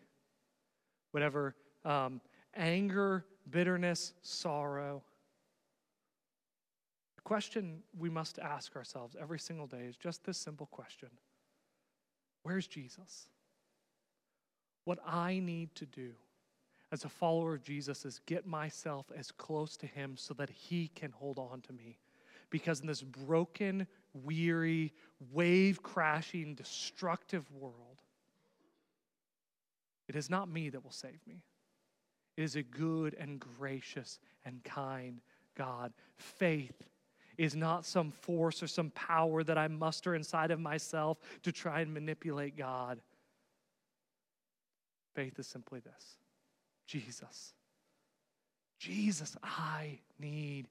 whatever 1.11 1.55
um, 1.83 2.21
anger, 2.55 3.25
bitterness, 3.49 4.13
sorrow. 4.21 5.03
The 7.15 7.21
question 7.23 7.83
we 7.97 8.09
must 8.09 8.39
ask 8.39 8.75
ourselves 8.75 9.15
every 9.19 9.39
single 9.39 9.67
day 9.67 9.85
is 9.87 9.95
just 9.95 10.23
this 10.23 10.37
simple 10.37 10.67
question 10.67 11.09
Where's 12.43 12.67
Jesus? 12.67 13.29
What 14.85 14.99
I 15.05 15.39
need 15.39 15.75
to 15.75 15.85
do 15.85 16.13
as 16.91 17.03
a 17.03 17.09
follower 17.09 17.53
of 17.53 17.63
Jesus 17.63 18.05
is 18.05 18.19
get 18.25 18.47
myself 18.47 19.11
as 19.15 19.31
close 19.31 19.77
to 19.77 19.87
Him 19.87 20.15
so 20.17 20.33
that 20.35 20.49
He 20.49 20.89
can 20.95 21.11
hold 21.11 21.37
on 21.37 21.61
to 21.61 21.73
me. 21.73 21.99
Because 22.49 22.81
in 22.81 22.87
this 22.87 23.03
broken, 23.03 23.85
weary, 24.13 24.93
wave 25.31 25.83
crashing, 25.83 26.55
destructive 26.55 27.45
world, 27.51 28.01
it 30.07 30.15
is 30.15 30.29
not 30.29 30.49
me 30.49 30.69
that 30.69 30.83
will 30.83 30.91
save 30.91 31.19
me. 31.27 31.43
It 32.35 32.43
is 32.43 32.55
a 32.55 32.63
good 32.63 33.15
and 33.19 33.39
gracious 33.39 34.19
and 34.43 34.63
kind 34.63 35.21
God. 35.55 35.93
Faith 36.17 36.81
is 37.37 37.55
not 37.55 37.85
some 37.85 38.11
force 38.11 38.63
or 38.63 38.67
some 38.67 38.89
power 38.91 39.43
that 39.43 39.57
I 39.57 39.67
muster 39.67 40.15
inside 40.15 40.51
of 40.51 40.59
myself 40.59 41.19
to 41.43 41.51
try 41.51 41.81
and 41.81 41.93
manipulate 41.93 42.57
God. 42.57 42.99
Faith 45.13 45.37
is 45.37 45.47
simply 45.47 45.79
this 45.79 46.18
Jesus. 46.89 47.53
Jesus, 48.79 49.37
I 49.43 49.99
need 50.19 50.67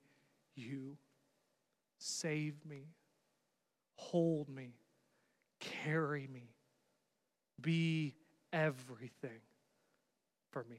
you. 0.55 0.97
Save 1.97 2.55
me 2.65 2.87
hold 3.99 4.47
me, 4.47 4.71
carry 5.59 6.27
me, 6.31 6.55
be 7.59 8.15
everything 8.53 9.41
for 10.51 10.65
me. 10.69 10.77